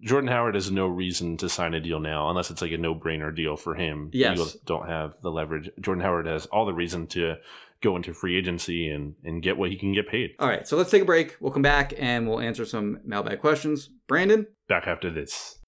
jordan 0.00 0.28
howard 0.28 0.54
has 0.54 0.70
no 0.70 0.86
reason 0.86 1.36
to 1.38 1.48
sign 1.50 1.74
a 1.74 1.80
deal 1.80 2.00
now 2.00 2.30
unless 2.30 2.50
it's 2.50 2.62
like 2.62 2.72
a 2.72 2.78
no-brainer 2.78 3.34
deal 3.36 3.56
for 3.56 3.74
him 3.74 4.08
Yes. 4.14 4.32
Eagles 4.34 4.54
don't 4.64 4.88
have 4.88 5.14
the 5.22 5.30
leverage 5.30 5.68
jordan 5.80 6.02
howard 6.02 6.26
has 6.26 6.46
all 6.46 6.64
the 6.64 6.72
reason 6.72 7.06
to 7.08 7.36
go 7.82 7.96
into 7.96 8.14
free 8.14 8.36
agency 8.38 8.88
and 8.88 9.14
and 9.24 9.42
get 9.42 9.56
what 9.56 9.70
he 9.70 9.76
can 9.76 9.92
get 9.92 10.08
paid 10.08 10.30
All 10.38 10.48
right, 10.48 10.66
so 10.66 10.76
let's 10.76 10.90
take 10.90 11.02
a 11.02 11.06
break. 11.06 11.36
We'll 11.40 11.52
come 11.52 11.62
back 11.62 11.92
and 11.98 12.28
we'll 12.28 12.40
answer 12.40 12.64
some 12.64 13.00
mailbag 13.04 13.40
questions. 13.40 13.90
Brandon, 14.08 14.46
back 14.68 14.86
after 14.86 15.10
this. 15.10 15.58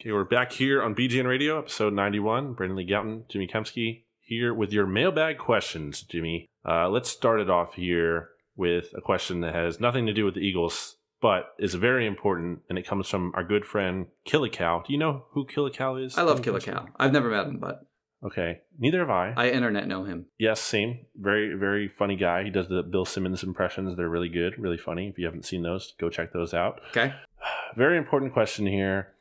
Okay, 0.00 0.12
we're 0.12 0.24
back 0.24 0.52
here 0.52 0.82
on 0.82 0.94
BGN 0.94 1.26
Radio, 1.26 1.58
episode 1.58 1.94
91. 1.94 2.52
Brandon 2.52 2.76
Lee 2.76 2.86
Gowton, 2.86 3.28
Jimmy 3.30 3.46
Kempski 3.46 4.04
here 4.20 4.52
with 4.52 4.72
your 4.72 4.86
mailbag 4.86 5.38
questions, 5.38 6.02
Jimmy. 6.02 6.46
Uh, 6.66 6.88
let's 6.88 7.10
start 7.10 7.40
it 7.40 7.50
off 7.50 7.74
here 7.74 8.30
with 8.56 8.92
a 8.96 9.00
question 9.00 9.40
that 9.40 9.54
has 9.54 9.80
nothing 9.80 10.06
to 10.06 10.12
do 10.12 10.24
with 10.24 10.34
the 10.34 10.40
Eagles, 10.40 10.96
but 11.20 11.54
is 11.58 11.74
very 11.74 12.06
important, 12.06 12.60
and 12.68 12.78
it 12.78 12.86
comes 12.86 13.08
from 13.08 13.32
our 13.34 13.44
good 13.44 13.64
friend 13.64 14.06
Killicow. 14.26 14.84
Do 14.84 14.92
you 14.92 14.98
know 14.98 15.26
who 15.32 15.46
Killicow 15.46 16.04
is? 16.04 16.16
I 16.16 16.22
love 16.22 16.42
Jimmy 16.42 16.60
Killer 16.60 16.60
Kempski? 16.60 16.86
Cow. 16.86 16.92
I've 16.98 17.12
never 17.12 17.30
met 17.30 17.46
him, 17.46 17.58
but 17.58 17.80
Okay, 18.24 18.62
neither 18.78 19.00
have 19.00 19.10
I. 19.10 19.34
I 19.36 19.50
internet 19.50 19.86
know 19.86 20.04
him. 20.04 20.26
Yes, 20.38 20.60
same. 20.60 21.00
Very, 21.14 21.54
very 21.54 21.88
funny 21.88 22.16
guy. 22.16 22.42
He 22.42 22.50
does 22.50 22.68
the 22.68 22.82
Bill 22.82 23.04
Simmons 23.04 23.42
impressions. 23.42 23.96
They're 23.96 24.08
really 24.08 24.30
good, 24.30 24.58
really 24.58 24.78
funny. 24.78 25.08
If 25.08 25.18
you 25.18 25.26
haven't 25.26 25.44
seen 25.44 25.62
those, 25.62 25.92
go 26.00 26.08
check 26.08 26.32
those 26.32 26.54
out. 26.54 26.80
Okay. 26.90 27.14
Very 27.76 27.98
important 27.98 28.32
question 28.32 28.66
here. 28.66 29.12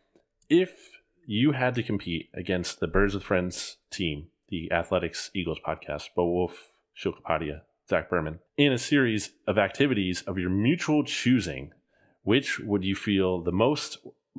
If 0.49 0.71
you 1.25 1.51
had 1.51 1.75
to 1.75 1.83
compete 1.83 2.29
against 2.33 2.79
the 2.79 2.87
Birds 2.87 3.13
with 3.13 3.23
Friends 3.23 3.77
team, 3.89 4.27
the 4.49 4.71
Athletic's 4.71 5.31
Eagles 5.33 5.59
podcast, 5.65 6.09
Bo 6.15 6.29
Wulf, 6.29 6.71
Shilkapadia, 6.97 7.61
Zach 7.89 8.09
Berman, 8.09 8.39
in 8.55 8.71
a 8.71 8.77
series 8.77 9.31
of 9.47 9.57
activities 9.57 10.21
of 10.21 10.37
your 10.37 10.49
mutual 10.49 11.03
choosing, 11.03 11.73
which 12.23 12.59
would 12.59 12.85
you 12.85 12.95
feel 12.95 13.41
the 13.41 13.51
most 13.51 13.97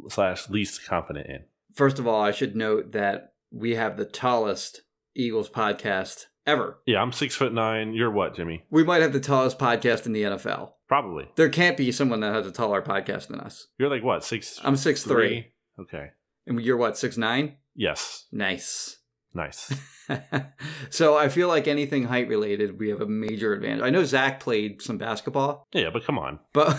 slash 0.09 0.49
least 0.49 0.87
confident 0.87 1.27
in? 1.27 1.45
First 1.75 1.99
of 1.99 2.07
all, 2.07 2.23
I 2.23 2.31
should 2.31 2.55
note 2.55 2.93
that 2.93 3.34
we 3.55 3.77
have 3.77 3.97
the 3.97 4.05
tallest 4.05 4.83
Eagles 5.15 5.49
podcast 5.49 6.25
ever. 6.47 6.79
Yeah, 6.87 7.01
I'm 7.01 7.13
six 7.13 7.37
foot 7.37 7.53
nine. 7.53 7.95
You're 7.95 8.11
what, 8.11 8.35
Jimmy? 8.35 8.65
We 8.71 8.83
might 8.85 9.03
have 9.03 9.13
the 9.13 9.21
tallest 9.21 9.59
podcast 9.59 10.07
in 10.07 10.13
the 10.13 10.25
NFL. 10.25 10.73
Probably. 10.89 11.29
There 11.37 11.49
can't 11.49 11.77
be 11.77 11.93
someone 11.93 12.21
that 12.21 12.35
has 12.35 12.47
a 12.47 12.53
taller 12.53 12.83
podcast 12.83 13.29
than 13.29 13.41
us. 13.41 13.69
You're 13.79 13.91
like 13.91 14.03
what? 14.05 14.25
Six. 14.25 14.61
I'm 14.65 14.77
six 14.77 15.03
three, 15.05 15.53
Okay. 15.81 16.11
and 16.47 16.61
you're 16.61 16.77
what 16.77 16.99
six 16.99 17.17
nine? 17.17 17.57
Yes. 17.75 18.27
Nice. 18.33 18.99
Nice. 19.33 19.73
so 20.91 21.17
I 21.17 21.29
feel 21.29 21.49
like 21.49 21.67
anything 21.67 22.05
height 22.05 22.29
related, 22.29 22.79
we 22.79 22.89
have 22.91 23.01
a 23.01 23.07
major 23.07 23.53
advantage. 23.53 23.83
I 23.83 23.91
know 23.91 24.05
Zach 24.05 24.39
played 24.41 24.81
some 24.83 24.99
basketball, 24.99 25.67
yeah, 25.73 25.91
but 25.93 26.05
come 26.05 26.19
on. 26.19 26.39
but 26.53 26.79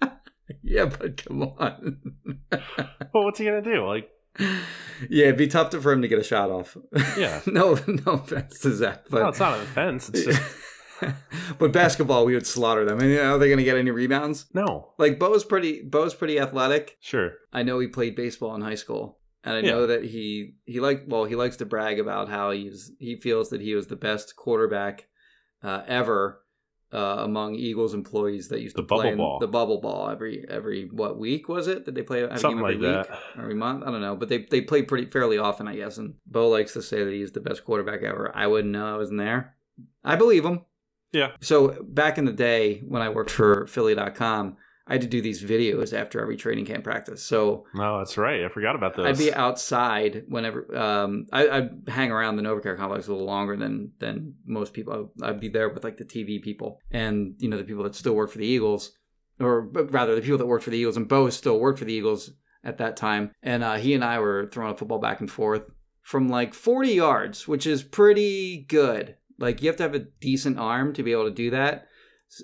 yeah, 0.62 0.86
but 0.86 1.22
come 1.24 1.42
on. 1.42 2.00
Well, 3.14 3.24
what's 3.24 3.38
he 3.38 3.44
gonna 3.44 3.60
do? 3.60 3.86
Like, 3.86 4.08
yeah, 4.38 5.24
it'd 5.26 5.36
be 5.36 5.46
tough 5.48 5.70
to, 5.70 5.80
for 5.80 5.92
him 5.92 6.02
to 6.02 6.08
get 6.08 6.18
a 6.18 6.22
shot 6.24 6.50
off. 6.50 6.76
Yeah. 7.18 7.40
no, 7.46 7.78
no 7.86 8.12
offense 8.12 8.58
to 8.60 8.72
Zach, 8.74 9.04
but 9.10 9.20
no, 9.22 9.28
it's 9.28 9.38
not 9.40 9.58
an 9.58 9.64
offense. 9.64 10.08
It's 10.08 10.24
just 10.24 10.42
but 11.58 11.72
basketball, 11.72 12.24
we 12.24 12.34
would 12.34 12.46
slaughter 12.46 12.84
them. 12.84 13.00
And 13.00 13.18
are 13.18 13.38
they 13.38 13.48
going 13.48 13.58
to 13.58 13.64
get 13.64 13.76
any 13.76 13.90
rebounds? 13.90 14.46
no. 14.54 14.92
Like 14.98 15.18
Bo's 15.18 15.44
pretty, 15.44 15.82
Bo's 15.82 16.14
pretty 16.14 16.38
athletic. 16.38 16.96
Sure. 17.00 17.32
I 17.52 17.62
know 17.62 17.78
he 17.80 17.88
played 17.88 18.14
baseball 18.16 18.54
in 18.54 18.60
high 18.62 18.76
school, 18.76 19.18
and 19.44 19.54
I 19.56 19.60
Yeah. 19.60 19.70
know 19.72 19.86
that 19.88 20.04
he 20.04 20.54
he 20.64 20.78
like 20.80 21.04
well 21.08 21.24
he 21.24 21.34
likes 21.36 21.56
to 21.58 21.66
brag 21.66 21.98
about 21.98 22.28
how 22.28 22.52
he's 22.52 22.92
he 22.98 23.16
feels 23.16 23.50
that 23.50 23.60
he 23.60 23.74
was 23.74 23.88
the 23.88 23.96
best 23.96 24.36
quarterback 24.36 25.08
uh, 25.62 25.82
ever 25.88 26.41
uh, 26.92 27.16
among 27.20 27.54
Eagles 27.54 27.94
employees 27.94 28.48
that 28.48 28.60
used 28.60 28.76
The 28.76 28.82
to 28.82 28.86
play 28.88 28.96
bubble 28.98 29.10
in 29.12 29.16
ball. 29.18 29.38
the 29.38 29.46
bubble 29.48 29.80
ball 29.80 30.08
every 30.10 30.44
every 30.48 30.88
what 30.90 31.18
week 31.18 31.48
was 31.48 31.66
it? 31.68 31.84
Did 31.84 31.94
they 31.94 32.02
play 32.02 32.22
a 32.22 32.38
Something 32.38 32.58
every 32.60 32.74
like 32.76 32.82
week 32.82 33.08
that. 33.08 33.18
every 33.38 33.54
month? 33.54 33.82
I 33.84 33.90
don't 33.90 34.00
know, 34.02 34.16
but 34.16 34.28
they 34.28 34.38
they 34.50 34.60
play 34.60 34.82
pretty 34.82 35.06
fairly 35.10 35.38
often, 35.38 35.66
I 35.68 35.76
guess. 35.76 35.96
And 35.98 36.14
Bo 36.26 36.48
likes 36.48 36.72
to 36.74 36.82
say 36.82 37.02
that 37.04 37.12
he's 37.12 37.32
the 37.32 37.40
best 37.40 37.64
quarterback 37.64 38.02
ever. 38.02 38.30
I 38.34 38.46
wouldn't 38.46 38.72
know. 38.72 38.94
I 38.94 38.96
wasn't 38.98 39.18
there. 39.18 39.54
I 40.04 40.16
believe 40.16 40.44
him. 40.44 40.60
Yeah. 41.12 41.32
So 41.40 41.76
back 41.82 42.18
in 42.18 42.24
the 42.24 42.32
day 42.32 42.78
when 42.86 43.02
I 43.02 43.08
worked 43.10 43.30
for 43.30 43.66
Philly.com, 43.66 44.56
I 44.86 44.94
had 44.94 45.02
to 45.02 45.06
do 45.06 45.22
these 45.22 45.42
videos 45.42 45.92
after 45.92 46.20
every 46.20 46.36
training 46.36 46.66
camp 46.66 46.84
practice. 46.84 47.22
So 47.22 47.66
No, 47.74 47.98
that's 47.98 48.18
right. 48.18 48.44
I 48.44 48.48
forgot 48.48 48.74
about 48.74 48.96
those. 48.96 49.06
I'd 49.06 49.18
be 49.18 49.32
outside 49.32 50.24
whenever 50.28 50.76
um, 50.76 51.26
I, 51.32 51.48
I'd 51.48 51.70
hang 51.88 52.10
around 52.10 52.36
the 52.36 52.42
NovaCare 52.42 52.76
complex 52.76 53.06
a 53.06 53.12
little 53.12 53.26
longer 53.26 53.56
than 53.56 53.92
than 53.98 54.34
most 54.44 54.72
people. 54.72 55.12
I'd 55.22 55.40
be 55.40 55.48
there 55.48 55.68
with 55.68 55.84
like 55.84 55.98
the 55.98 56.04
TV 56.04 56.42
people 56.42 56.80
and 56.90 57.34
you 57.38 57.48
know 57.48 57.56
the 57.56 57.64
people 57.64 57.84
that 57.84 57.94
still 57.94 58.14
work 58.14 58.30
for 58.30 58.38
the 58.38 58.46
Eagles, 58.46 58.92
or 59.40 59.62
rather 59.62 60.14
the 60.14 60.20
people 60.20 60.38
that 60.38 60.46
worked 60.46 60.64
for 60.64 60.70
the 60.70 60.78
Eagles. 60.78 60.96
And 60.96 61.08
Bo 61.08 61.30
still 61.30 61.60
worked 61.60 61.78
for 61.78 61.84
the 61.84 61.94
Eagles 61.94 62.32
at 62.64 62.78
that 62.78 62.96
time, 62.96 63.30
and 63.42 63.62
uh, 63.62 63.74
he 63.74 63.94
and 63.94 64.04
I 64.04 64.18
were 64.18 64.48
throwing 64.52 64.72
a 64.72 64.76
football 64.76 64.98
back 64.98 65.20
and 65.20 65.30
forth 65.30 65.70
from 66.02 66.28
like 66.28 66.52
40 66.52 66.90
yards, 66.90 67.46
which 67.46 67.66
is 67.66 67.82
pretty 67.84 68.64
good. 68.68 69.16
Like 69.38 69.62
you 69.62 69.68
have 69.68 69.76
to 69.76 69.82
have 69.84 69.94
a 69.94 70.00
decent 70.20 70.58
arm 70.58 70.92
to 70.94 71.02
be 71.02 71.12
able 71.12 71.24
to 71.24 71.30
do 71.30 71.50
that. 71.50 71.86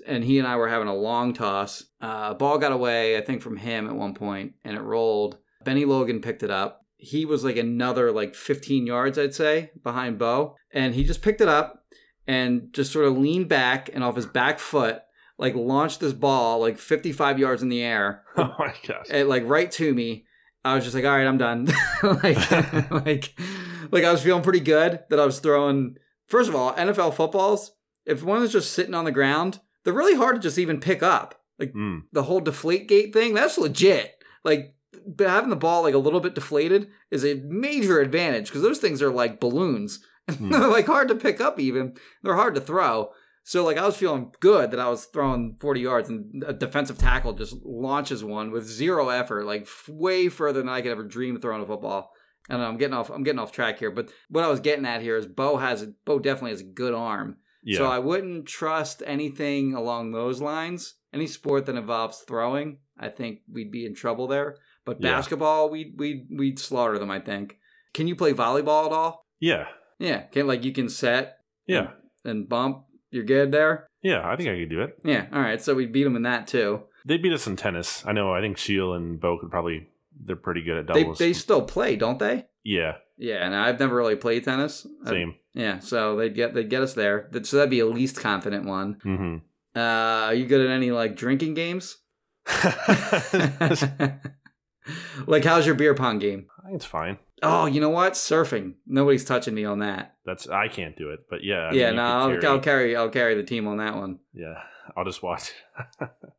And 0.05 0.23
he 0.23 0.37
and 0.39 0.47
I 0.47 0.55
were 0.55 0.67
having 0.69 0.87
a 0.87 0.95
long 0.95 1.33
toss. 1.33 1.83
Uh, 2.01 2.33
ball 2.33 2.57
got 2.57 2.71
away, 2.71 3.17
I 3.17 3.21
think, 3.21 3.41
from 3.41 3.57
him 3.57 3.87
at 3.87 3.95
one 3.95 4.13
point, 4.13 4.53
and 4.63 4.75
it 4.77 4.81
rolled. 4.81 5.37
Bennie 5.63 5.85
Logan 5.85 6.21
picked 6.21 6.43
it 6.43 6.51
up. 6.51 6.85
He 6.97 7.25
was 7.25 7.43
like 7.43 7.57
another 7.57 8.11
like 8.11 8.35
15 8.35 8.85
yards, 8.85 9.17
I'd 9.17 9.33
say, 9.33 9.71
behind 9.83 10.17
Bo, 10.19 10.55
and 10.71 10.93
he 10.93 11.03
just 11.03 11.21
picked 11.21 11.41
it 11.41 11.47
up 11.47 11.85
and 12.27 12.73
just 12.73 12.91
sort 12.91 13.05
of 13.05 13.17
leaned 13.17 13.47
back 13.47 13.89
and 13.93 14.03
off 14.03 14.15
his 14.17 14.25
back 14.25 14.59
foot, 14.59 15.01
like 15.37 15.55
launched 15.55 16.01
this 16.01 16.13
ball 16.13 16.59
like 16.59 16.77
55 16.77 17.39
yards 17.39 17.63
in 17.63 17.69
the 17.69 17.81
air, 17.81 18.23
Oh 18.37 18.53
my 18.59 18.73
gosh. 18.85 19.09
like 19.25 19.43
right 19.45 19.71
to 19.71 19.93
me. 19.93 20.25
I 20.65 20.75
was 20.75 20.83
just 20.83 20.93
like, 20.93 21.05
all 21.05 21.11
right, 21.15 21.25
I'm 21.25 21.37
done. 21.37 21.69
like, 22.03 22.51
like, 22.91 23.33
like 23.91 24.03
I 24.03 24.11
was 24.11 24.21
feeling 24.21 24.43
pretty 24.43 24.59
good 24.59 24.99
that 25.09 25.19
I 25.19 25.25
was 25.25 25.39
throwing. 25.39 25.95
First 26.27 26.49
of 26.49 26.55
all, 26.55 26.73
NFL 26.73 27.13
footballs, 27.13 27.71
if 28.05 28.23
one 28.23 28.43
is 28.43 28.51
just 28.51 28.73
sitting 28.73 28.93
on 28.93 29.05
the 29.05 29.11
ground, 29.11 29.61
they're 29.89 29.97
really 29.97 30.15
hard 30.17 30.35
to 30.35 30.41
just 30.41 30.57
even 30.59 30.79
pick 30.79 31.01
up. 31.01 31.35
Like 31.57 31.73
Mm. 31.73 32.03
the 32.11 32.23
whole 32.23 32.39
deflate 32.39 32.87
gate 32.87 33.11
thing, 33.11 33.33
that's 33.33 33.57
legit. 33.57 34.23
Like 34.45 34.75
having 35.17 35.49
the 35.49 35.55
ball 35.55 35.81
like 35.83 35.93
a 35.95 35.97
little 35.97 36.19
bit 36.19 36.35
deflated 36.35 36.89
is 37.11 37.25
a 37.25 37.41
major 37.45 37.99
advantage 37.99 38.45
because 38.47 38.61
those 38.61 38.79
things 38.79 39.01
are 39.01 39.11
like 39.11 39.39
balloons. 39.39 39.99
Hmm. 40.29 40.49
they're 40.49 40.67
like 40.67 40.85
hard 40.85 41.07
to 41.07 41.15
pick 41.15 41.41
up 41.41 41.59
even. 41.59 41.95
They're 42.21 42.35
hard 42.35 42.53
to 42.53 42.61
throw. 42.61 43.09
So 43.43 43.65
like 43.65 43.77
I 43.79 43.85
was 43.87 43.97
feeling 43.97 44.31
good 44.39 44.69
that 44.69 44.79
I 44.79 44.87
was 44.87 45.05
throwing 45.05 45.57
40 45.59 45.81
yards 45.81 46.07
and 46.09 46.43
a 46.45 46.53
defensive 46.53 46.99
tackle 46.99 47.33
just 47.33 47.55
launches 47.65 48.23
one 48.23 48.51
with 48.51 48.63
zero 48.67 49.09
effort, 49.09 49.45
like 49.47 49.63
f- 49.63 49.89
way 49.89 50.29
further 50.29 50.59
than 50.59 50.69
I 50.69 50.81
could 50.81 50.91
ever 50.91 51.03
dream 51.03 51.35
of 51.35 51.41
throwing 51.41 51.63
a 51.63 51.65
football. 51.65 52.11
And 52.47 52.61
I'm 52.61 52.77
getting 52.77 52.93
off 52.93 53.09
I'm 53.09 53.23
getting 53.23 53.39
off 53.39 53.51
track 53.51 53.79
here, 53.79 53.89
but 53.91 54.11
what 54.29 54.43
I 54.43 54.49
was 54.49 54.59
getting 54.59 54.85
at 54.85 55.01
here 55.01 55.17
is 55.17 55.25
Bo 55.25 55.57
has 55.57 55.83
Bo 56.05 56.19
definitely 56.19 56.51
has 56.51 56.61
a 56.61 56.65
good 56.65 56.93
arm. 56.93 57.37
Yeah. 57.63 57.77
So 57.79 57.85
I 57.87 57.99
wouldn't 57.99 58.45
trust 58.47 59.03
anything 59.05 59.73
along 59.73 60.11
those 60.11 60.41
lines. 60.41 60.95
Any 61.13 61.27
sport 61.27 61.65
that 61.65 61.75
involves 61.75 62.19
throwing, 62.19 62.77
I 62.99 63.09
think 63.09 63.39
we'd 63.51 63.71
be 63.71 63.85
in 63.85 63.95
trouble 63.95 64.27
there. 64.27 64.57
But 64.85 65.01
Yeah. 65.01 65.11
basketball, 65.15 65.69
we'd 65.69 65.95
we'd 65.97 66.27
we'd 66.31 66.59
slaughter 66.59 66.97
them. 66.99 67.11
I 67.11 67.19
think. 67.19 67.57
Can 67.93 68.07
you 68.07 68.15
play 68.15 68.33
volleyball 68.33 68.85
at 68.85 68.91
all? 68.91 69.25
yeah. 69.39 69.67
Yeah, 70.01 70.21
can 70.21 70.47
like 70.47 70.63
you 70.63 70.71
can 70.71 70.87
set 70.87 71.39
Yeah. 71.67 71.91
and 72.23 72.47
bump. 72.47 72.85
You're 73.11 73.25
good 73.25 73.51
there. 73.51 73.87
Yeah. 74.01 74.21
I 74.25 74.35
think 74.37 74.47
I 74.49 74.57
could 74.59 74.69
do 74.69 74.81
it. 74.81 74.97
Yeah. 75.03 75.25
All 75.33 75.41
right. 75.41 75.61
So 75.61 75.73
we 75.75 75.87
beat 75.87 76.03
them 76.05 76.15
in 76.15 76.21
that 76.23 76.47
too. 76.47 76.83
They 77.05 77.17
beat 77.17 77.33
us 77.33 77.47
in 77.47 77.55
tennis. 77.57 78.05
I 78.05 78.11
know. 78.13 78.31
I 78.33 78.39
think 78.39 78.57
Sheil 78.57 78.93
and 78.93 79.19
Bo 79.19 79.37
could 79.39 79.49
probably. 79.51 79.89
They're 80.21 80.35
pretty 80.35 80.61
good 80.63 80.77
at 80.77 80.87
They 80.93 81.01
doubles. 81.01 81.17
they 81.17 81.33
still 81.33 81.61
play, 81.63 81.95
don't 81.95 82.19
they? 82.19 82.45
Yeah. 82.69 82.93
Yeah. 83.17 83.45
And 83.45 83.53
I've 83.55 83.79
never 83.79 83.95
really 83.95 84.15
played 84.15 84.43
tennis. 84.43 84.85
I- 85.05 85.09
Same. 85.09 85.35
yeah. 85.53 85.79
So 85.79 86.15
they'd 86.15 86.35
get 86.35 86.53
they'd 86.53 86.69
get 86.69 86.81
us 86.83 86.93
there. 86.93 87.29
So 87.43 87.57
that'd 87.57 87.69
be 87.69 87.79
a 87.81 87.85
least 87.85 88.17
confident 88.19 88.65
one. 88.65 88.97
hmm 89.03 89.37
Uh, 89.75 90.27
are 90.29 90.33
you 90.33 90.45
good 90.45 90.61
at 90.65 90.71
any 90.71 90.91
like 90.91 91.15
drinking 91.15 91.53
games? 91.55 91.97
like, 95.27 95.43
how's 95.43 95.65
your 95.65 95.75
beer 95.75 95.93
pong 95.93 96.19
game? 96.19 96.47
It's 96.71 96.85
fine. 96.85 97.17
Oh, 97.41 97.65
you 97.67 97.79
know 97.79 97.89
what? 97.89 98.13
Surfing. 98.13 98.73
Nobody's 98.85 99.23
touching 99.25 99.53
me 99.55 99.63
on 99.65 99.79
that. 99.79 100.15
That's 100.25 100.47
I 100.47 100.67
can't 100.67 100.95
do 100.97 101.09
it, 101.11 101.21
but 101.29 101.43
yeah. 101.43 101.69
I 101.69 101.73
yeah, 101.73 101.89
you 101.91 101.95
no, 101.95 102.03
I'll, 102.03 102.27
carry- 102.29 102.45
I'll 102.45 102.59
carry. 102.59 102.95
I'll 102.95 103.09
carry 103.09 103.35
the 103.35 103.43
team 103.43 103.67
on 103.67 103.77
that 103.77 103.95
one. 103.95 104.19
Yeah, 104.33 104.55
I'll 104.95 105.05
just 105.05 105.23
watch. 105.23 105.51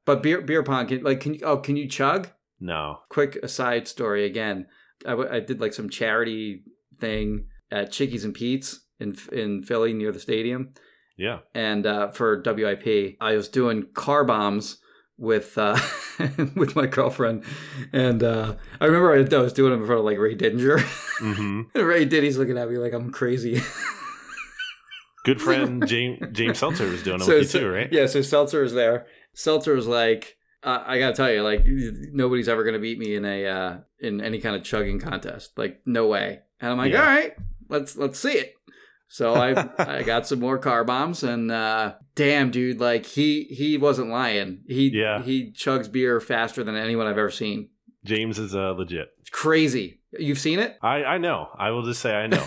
But 0.06 0.22
beer 0.22 0.40
beer 0.40 0.62
pong, 0.64 0.86
can, 0.88 1.02
like, 1.04 1.20
can 1.20 1.34
you? 1.34 1.40
Oh, 1.44 1.58
can 1.58 1.76
you 1.76 1.86
chug? 1.88 2.28
no. 2.58 2.98
Quick 3.10 3.36
aside 3.42 3.86
story 3.86 4.24
again. 4.24 4.66
I, 5.06 5.10
w- 5.10 5.28
I 5.30 5.40
did 5.40 5.60
like 5.60 5.72
some 5.72 5.88
charity 5.90 6.62
thing 6.98 7.46
at 7.70 7.90
Chickies 7.92 8.24
and 8.24 8.34
Pete's 8.34 8.80
in 8.98 9.16
in 9.32 9.62
Philly 9.62 9.92
near 9.92 10.12
the 10.12 10.20
stadium, 10.20 10.72
Yeah. 11.16 11.38
and 11.54 11.86
uh, 11.86 12.10
for 12.10 12.42
WIP, 12.44 13.16
I 13.20 13.34
was 13.36 13.48
doing 13.48 13.86
car 13.94 14.24
bombs 14.24 14.78
with 15.16 15.56
uh, 15.58 15.78
with 16.56 16.74
my 16.76 16.86
girlfriend, 16.86 17.44
and 17.92 18.22
uh, 18.22 18.54
I 18.80 18.84
remember 18.86 19.12
I, 19.12 19.36
I 19.36 19.40
was 19.42 19.52
doing 19.52 19.70
them 19.72 19.80
in 19.80 19.86
front 19.86 20.00
of 20.00 20.04
like 20.04 20.18
Ray 20.18 20.36
Didinger. 20.36 20.80
hmm 21.18 21.62
And 21.74 21.86
Ray 21.86 22.04
Diddy's 22.04 22.36
looking 22.38 22.58
at 22.58 22.68
me 22.70 22.76
like 22.78 22.92
I'm 22.92 23.10
crazy. 23.10 23.60
Good 25.24 25.40
friend 25.40 25.86
James 25.86 26.18
James 26.32 26.58
Seltzer 26.58 26.88
was 26.88 27.02
doing 27.02 27.20
it 27.20 27.24
so, 27.24 27.38
with 27.38 27.54
you 27.54 27.60
too, 27.60 27.68
right? 27.70 27.92
Yeah, 27.92 28.06
so 28.06 28.22
Seltzer 28.22 28.62
is 28.64 28.72
there. 28.72 29.06
Seltzer 29.34 29.76
is 29.76 29.86
like, 29.86 30.36
uh, 30.62 30.84
I 30.86 30.98
gotta 30.98 31.14
tell 31.14 31.32
you, 31.32 31.42
like 31.42 31.62
nobody's 31.66 32.48
ever 32.48 32.64
gonna 32.64 32.78
beat 32.78 32.98
me 32.98 33.14
in 33.14 33.24
a 33.24 33.46
uh, 33.46 33.76
in 33.98 34.20
any 34.20 34.40
kind 34.40 34.56
of 34.56 34.62
chugging 34.64 34.98
contest. 35.00 35.56
Like, 35.56 35.80
no 35.86 36.06
way. 36.06 36.40
And 36.60 36.72
I'm 36.72 36.78
like, 36.78 36.92
Yeah. 36.92 37.00
all 37.00 37.06
right, 37.06 37.32
let's 37.68 37.96
let's 37.96 38.18
see 38.18 38.32
it. 38.32 38.54
So 39.08 39.34
I 39.34 39.68
I 39.98 40.02
got 40.02 40.26
some 40.26 40.40
more 40.40 40.58
car 40.58 40.84
bombs, 40.84 41.22
and 41.22 41.50
uh, 41.50 41.94
damn, 42.14 42.50
dude, 42.50 42.80
like 42.80 43.06
he 43.06 43.44
he 43.44 43.76
wasn't 43.78 44.10
lying. 44.10 44.62
He 44.68 44.90
Yeah. 44.92 45.22
he 45.22 45.50
chugs 45.52 45.90
beer 45.90 46.20
faster 46.20 46.62
than 46.62 46.76
anyone 46.76 47.06
I've 47.06 47.18
ever 47.18 47.30
seen. 47.30 47.70
James 48.04 48.38
is 48.38 48.54
uh, 48.54 48.72
legit. 48.72 49.08
It's 49.20 49.30
crazy. 49.30 50.00
You've 50.12 50.38
seen 50.38 50.58
it? 50.58 50.76
I 50.82 51.04
I 51.04 51.18
know. 51.18 51.48
I 51.56 51.70
will 51.70 51.82
just 51.84 52.00
say 52.00 52.14
I 52.14 52.26
know. 52.26 52.44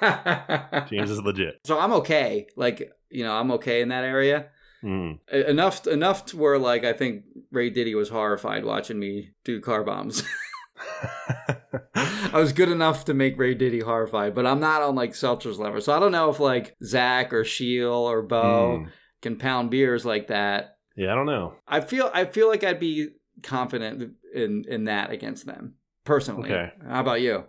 James 0.90 1.10
is 1.10 1.20
legit. 1.22 1.60
so 1.64 1.78
I'm 1.78 1.92
okay. 1.94 2.46
Like, 2.56 2.90
you 3.10 3.24
know, 3.24 3.32
I'm 3.32 3.50
okay 3.52 3.80
in 3.82 3.88
that 3.88 4.04
area. 4.04 4.48
Mm. 4.84 5.18
Enough 5.30 5.86
enough 5.86 6.26
to 6.26 6.36
where 6.36 6.58
like 6.58 6.84
I 6.84 6.92
think 6.92 7.24
Ray 7.50 7.70
Diddy 7.70 7.94
was 7.94 8.08
horrified 8.10 8.64
watching 8.64 8.98
me 8.98 9.30
do 9.44 9.60
car 9.60 9.82
bombs. 9.84 10.22
I 11.94 12.30
was 12.38 12.52
good 12.52 12.68
enough 12.68 13.04
to 13.06 13.14
make 13.14 13.38
Ray 13.38 13.54
Diddy 13.54 13.80
horrified, 13.80 14.34
but 14.34 14.46
I'm 14.46 14.60
not 14.60 14.82
on 14.82 14.94
like 14.94 15.12
Seltzer's 15.14 15.58
level. 15.58 15.80
So 15.80 15.92
I 15.94 15.98
don't 15.98 16.12
know 16.12 16.30
if 16.30 16.38
like 16.40 16.76
Zach 16.84 17.32
or 17.32 17.44
Sheil 17.44 17.92
or 17.92 18.22
Bo 18.22 18.84
Mm. 18.84 18.90
can 19.22 19.36
pound 19.36 19.70
beers 19.70 20.04
like 20.04 20.28
that. 20.28 20.76
Yeah, 20.96 21.12
I 21.12 21.14
don't 21.14 21.26
know. 21.26 21.54
I 21.66 21.80
feel 21.80 22.10
I 22.14 22.24
feel 22.24 22.48
like 22.48 22.64
I'd 22.64 22.80
be 22.80 23.08
confident 23.42 24.12
in 24.34 24.64
in 24.68 24.84
that 24.84 25.10
against 25.10 25.46
them 25.46 25.74
personally. 26.04 26.50
Okay. 26.52 26.72
How 26.88 27.00
about 27.00 27.20
you? 27.20 27.44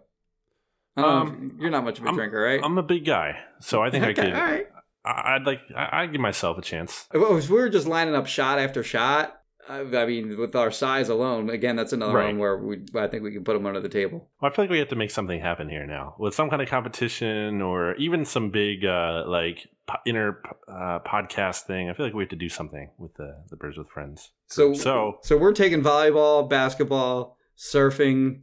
Know 0.97 1.05
Um, 1.05 1.57
you're 1.59 1.69
not 1.71 1.83
much 1.83 1.99
of 1.99 2.05
a 2.05 2.07
I'm- 2.07 2.15
drinker, 2.15 2.41
right? 2.41 2.59
I'm 2.63 2.77
a 2.77 2.83
big 2.83 3.05
guy, 3.05 3.39
so 3.59 3.81
I 3.81 3.89
think 3.91 4.03
I 4.05 4.13
could. 4.19 4.33
all 4.33 4.41
right. 4.41 4.67
I'd 5.09 5.45
like. 5.45 5.61
I, 5.75 6.03
I'd 6.03 6.11
give 6.11 6.21
myself 6.21 6.57
a 6.57 6.61
chance. 6.61 7.07
If 7.13 7.49
we 7.49 7.55
were 7.55 7.69
just 7.69 7.87
lining 7.87 8.15
up 8.15 8.27
shot 8.27 8.59
after 8.59 8.83
shot, 8.83 9.35
I, 9.67 9.83
mean, 9.83 10.37
with 10.39 10.55
our 10.55 10.71
size 10.71 11.09
alone, 11.09 11.49
again, 11.51 11.75
that's 11.75 11.93
another 11.93 12.13
Right. 12.15 12.25
one 12.27 12.39
where 12.39 12.57
we, 12.57 12.77
I 12.95 13.05
think 13.07 13.21
we 13.23 13.31
can 13.31 13.43
put 13.43 13.53
them 13.53 13.65
under 13.67 13.79
the 13.79 13.89
table. 13.89 14.27
Well, 14.41 14.51
I 14.51 14.55
feel 14.55 14.63
like 14.63 14.71
we 14.71 14.79
have 14.79 14.87
to 14.89 14.95
make 14.95 15.11
something 15.11 15.39
happen 15.39 15.69
here 15.69 15.85
now 15.85 16.15
with 16.17 16.33
some 16.33 16.49
kind 16.49 16.61
of 16.61 16.67
competition 16.69 17.61
or 17.61 17.93
even 17.95 18.25
some 18.25 18.49
big 18.49 18.83
uh, 18.83 19.25
like 19.27 19.67
inner 20.07 20.41
uh, 20.67 20.99
podcast 21.05 21.61
thing. 21.67 21.87
I 21.89 21.93
feel 21.93 22.05
like 22.07 22.15
we 22.15 22.23
have 22.23 22.29
to 22.31 22.35
do 22.35 22.49
something 22.49 22.89
with 22.97 23.13
the 23.15 23.43
the 23.49 23.55
Birds 23.57 23.77
with 23.77 23.89
Friends. 23.89 24.31
So, 24.47 24.73
So- 24.73 25.17
so 25.21 25.37
we're 25.37 25.53
taking 25.53 25.81
volleyball, 25.83 26.49
basketball, 26.49 27.37
surfing, 27.57 28.41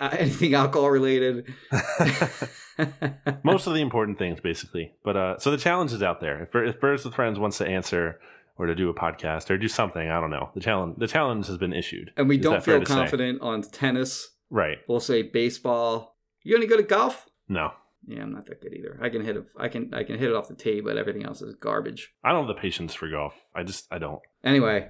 anything 0.00 0.54
alcohol 0.54 0.90
related. 0.90 1.52
Most 3.42 3.66
of 3.66 3.74
the 3.74 3.80
important 3.80 4.18
things, 4.18 4.40
basically. 4.40 4.92
But 5.04 5.16
uh, 5.16 5.38
so 5.38 5.50
the 5.50 5.56
challenge 5.56 5.92
is 5.92 6.02
out 6.02 6.20
there. 6.20 6.42
If, 6.42 6.54
if 6.54 6.80
Birds 6.80 7.04
with 7.04 7.14
Friends 7.14 7.38
wants 7.38 7.58
to 7.58 7.66
answer 7.66 8.20
or 8.58 8.66
to 8.66 8.74
do 8.74 8.88
a 8.88 8.94
podcast 8.94 9.50
or 9.50 9.58
do 9.58 9.68
something, 9.68 10.08
I 10.08 10.20
don't 10.20 10.30
know. 10.30 10.50
The 10.54 10.60
challenge 10.60 10.96
the 10.98 11.06
challenge 11.08 11.46
has 11.48 11.58
been 11.58 11.72
issued. 11.72 12.10
and 12.16 12.28
we 12.28 12.36
Is 12.38 12.42
don't 12.42 12.62
feel 12.64 12.80
to 12.80 12.86
say? 12.86 12.94
confident 12.94 13.40
on 13.42 13.62
tennis. 13.62 14.28
Right? 14.50 14.78
We'll 14.88 15.00
say 15.00 15.22
baseball. 15.22 16.16
You 16.42 16.56
any 16.56 16.66
good 16.66 16.80
at 16.80 16.88
golf? 16.88 17.26
No, 17.48 17.72
Yeah, 18.06 18.22
I'm 18.22 18.32
not 18.32 18.46
that 18.46 18.60
good 18.60 18.72
either. 18.74 18.98
I 19.02 19.08
can 19.08 19.24
hit 19.24 19.36
it. 19.36 19.44
I 19.58 19.68
can 19.68 19.92
I 19.94 20.04
can 20.04 20.18
hit 20.18 20.30
it 20.30 20.34
off 20.36 20.48
the 20.48 20.54
tee, 20.54 20.80
but 20.80 20.96
everything 20.96 21.24
else 21.24 21.42
is 21.42 21.54
garbage. 21.56 22.12
I 22.24 22.30
don't 22.32 22.46
have 22.46 22.54
the 22.56 22.60
patience 22.60 22.94
for 22.94 23.08
golf. 23.08 23.34
I 23.54 23.62
just 23.62 23.86
I 23.90 23.98
don't. 23.98 24.20
Anyway, 24.44 24.88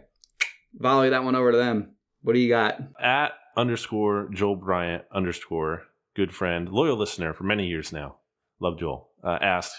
volley 0.75 1.11
that 1.11 1.25
one 1.25 1.35
over 1.35 1.53
to 1.53 1.59
them. 1.59 1.95
What 2.23 2.33
do 2.35 2.39
you 2.41 2.49
got? 2.49 2.79
at 3.01 3.33
underscore 3.57 4.29
Joel 4.33 4.57
Bryant 4.57 5.05
underscore 5.13 5.85
good 6.15 6.35
friend, 6.35 6.69
loyal 6.69 6.97
listener 6.97 7.33
for 7.33 7.45
many 7.45 7.67
years 7.67 7.93
now. 7.93 8.17
Love 8.61 8.79
Joel. 8.79 9.11
Uh, 9.23 9.39
asked, 9.41 9.75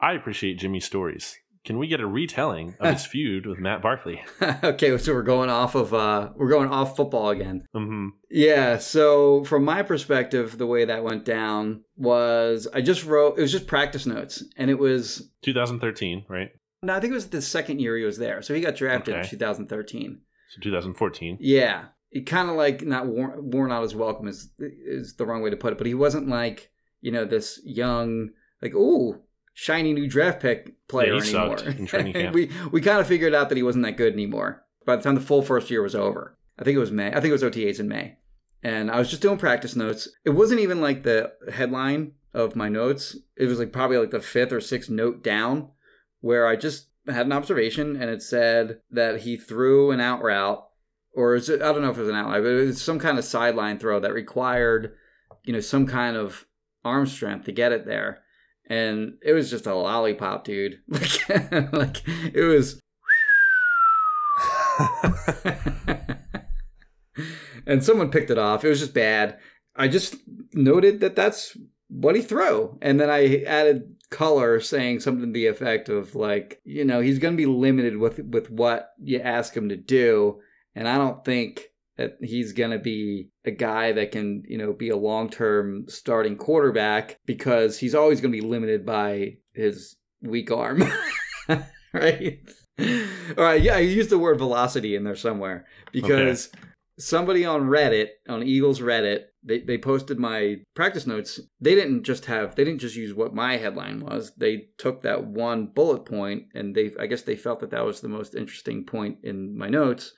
I 0.00 0.12
appreciate 0.12 0.58
Jimmy's 0.58 0.84
stories. 0.84 1.36
Can 1.64 1.78
we 1.78 1.88
get 1.88 2.00
a 2.00 2.06
retelling 2.06 2.76
of 2.78 2.92
his 2.92 3.06
feud 3.12 3.44
with 3.46 3.58
Matt 3.58 3.82
Barkley? 3.82 4.22
okay, 4.62 4.96
so 4.98 5.12
we're 5.12 5.22
going 5.22 5.50
off 5.50 5.74
of 5.74 5.92
uh 5.92 6.30
we're 6.36 6.48
going 6.48 6.68
off 6.68 6.94
football 6.94 7.30
again. 7.30 7.66
hmm 7.74 8.08
Yeah, 8.30 8.78
so 8.78 9.42
from 9.44 9.64
my 9.64 9.82
perspective, 9.82 10.58
the 10.58 10.66
way 10.66 10.84
that 10.84 11.02
went 11.02 11.24
down 11.24 11.82
was 11.96 12.68
I 12.72 12.82
just 12.82 13.04
wrote 13.04 13.36
it 13.38 13.42
was 13.42 13.50
just 13.50 13.66
practice 13.66 14.06
notes 14.06 14.44
and 14.56 14.70
it 14.70 14.78
was 14.78 15.28
2013, 15.42 16.26
right? 16.28 16.50
no, 16.82 16.94
I 16.94 17.00
think 17.00 17.10
it 17.10 17.14
was 17.14 17.30
the 17.30 17.42
second 17.42 17.80
year 17.80 17.96
he 17.96 18.04
was 18.04 18.18
there. 18.18 18.42
So 18.42 18.54
he 18.54 18.60
got 18.60 18.76
drafted 18.76 19.16
in 19.16 19.24
2013. 19.26 20.20
So 20.50 20.60
2014. 20.60 21.38
Yeah. 21.40 21.86
He 22.16 22.22
kind 22.22 22.48
of 22.48 22.56
like 22.56 22.82
not 22.82 23.06
worn, 23.06 23.50
worn 23.50 23.70
out 23.72 23.84
as 23.84 23.94
welcome 23.94 24.26
is 24.28 24.50
is 24.58 25.14
the 25.16 25.26
wrong 25.26 25.42
way 25.42 25.50
to 25.50 25.56
put 25.56 25.72
it, 25.72 25.78
but 25.78 25.86
he 25.86 25.94
wasn't 25.94 26.28
like, 26.28 26.70
you 27.00 27.12
know, 27.12 27.24
this 27.24 27.60
young 27.64 28.30
like 28.62 28.74
ooh, 28.74 29.20
shiny 29.54 29.92
new 29.92 30.08
draft 30.08 30.40
pick 30.40 30.74
player 30.88 31.14
Yeah, 31.14 31.22
he 31.22 31.36
anymore. 31.36 31.58
sucked 31.58 31.78
in 31.78 31.86
training 31.86 32.12
camp. 32.20 32.34
we 32.34 32.50
we 32.72 32.80
kind 32.80 33.00
of 33.00 33.06
figured 33.06 33.34
out 33.34 33.48
that 33.50 33.56
he 33.56 33.62
wasn't 33.62 33.84
that 33.84 33.96
good 33.96 34.12
anymore. 34.14 34.64
By 34.84 34.96
the 34.96 35.02
time 35.02 35.14
the 35.14 35.20
full 35.20 35.42
first 35.42 35.70
year 35.70 35.82
was 35.82 35.94
over. 35.94 36.38
I 36.58 36.64
think 36.64 36.76
it 36.76 36.80
was 36.80 36.90
May. 36.92 37.08
I 37.08 37.14
think 37.20 37.26
it 37.26 37.32
was 37.32 37.42
OTAs 37.42 37.80
in 37.80 37.88
May. 37.88 38.16
And 38.62 38.90
I 38.90 38.98
was 38.98 39.10
just 39.10 39.20
doing 39.22 39.36
practice 39.38 39.76
notes. 39.76 40.08
It 40.24 40.30
wasn't 40.30 40.60
even 40.60 40.80
like 40.80 41.02
the 41.02 41.32
headline 41.52 42.12
of 42.32 42.56
my 42.56 42.68
notes. 42.70 43.16
It 43.36 43.44
was 43.46 43.58
like 43.58 43.72
probably 43.72 43.98
like 43.98 44.10
the 44.10 44.20
fifth 44.20 44.52
or 44.52 44.60
sixth 44.60 44.88
note 44.90 45.22
down 45.22 45.70
where 46.20 46.46
I 46.46 46.56
just 46.56 46.88
had 47.06 47.26
an 47.26 47.32
observation 47.32 47.94
and 48.00 48.10
it 48.10 48.22
said 48.22 48.80
that 48.90 49.20
he 49.20 49.36
threw 49.36 49.90
an 49.90 50.00
out 50.00 50.22
route, 50.22 50.65
or 51.16 51.34
is 51.34 51.48
it, 51.48 51.62
I 51.62 51.72
don't 51.72 51.80
know 51.80 51.90
if 51.90 51.96
it 51.96 52.02
was 52.02 52.10
an 52.10 52.14
out 52.14 52.28
route, 52.28 52.42
but 52.42 52.50
it 52.50 52.66
was 52.66 52.80
some 52.80 52.98
kind 52.98 53.18
of 53.18 53.24
sideline 53.24 53.78
throw 53.78 53.98
that 54.00 54.12
required, 54.12 54.94
you 55.44 55.54
know, 55.54 55.60
some 55.60 55.86
kind 55.86 56.16
of 56.16 56.46
arm 56.84 57.06
strength 57.06 57.46
to 57.46 57.52
get 57.52 57.72
it 57.72 57.86
there. 57.86 58.22
And 58.68 59.14
it 59.22 59.32
was 59.32 59.50
just 59.50 59.66
a 59.66 59.74
lollipop, 59.74 60.44
dude. 60.44 60.80
Like, 60.88 61.28
like 61.72 62.02
it 62.06 62.42
was. 62.42 62.80
and 67.66 67.82
someone 67.82 68.10
picked 68.10 68.30
it 68.30 68.38
off. 68.38 68.64
It 68.64 68.68
was 68.68 68.80
just 68.80 68.92
bad. 68.92 69.38
I 69.74 69.88
just 69.88 70.16
noted 70.52 71.00
that 71.00 71.16
that's 71.16 71.56
what 71.88 72.14
he 72.14 72.20
threw. 72.20 72.76
And 72.82 73.00
then 73.00 73.08
I 73.08 73.42
added 73.44 73.94
color 74.10 74.60
saying 74.60 75.00
something 75.00 75.28
to 75.28 75.32
the 75.32 75.46
effect 75.46 75.88
of 75.88 76.14
like, 76.14 76.60
you 76.64 76.84
know, 76.84 77.00
he's 77.00 77.18
going 77.18 77.32
to 77.34 77.38
be 77.38 77.46
limited 77.46 77.96
with 77.96 78.18
with 78.18 78.50
what 78.50 78.90
you 79.02 79.20
ask 79.20 79.56
him 79.56 79.70
to 79.70 79.76
do, 79.76 80.40
and 80.76 80.86
I 80.86 80.98
don't 80.98 81.24
think 81.24 81.72
that 81.96 82.18
he's 82.20 82.52
going 82.52 82.70
to 82.70 82.78
be 82.78 83.30
a 83.46 83.50
guy 83.50 83.92
that 83.92 84.12
can, 84.12 84.44
you 84.46 84.58
know, 84.58 84.74
be 84.74 84.90
a 84.90 84.96
long-term 84.96 85.86
starting 85.88 86.36
quarterback 86.36 87.18
because 87.24 87.78
he's 87.78 87.94
always 87.94 88.20
going 88.20 88.30
to 88.30 88.40
be 88.40 88.46
limited 88.46 88.84
by 88.84 89.38
his 89.54 89.96
weak 90.20 90.50
arm. 90.50 90.84
right? 91.94 92.40
All 92.78 93.44
right, 93.44 93.62
yeah, 93.62 93.76
I 93.76 93.80
used 93.80 94.10
the 94.10 94.18
word 94.18 94.36
velocity 94.36 94.94
in 94.94 95.04
there 95.04 95.16
somewhere 95.16 95.64
because 95.92 96.48
okay. 96.48 96.64
somebody 96.98 97.46
on 97.46 97.62
Reddit, 97.62 98.08
on 98.28 98.42
Eagles 98.42 98.80
Reddit, 98.80 99.20
they, 99.42 99.60
they 99.60 99.78
posted 99.78 100.18
my 100.18 100.56
practice 100.74 101.06
notes. 101.06 101.40
They 101.58 101.74
didn't 101.74 102.02
just 102.02 102.26
have 102.26 102.56
they 102.56 102.64
didn't 102.64 102.80
just 102.80 102.96
use 102.96 103.14
what 103.14 103.34
my 103.34 103.56
headline 103.56 104.00
was. 104.00 104.32
They 104.36 104.66
took 104.76 105.02
that 105.02 105.24
one 105.24 105.68
bullet 105.68 106.04
point 106.04 106.48
and 106.52 106.74
they 106.74 106.90
I 106.98 107.06
guess 107.06 107.22
they 107.22 107.36
felt 107.36 107.60
that 107.60 107.70
that 107.70 107.84
was 107.84 108.00
the 108.00 108.08
most 108.08 108.34
interesting 108.34 108.84
point 108.84 109.18
in 109.22 109.56
my 109.56 109.68
notes 109.68 110.12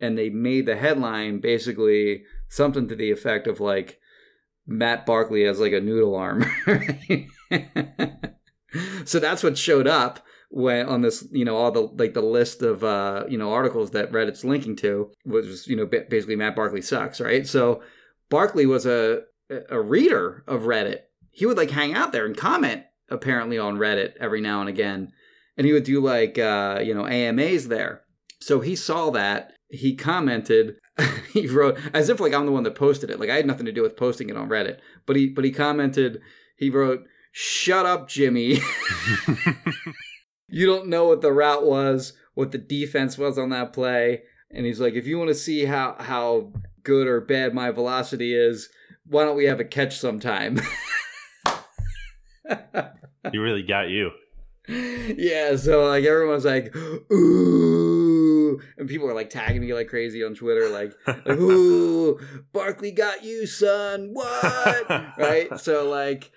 and 0.00 0.18
they 0.18 0.30
made 0.30 0.66
the 0.66 0.76
headline 0.76 1.40
basically 1.40 2.24
something 2.48 2.88
to 2.88 2.94
the 2.94 3.10
effect 3.10 3.46
of 3.46 3.60
like 3.60 4.00
Matt 4.66 5.06
Barkley 5.06 5.44
has 5.44 5.60
like 5.60 5.72
a 5.72 5.80
noodle 5.80 6.14
arm. 6.14 6.44
so 9.04 9.18
that's 9.18 9.42
what 9.42 9.58
showed 9.58 9.86
up 9.86 10.20
when 10.50 10.86
on 10.86 11.02
this, 11.02 11.26
you 11.32 11.44
know, 11.44 11.56
all 11.56 11.70
the 11.70 11.82
like 11.82 12.14
the 12.14 12.22
list 12.22 12.62
of 12.62 12.84
uh, 12.84 13.24
you 13.28 13.36
know, 13.36 13.52
articles 13.52 13.90
that 13.90 14.12
Reddit's 14.12 14.44
linking 14.44 14.76
to 14.76 15.10
was 15.24 15.66
you 15.66 15.76
know 15.76 15.86
basically 15.86 16.36
Matt 16.36 16.56
Barkley 16.56 16.82
sucks, 16.82 17.20
right? 17.20 17.46
So 17.46 17.82
Barkley 18.30 18.66
was 18.66 18.86
a 18.86 19.22
a 19.68 19.80
reader 19.80 20.44
of 20.46 20.62
Reddit. 20.62 21.00
He 21.30 21.46
would 21.46 21.56
like 21.56 21.70
hang 21.70 21.94
out 21.94 22.12
there 22.12 22.24
and 22.24 22.36
comment 22.36 22.84
apparently 23.10 23.58
on 23.58 23.76
Reddit 23.76 24.16
every 24.18 24.40
now 24.40 24.60
and 24.60 24.68
again. 24.68 25.12
And 25.56 25.66
he 25.66 25.72
would 25.72 25.84
do 25.84 26.00
like 26.00 26.38
uh, 26.38 26.80
you 26.82 26.94
know, 26.94 27.06
AMAs 27.06 27.68
there. 27.68 28.02
So 28.40 28.60
he 28.60 28.76
saw 28.76 29.10
that. 29.10 29.53
He 29.74 29.94
commented 29.94 30.76
he 31.32 31.46
wrote 31.46 31.78
as 31.92 32.08
if 32.08 32.20
like 32.20 32.32
I'm 32.32 32.46
the 32.46 32.52
one 32.52 32.62
that 32.64 32.74
posted 32.74 33.10
it. 33.10 33.20
Like 33.20 33.30
I 33.30 33.36
had 33.36 33.46
nothing 33.46 33.66
to 33.66 33.72
do 33.72 33.82
with 33.82 33.96
posting 33.96 34.30
it 34.30 34.36
on 34.36 34.48
Reddit. 34.48 34.78
But 35.06 35.16
he 35.16 35.28
but 35.28 35.44
he 35.44 35.50
commented, 35.50 36.20
he 36.56 36.70
wrote, 36.70 37.04
Shut 37.32 37.84
up, 37.84 38.08
Jimmy. 38.08 38.60
you 40.48 40.66
don't 40.66 40.88
know 40.88 41.06
what 41.06 41.20
the 41.20 41.32
route 41.32 41.66
was, 41.66 42.12
what 42.34 42.52
the 42.52 42.58
defense 42.58 43.18
was 43.18 43.38
on 43.38 43.50
that 43.50 43.72
play. 43.72 44.22
And 44.50 44.64
he's 44.64 44.80
like, 44.80 44.94
if 44.94 45.06
you 45.06 45.18
want 45.18 45.28
to 45.28 45.34
see 45.34 45.64
how 45.64 45.96
how 45.98 46.52
good 46.84 47.08
or 47.08 47.20
bad 47.20 47.54
my 47.54 47.70
velocity 47.70 48.34
is, 48.34 48.68
why 49.06 49.24
don't 49.24 49.36
we 49.36 49.46
have 49.46 49.60
a 49.60 49.64
catch 49.64 49.98
sometime? 49.98 50.60
he 53.32 53.38
really 53.38 53.62
got 53.62 53.88
you. 53.88 54.10
Yeah, 54.68 55.56
so 55.56 55.88
like 55.88 56.04
everyone's 56.04 56.44
like, 56.44 56.74
ooh, 56.76 58.03
and 58.78 58.88
people 58.88 59.08
are 59.08 59.14
like 59.14 59.30
tagging 59.30 59.60
me 59.60 59.74
like 59.74 59.88
crazy 59.88 60.24
on 60.24 60.34
Twitter, 60.34 60.68
like, 60.68 60.92
like 61.06 61.28
ooh, 61.28 62.18
Barkley 62.52 62.92
got 62.92 63.24
you, 63.24 63.46
son. 63.46 64.10
What? 64.12 64.88
right? 65.18 65.58
So 65.58 65.88
like, 65.88 66.30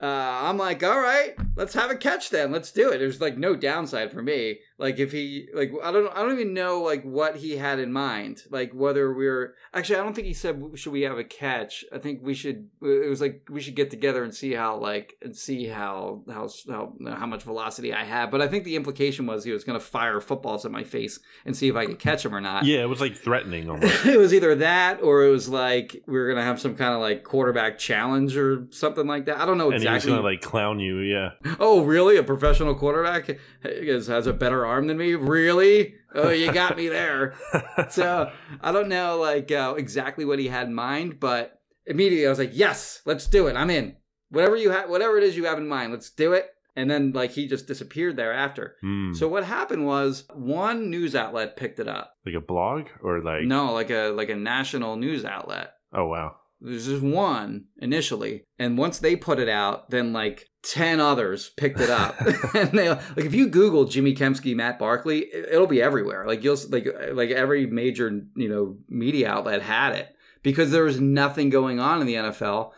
uh, 0.00 0.40
I'm 0.42 0.58
like, 0.58 0.82
all 0.82 1.00
right, 1.00 1.34
let's 1.56 1.74
have 1.74 1.90
a 1.90 1.96
catch 1.96 2.30
then. 2.30 2.50
Let's 2.50 2.72
do 2.72 2.90
it. 2.90 2.98
There's 2.98 3.20
like 3.20 3.38
no 3.38 3.54
downside 3.54 4.10
for 4.10 4.22
me. 4.22 4.58
Like 4.82 4.98
if 4.98 5.12
he 5.12 5.46
like 5.54 5.70
I 5.80 5.92
don't 5.92 6.12
I 6.12 6.22
don't 6.22 6.32
even 6.32 6.54
know 6.54 6.80
like 6.80 7.04
what 7.04 7.36
he 7.36 7.56
had 7.56 7.78
in 7.78 7.92
mind. 7.92 8.42
Like 8.50 8.72
whether 8.74 9.14
we 9.14 9.28
are 9.28 9.54
actually 9.72 10.00
I 10.00 10.02
don't 10.02 10.12
think 10.12 10.26
he 10.26 10.34
said 10.34 10.60
should 10.74 10.92
we 10.92 11.02
have 11.02 11.18
a 11.18 11.22
catch. 11.22 11.84
I 11.92 11.98
think 11.98 12.18
we 12.20 12.34
should. 12.34 12.68
It 12.82 13.08
was 13.08 13.20
like 13.20 13.46
we 13.48 13.60
should 13.60 13.76
get 13.76 13.92
together 13.92 14.24
and 14.24 14.34
see 14.34 14.54
how 14.54 14.78
like 14.78 15.14
and 15.22 15.36
see 15.36 15.68
how 15.68 16.24
how 16.28 16.48
how 16.68 16.94
how 17.06 17.26
much 17.26 17.44
velocity 17.44 17.94
I 17.94 18.02
have. 18.02 18.32
But 18.32 18.42
I 18.42 18.48
think 18.48 18.64
the 18.64 18.74
implication 18.74 19.24
was 19.24 19.44
he 19.44 19.52
was 19.52 19.62
going 19.62 19.78
to 19.78 19.84
fire 19.84 20.20
footballs 20.20 20.66
at 20.66 20.72
my 20.72 20.82
face 20.82 21.20
and 21.46 21.56
see 21.56 21.68
if 21.68 21.76
I 21.76 21.86
could 21.86 22.00
catch 22.00 22.24
him 22.24 22.34
or 22.34 22.40
not. 22.40 22.64
Yeah, 22.64 22.80
it 22.80 22.88
was 22.88 23.00
like 23.00 23.16
threatening 23.16 23.70
almost. 23.70 24.04
it 24.04 24.18
was 24.18 24.34
either 24.34 24.56
that 24.56 25.00
or 25.00 25.22
it 25.22 25.30
was 25.30 25.48
like 25.48 26.02
we 26.08 26.14
were 26.14 26.26
going 26.26 26.38
to 26.38 26.44
have 26.44 26.60
some 26.60 26.74
kind 26.74 26.92
of 26.92 27.00
like 27.00 27.22
quarterback 27.22 27.78
challenge 27.78 28.36
or 28.36 28.66
something 28.70 29.06
like 29.06 29.26
that. 29.26 29.38
I 29.38 29.46
don't 29.46 29.58
know 29.58 29.70
exactly. 29.70 29.86
And 29.86 29.92
he 29.92 29.94
was 29.94 30.06
going 30.06 30.18
to 30.18 30.24
like 30.24 30.40
clown 30.40 30.80
you. 30.80 30.98
Yeah. 30.98 31.34
Oh 31.60 31.84
really? 31.84 32.16
A 32.16 32.24
professional 32.24 32.74
quarterback 32.74 33.38
has, 33.62 34.08
has 34.08 34.26
a 34.26 34.32
better 34.32 34.66
arm 34.66 34.71
than 34.80 34.96
me? 34.96 35.14
Really? 35.14 35.94
Oh, 36.14 36.30
you 36.30 36.52
got 36.52 36.76
me 36.76 36.88
there. 36.88 37.34
so 37.90 38.30
I 38.60 38.72
don't 38.72 38.88
know 38.88 39.18
like 39.18 39.50
uh, 39.50 39.74
exactly 39.76 40.24
what 40.24 40.38
he 40.38 40.48
had 40.48 40.68
in 40.68 40.74
mind, 40.74 41.20
but 41.20 41.60
immediately 41.86 42.26
I 42.26 42.30
was 42.30 42.38
like, 42.38 42.52
yes, 42.52 43.00
let's 43.04 43.26
do 43.26 43.46
it. 43.46 43.56
I'm 43.56 43.70
in. 43.70 43.96
Whatever 44.30 44.56
you 44.56 44.70
have, 44.70 44.88
whatever 44.88 45.18
it 45.18 45.24
is 45.24 45.36
you 45.36 45.44
have 45.44 45.58
in 45.58 45.68
mind, 45.68 45.92
let's 45.92 46.10
do 46.10 46.32
it. 46.32 46.50
And 46.74 46.90
then 46.90 47.12
like 47.12 47.32
he 47.32 47.46
just 47.46 47.66
disappeared 47.66 48.16
thereafter. 48.16 48.76
Mm. 48.82 49.14
So 49.14 49.28
what 49.28 49.44
happened 49.44 49.86
was 49.86 50.24
one 50.32 50.90
news 50.90 51.14
outlet 51.14 51.56
picked 51.56 51.78
it 51.78 51.88
up. 51.88 52.14
Like 52.24 52.34
a 52.34 52.40
blog 52.40 52.88
or 53.02 53.22
like 53.22 53.42
no, 53.42 53.72
like 53.72 53.90
a 53.90 54.08
like 54.08 54.30
a 54.30 54.36
national 54.36 54.96
news 54.96 55.24
outlet. 55.24 55.74
Oh 55.92 56.06
wow. 56.06 56.36
There's 56.64 56.86
just 56.86 57.02
one 57.02 57.64
initially, 57.78 58.44
and 58.58 58.78
once 58.78 58.98
they 58.98 59.16
put 59.16 59.38
it 59.38 59.48
out, 59.48 59.90
then 59.90 60.12
like 60.12 60.48
ten 60.62 61.00
others 61.00 61.50
picked 61.56 61.80
it 61.80 61.90
up. 61.90 62.20
and 62.54 62.70
they 62.70 62.88
like 62.88 63.24
if 63.24 63.34
you 63.34 63.48
Google 63.48 63.84
Jimmy 63.84 64.14
Kempski, 64.14 64.54
Matt 64.54 64.78
Barkley, 64.78 65.26
it'll 65.32 65.66
be 65.66 65.82
everywhere. 65.82 66.24
Like 66.26 66.44
you'll 66.44 66.58
like 66.68 66.86
like 67.12 67.30
every 67.30 67.66
major 67.66 68.22
you 68.36 68.48
know 68.48 68.76
media 68.88 69.30
outlet 69.30 69.62
had 69.62 69.94
it 69.94 70.14
because 70.42 70.70
there 70.70 70.84
was 70.84 71.00
nothing 71.00 71.50
going 71.50 71.80
on 71.80 72.00
in 72.00 72.06
the 72.06 72.14
NFL 72.14 72.72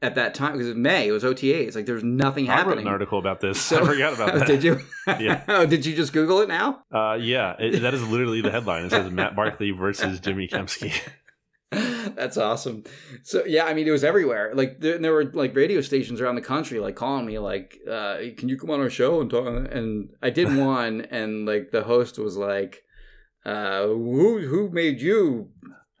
at 0.00 0.14
that 0.14 0.34
time 0.34 0.52
because 0.52 0.68
it 0.68 0.70
was 0.70 0.78
May, 0.78 1.08
it 1.08 1.12
was 1.12 1.24
OTAs. 1.24 1.74
Like 1.74 1.86
there's 1.86 2.04
nothing 2.04 2.48
I 2.48 2.54
happening. 2.54 2.72
I 2.72 2.76
wrote 2.76 2.86
an 2.86 2.92
article 2.92 3.18
about 3.18 3.40
this. 3.40 3.60
So, 3.60 3.78
I 3.82 3.86
forgot 3.86 4.14
about 4.14 4.34
that. 4.34 4.46
did 4.46 4.62
you? 4.62 4.80
yeah. 5.06 5.42
oh, 5.48 5.66
did 5.66 5.84
you 5.86 5.94
just 5.94 6.12
Google 6.12 6.40
it 6.40 6.48
now? 6.48 6.84
Uh, 6.92 7.14
yeah. 7.20 7.54
It, 7.58 7.80
that 7.82 7.94
is 7.94 8.06
literally 8.06 8.40
the 8.40 8.50
headline. 8.50 8.84
It 8.84 8.90
says 8.90 9.10
Matt 9.10 9.34
Barkley 9.34 9.70
versus 9.72 10.20
Jimmy 10.20 10.48
Kempski. 10.48 10.92
That's 12.14 12.38
awesome. 12.38 12.84
So 13.22 13.44
yeah, 13.44 13.64
I 13.64 13.74
mean, 13.74 13.86
it 13.86 13.90
was 13.90 14.04
everywhere. 14.04 14.52
Like 14.54 14.80
there, 14.80 14.96
there, 14.98 15.12
were 15.12 15.24
like 15.24 15.54
radio 15.54 15.82
stations 15.82 16.20
around 16.20 16.36
the 16.36 16.40
country, 16.40 16.80
like 16.80 16.96
calling 16.96 17.26
me, 17.26 17.38
like, 17.38 17.78
uh, 17.88 18.18
"Can 18.38 18.48
you 18.48 18.56
come 18.56 18.70
on 18.70 18.80
our 18.80 18.88
show 18.88 19.20
and 19.20 19.28
talk?" 19.28 19.46
And 19.70 20.10
I 20.22 20.30
did 20.30 20.56
one, 20.56 21.02
and 21.02 21.44
like 21.46 21.70
the 21.70 21.82
host 21.82 22.18
was 22.18 22.38
like, 22.38 22.84
uh, 23.44 23.82
"Who 23.86 24.38
who 24.46 24.70
made 24.70 25.02
you 25.02 25.50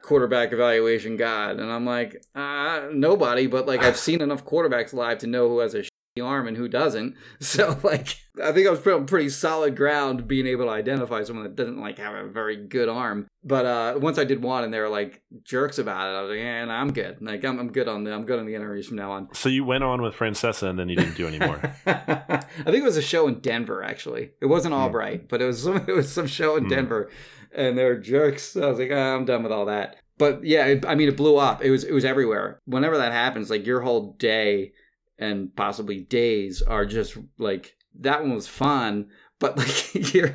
quarterback 0.00 0.52
evaluation 0.52 1.18
god?" 1.18 1.60
And 1.60 1.70
I'm 1.70 1.84
like, 1.84 2.24
uh, 2.34 2.88
"Nobody," 2.90 3.46
but 3.46 3.66
like 3.66 3.82
I've 3.82 3.98
seen 3.98 4.22
enough 4.22 4.46
quarterbacks 4.46 4.94
live 4.94 5.18
to 5.18 5.26
know 5.26 5.48
who 5.48 5.58
has 5.58 5.74
a 5.74 5.84
arm 6.20 6.46
and 6.46 6.56
who 6.56 6.68
doesn't. 6.68 7.14
So 7.40 7.78
like 7.82 8.16
I 8.42 8.52
think 8.52 8.66
I 8.66 8.70
was 8.70 8.86
on 8.86 9.06
pretty 9.06 9.30
solid 9.30 9.76
ground 9.76 10.28
being 10.28 10.46
able 10.46 10.66
to 10.66 10.70
identify 10.70 11.22
someone 11.22 11.44
that 11.44 11.56
doesn't 11.56 11.80
like 11.80 11.98
have 11.98 12.14
a 12.14 12.28
very 12.28 12.56
good 12.56 12.88
arm. 12.88 13.26
But 13.42 13.66
uh 13.66 13.98
once 14.00 14.18
I 14.18 14.24
did 14.24 14.42
one 14.42 14.64
and 14.64 14.72
they 14.72 14.80
were 14.80 14.88
like 14.88 15.22
jerks 15.44 15.78
about 15.78 16.08
it, 16.08 16.18
I 16.18 16.22
was 16.22 16.30
like, 16.30 16.40
yeah, 16.40 16.66
I'm 16.68 16.92
good. 16.92 17.18
Like 17.20 17.44
I'm, 17.44 17.58
I'm 17.58 17.72
good 17.72 17.88
on 17.88 18.04
the 18.04 18.12
I'm 18.12 18.24
good 18.24 18.38
on 18.38 18.46
the 18.46 18.54
interviews 18.54 18.88
from 18.88 18.96
now 18.96 19.12
on. 19.12 19.34
So 19.34 19.48
you 19.48 19.64
went 19.64 19.84
on 19.84 20.02
with 20.02 20.14
Francesa 20.14 20.68
and 20.68 20.78
then 20.78 20.88
you 20.88 20.96
didn't 20.96 21.16
do 21.16 21.26
anymore. 21.26 21.60
I 21.86 22.42
think 22.64 22.76
it 22.76 22.82
was 22.82 22.96
a 22.96 23.02
show 23.02 23.28
in 23.28 23.40
Denver 23.40 23.82
actually. 23.82 24.32
It 24.40 24.46
wasn't 24.46 24.74
hmm. 24.74 24.80
Albright, 24.80 25.24
mm. 25.24 25.28
but 25.28 25.40
it 25.40 25.46
was 25.46 25.62
some, 25.62 25.76
it 25.88 25.94
was 25.94 26.12
some 26.12 26.26
show 26.26 26.56
in 26.56 26.66
mm. 26.66 26.70
Denver 26.70 27.10
and 27.52 27.78
they're 27.78 27.98
jerks. 27.98 28.42
So 28.42 28.62
I 28.62 28.70
was 28.70 28.78
like, 28.78 28.90
oh, 28.90 29.16
I'm 29.16 29.24
done 29.24 29.42
with 29.42 29.52
all 29.52 29.66
that. 29.66 29.96
But 30.18 30.44
yeah, 30.44 30.66
it, 30.66 30.86
I 30.86 30.94
mean, 30.94 31.08
it 31.08 31.16
blew 31.16 31.36
up. 31.36 31.62
It 31.62 31.70
was 31.70 31.84
it 31.84 31.92
was 31.92 32.04
everywhere. 32.04 32.60
Whenever 32.66 32.98
that 32.98 33.12
happens, 33.12 33.50
like 33.50 33.66
your 33.66 33.80
whole 33.80 34.14
day 34.18 34.72
and 35.18 35.54
possibly 35.56 36.00
days 36.00 36.62
are 36.62 36.86
just 36.86 37.16
like 37.38 37.76
that 37.94 38.22
one 38.22 38.34
was 38.34 38.46
fun 38.46 39.08
but 39.38 39.56
like 39.56 40.14
your 40.14 40.30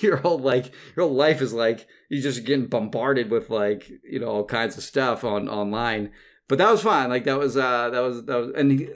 your 0.00 0.16
whole 0.16 0.38
like 0.38 0.72
your 0.96 1.06
whole 1.06 1.14
life 1.14 1.40
is 1.40 1.52
like 1.52 1.86
you're 2.08 2.22
just 2.22 2.44
getting 2.44 2.66
bombarded 2.66 3.30
with 3.30 3.50
like 3.50 3.90
you 4.04 4.20
know 4.20 4.28
all 4.28 4.44
kinds 4.44 4.76
of 4.76 4.82
stuff 4.82 5.24
on 5.24 5.48
online. 5.48 6.12
But 6.48 6.58
that 6.58 6.70
was 6.70 6.82
fun 6.82 7.10
like 7.10 7.24
that 7.24 7.38
was 7.38 7.56
uh 7.56 7.90
that 7.90 8.00
was 8.00 8.24
that 8.24 8.36
was 8.36 8.52
and 8.56 8.88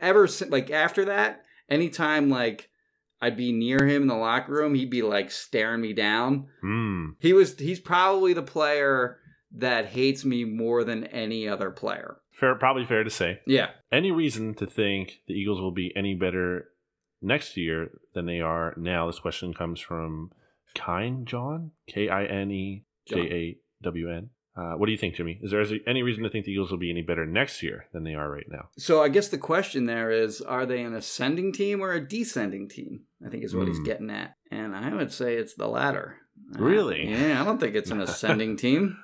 ever 0.00 0.26
since 0.26 0.50
like 0.50 0.70
after 0.70 1.04
that 1.06 1.44
anytime 1.68 2.28
like 2.28 2.70
I'd 3.20 3.36
be 3.36 3.52
near 3.52 3.84
him 3.86 4.02
in 4.02 4.08
the 4.08 4.14
locker 4.14 4.52
room 4.52 4.74
he'd 4.74 4.90
be 4.90 5.02
like 5.02 5.30
staring 5.30 5.80
me 5.80 5.92
down. 5.92 6.48
Mm. 6.64 7.14
he 7.20 7.32
was 7.32 7.56
he's 7.58 7.80
probably 7.80 8.32
the 8.32 8.42
player 8.42 9.18
that 9.52 9.86
hates 9.86 10.24
me 10.24 10.44
more 10.44 10.82
than 10.84 11.04
any 11.04 11.48
other 11.48 11.70
player 11.70 12.18
Fair, 12.38 12.54
probably 12.54 12.84
fair 12.84 13.02
to 13.04 13.10
say. 13.10 13.40
Yeah. 13.46 13.70
Any 13.90 14.10
reason 14.12 14.54
to 14.56 14.66
think 14.66 15.20
the 15.26 15.34
Eagles 15.34 15.60
will 15.60 15.72
be 15.72 15.92
any 15.96 16.14
better 16.14 16.68
next 17.20 17.56
year 17.56 17.90
than 18.14 18.26
they 18.26 18.40
are 18.40 18.74
now? 18.76 19.06
This 19.08 19.18
question 19.18 19.52
comes 19.52 19.80
from 19.80 20.30
Kine 20.74 21.24
John, 21.24 21.72
K 21.88 22.08
I 22.08 22.24
N 22.24 22.50
E 22.50 22.84
J 23.08 23.18
A 23.20 23.58
W 23.82 24.10
N. 24.12 24.30
Uh, 24.56 24.74
what 24.74 24.86
do 24.86 24.92
you 24.92 24.98
think, 24.98 25.14
Jimmy? 25.14 25.38
Is 25.42 25.52
there 25.52 25.64
any 25.86 26.02
reason 26.02 26.22
to 26.24 26.30
think 26.30 26.44
the 26.44 26.50
Eagles 26.52 26.70
will 26.70 26.78
be 26.78 26.90
any 26.90 27.02
better 27.02 27.24
next 27.24 27.62
year 27.62 27.86
than 27.92 28.02
they 28.04 28.14
are 28.14 28.30
right 28.30 28.46
now? 28.50 28.68
So 28.76 29.02
I 29.02 29.08
guess 29.08 29.28
the 29.28 29.38
question 29.38 29.86
there 29.86 30.10
is: 30.10 30.40
Are 30.40 30.66
they 30.66 30.82
an 30.82 30.94
ascending 30.94 31.52
team 31.52 31.80
or 31.80 31.92
a 31.92 32.00
descending 32.06 32.68
team? 32.68 33.02
I 33.24 33.30
think 33.30 33.42
is 33.44 33.54
what 33.54 33.66
he's 33.68 33.78
Hmm. 33.78 33.84
getting 33.84 34.10
at, 34.10 34.36
and 34.50 34.76
I 34.76 34.94
would 34.94 35.12
say 35.12 35.34
it's 35.36 35.54
the 35.54 35.66
latter. 35.68 36.16
Uh, 36.56 36.62
Really? 36.62 37.08
yeah, 37.10 37.40
I 37.40 37.44
don't 37.44 37.58
think 37.58 37.74
it's 37.74 37.90
an 37.90 38.00
ascending 38.00 38.56
team. 38.64 38.96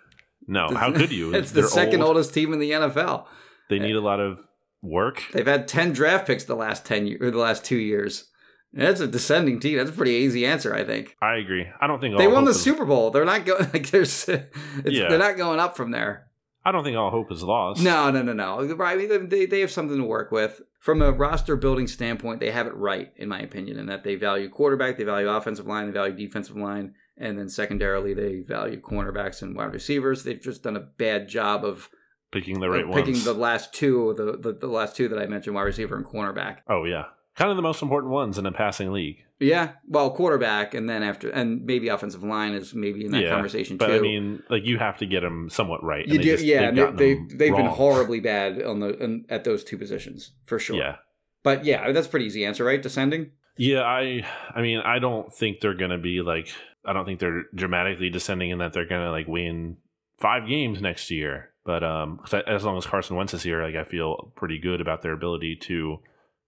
No, 0.46 0.68
how 0.74 0.92
could 0.92 1.10
you? 1.12 1.34
it's 1.34 1.50
the 1.52 1.62
They're 1.62 1.70
second 1.70 2.00
old. 2.02 2.08
oldest 2.16 2.34
team 2.34 2.52
in 2.52 2.58
the 2.58 2.70
NFL. 2.70 3.26
They 3.70 3.78
need 3.78 3.96
a 3.96 4.00
lot 4.00 4.20
of 4.20 4.40
work. 4.82 5.22
They've 5.32 5.46
had 5.46 5.66
ten 5.68 5.92
draft 5.92 6.26
picks 6.26 6.44
the 6.44 6.54
last 6.54 6.84
ten 6.84 7.06
years, 7.06 7.20
or 7.22 7.30
the 7.30 7.38
last 7.38 7.64
two 7.64 7.78
years. 7.78 8.30
That's 8.72 9.00
a 9.00 9.06
descending 9.06 9.60
team. 9.60 9.78
That's 9.78 9.90
a 9.90 9.92
pretty 9.92 10.12
easy 10.12 10.44
answer, 10.44 10.74
I 10.74 10.82
think. 10.84 11.16
I 11.22 11.36
agree. 11.36 11.64
I 11.80 11.86
don't 11.86 12.00
think 12.00 12.18
They 12.18 12.26
won 12.26 12.44
the 12.44 12.50
is- 12.50 12.60
Super 12.60 12.84
Bowl. 12.84 13.10
They're 13.12 13.24
not 13.24 13.44
going 13.46 13.62
like 13.72 13.90
there's. 13.90 14.28
It's, 14.28 14.44
Yeah. 14.84 15.08
They're 15.08 15.18
not 15.18 15.36
going 15.36 15.60
up 15.60 15.76
from 15.76 15.92
there. 15.92 16.26
I 16.66 16.72
don't 16.72 16.82
think 16.82 16.96
all 16.96 17.10
hope 17.10 17.30
is 17.30 17.42
lost. 17.42 17.82
No, 17.82 18.10
no, 18.10 18.22
no, 18.22 18.32
no. 18.32 18.60
I 18.82 18.96
mean, 18.96 19.28
they, 19.28 19.44
they 19.44 19.60
have 19.60 19.70
something 19.70 19.98
to 19.98 20.04
work 20.04 20.32
with. 20.32 20.62
From 20.80 21.02
a 21.02 21.12
roster 21.12 21.56
building 21.56 21.86
standpoint, 21.86 22.40
they 22.40 22.50
have 22.50 22.66
it 22.66 22.74
right, 22.74 23.12
in 23.16 23.28
my 23.28 23.38
opinion, 23.40 23.78
in 23.78 23.84
that 23.86 24.02
they 24.02 24.14
value 24.16 24.48
quarterback, 24.48 24.96
they 24.96 25.04
value 25.04 25.28
offensive 25.28 25.66
line, 25.66 25.86
they 25.86 25.92
value 25.92 26.16
defensive 26.16 26.56
line, 26.56 26.94
and 27.16 27.38
then 27.38 27.48
secondarily, 27.48 28.14
they 28.14 28.40
value 28.40 28.80
cornerbacks 28.80 29.42
and 29.42 29.56
wide 29.56 29.72
receivers. 29.72 30.24
They've 30.24 30.40
just 30.40 30.62
done 30.62 30.76
a 30.76 30.80
bad 30.80 31.28
job 31.28 31.64
of 31.64 31.88
picking 32.32 32.60
the 32.60 32.68
right 32.68 32.84
picking 32.92 33.14
ones. 33.14 33.24
the 33.24 33.34
last 33.34 33.72
two, 33.72 34.14
the, 34.16 34.36
the 34.36 34.58
the 34.58 34.66
last 34.66 34.96
two 34.96 35.08
that 35.08 35.18
I 35.18 35.26
mentioned, 35.26 35.54
wide 35.54 35.62
receiver 35.62 35.96
and 35.96 36.04
cornerback. 36.04 36.58
oh 36.68 36.84
yeah, 36.84 37.04
kind 37.36 37.50
of 37.50 37.56
the 37.56 37.62
most 37.62 37.82
important 37.82 38.12
ones 38.12 38.38
in 38.38 38.46
a 38.46 38.52
passing 38.52 38.92
league. 38.92 39.18
Yeah, 39.40 39.72
well, 39.88 40.12
quarterback, 40.12 40.74
and 40.74 40.88
then 40.88 41.02
after, 41.02 41.28
and 41.28 41.64
maybe 41.66 41.88
offensive 41.88 42.22
line 42.22 42.52
is 42.54 42.72
maybe 42.72 43.04
in 43.04 43.10
that 43.10 43.22
yeah, 43.24 43.30
conversation 43.30 43.76
but 43.76 43.88
too. 43.88 43.92
But 43.92 43.98
I 43.98 44.00
mean, 44.02 44.42
like 44.48 44.64
you 44.64 44.78
have 44.78 44.98
to 44.98 45.06
get 45.06 45.20
them 45.20 45.50
somewhat 45.50 45.82
right. 45.82 46.06
you 46.06 46.18
do, 46.18 46.24
just- 46.24 46.44
yeah. 46.44 46.70
they've 46.70 46.96
they, 46.96 47.14
they, 47.14 47.34
they've 47.36 47.56
been 47.56 47.66
horribly 47.66 48.20
bad 48.20 48.62
on 48.62 48.78
the 48.80 49.02
on, 49.02 49.24
at 49.28 49.42
those 49.44 49.64
two 49.64 49.76
positions 49.76 50.30
for 50.44 50.58
sure. 50.60 50.76
Yeah, 50.76 50.96
But 51.42 51.64
yeah, 51.64 51.90
that's 51.90 52.06
a 52.06 52.10
pretty 52.10 52.26
easy 52.26 52.44
answer, 52.44 52.64
right? 52.64 52.80
Descending. 52.80 53.32
yeah. 53.56 53.82
I, 53.82 54.24
I 54.54 54.62
mean, 54.62 54.78
I 54.78 54.98
don't 55.00 55.32
think 55.34 55.60
they're 55.60 55.74
gonna 55.74 55.98
be 55.98 56.22
like. 56.22 56.48
I 56.86 56.92
don't 56.92 57.04
think 57.04 57.20
they're 57.20 57.44
dramatically 57.54 58.10
descending 58.10 58.50
in 58.50 58.58
that 58.58 58.72
they're 58.72 58.86
gonna 58.86 59.10
like 59.10 59.26
win 59.26 59.78
five 60.18 60.48
games 60.48 60.80
next 60.80 61.10
year. 61.10 61.50
But 61.64 61.82
um, 61.82 62.20
I, 62.30 62.42
as 62.46 62.64
long 62.64 62.76
as 62.76 62.86
Carson 62.86 63.16
Wentz 63.16 63.34
is 63.34 63.42
here, 63.42 63.62
like 63.62 63.74
I 63.74 63.84
feel 63.84 64.32
pretty 64.36 64.58
good 64.58 64.80
about 64.80 65.02
their 65.02 65.12
ability 65.12 65.56
to 65.62 65.98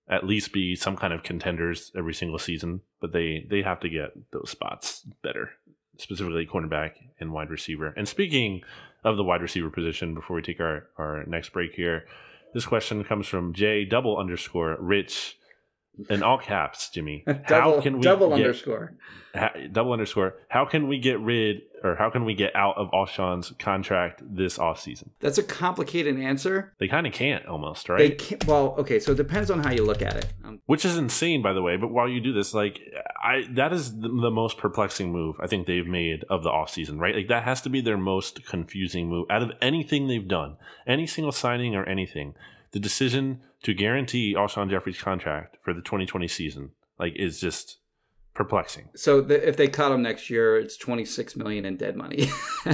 at 0.09 0.26
least 0.26 0.53
be 0.53 0.76
some 0.76 0.97
kind 0.97 1.12
of 1.12 1.22
contenders 1.22 1.91
every 1.97 2.14
single 2.14 2.39
season. 2.39 2.82
But 3.01 3.12
they 3.12 3.47
they 3.49 3.62
have 3.62 3.80
to 3.80 3.89
get 3.89 4.11
those 4.32 4.51
spots 4.51 5.07
better, 5.22 5.51
specifically 5.99 6.47
cornerback 6.47 6.93
and 7.18 7.32
wide 7.32 7.51
receiver. 7.51 7.95
And 7.97 8.07
speaking 8.07 8.62
of 9.05 9.16
the 9.16 9.24
wide 9.24 9.43
receiver 9.43 9.70
position, 9.70 10.14
before 10.14 10.37
we 10.37 10.43
take 10.43 10.61
our 10.61 10.89
our 10.99 11.24
next 11.26 11.53
break 11.53 11.72
here, 11.74 12.05
this 12.53 12.66
question 12.66 13.03
comes 13.05 13.26
from 13.26 13.55
J 13.55 13.84
double 13.84 14.18
underscore 14.18 14.76
Rich. 14.78 15.36
In 16.11 16.22
all 16.22 16.38
caps, 16.38 16.90
Jimmy. 16.90 17.24
double 17.49 17.76
how 17.76 17.80
can 17.80 17.97
we 17.97 18.03
double 18.03 18.28
get, 18.28 18.34
underscore? 18.47 18.94
ha- 19.34 19.53
double 19.72 19.92
underscore? 19.92 20.34
How 20.49 20.64
can 20.64 20.88
we 20.88 20.99
get 20.99 21.20
rid 21.20 21.62
or 21.82 21.94
how 21.94 22.11
can 22.11 22.24
we 22.24 22.34
get 22.34 22.55
out 22.57 22.76
of 22.76 22.90
Alshon's 22.92 23.53
contract 23.59 24.22
this 24.24 24.59
offseason? 24.59 25.11
That's 25.20 25.38
a 25.38 25.42
complicated 25.42 26.18
answer. 26.18 26.74
They 26.78 26.88
kind 26.88 27.07
of 27.07 27.12
can't 27.12 27.47
almost, 27.47 27.86
They 27.86 27.92
right? 27.92 28.18
can't, 28.18 28.47
well, 28.47 28.74
okay, 28.78 28.99
so 28.99 29.12
it 29.12 29.16
depends 29.16 29.51
on 29.51 29.62
how 29.62 29.70
you 29.70 29.84
look 29.84 30.03
at 30.03 30.16
it. 30.16 30.32
Um, 30.44 30.61
Which 30.66 30.84
is 30.84 30.97
insane, 30.97 31.42
by 31.42 31.53
the 31.53 31.62
way. 31.62 31.76
But 31.76 31.88
while 31.92 32.09
you 32.09 32.20
do 32.20 32.32
this, 32.32 32.55
like, 32.55 32.80
I 33.22 33.44
that 33.53 33.72
is 33.72 33.99
the, 33.99 34.09
the 34.09 34.30
most 34.30 34.59
perplexing 34.59 35.12
move 35.12 35.36
I 35.40 35.47
think 35.47 35.66
they've 35.66 35.86
made 35.86 36.24
of 36.28 36.42
the 36.42 36.51
offseason, 36.51 36.99
right? 36.99 37.14
Like, 37.14 37.28
that 37.28 37.44
has 37.44 37.61
to 37.62 37.68
be 37.68 37.80
their 37.80 37.99
most 37.99 38.44
confusing 38.47 39.09
move 39.09 39.26
out 39.30 39.42
of 39.42 39.53
anything 39.62 40.09
they've 40.09 40.26
done, 40.26 40.57
any 40.86 41.07
single 41.07 41.32
signing 41.32 41.74
or 41.74 41.84
anything. 41.84 42.34
The 42.72 42.80
decision 42.80 43.40
to 43.62 43.74
guarantee 43.74 44.34
Alshon 44.34 44.70
Jeffery's 44.70 45.00
contract 45.00 45.56
for 45.62 45.72
the 45.72 45.80
2020 45.80 46.28
season, 46.28 46.70
like, 46.98 47.14
is 47.16 47.40
just 47.40 47.78
perplexing. 48.34 48.90
so 48.94 49.22
the, 49.22 49.48
if 49.48 49.56
they 49.56 49.66
cut 49.66 49.90
him 49.92 50.02
next 50.02 50.28
year, 50.28 50.58
it's 50.58 50.76
twenty 50.76 51.06
six 51.06 51.36
million 51.36 51.64
in 51.64 51.76
dead 51.76 51.96
money. 51.96 52.28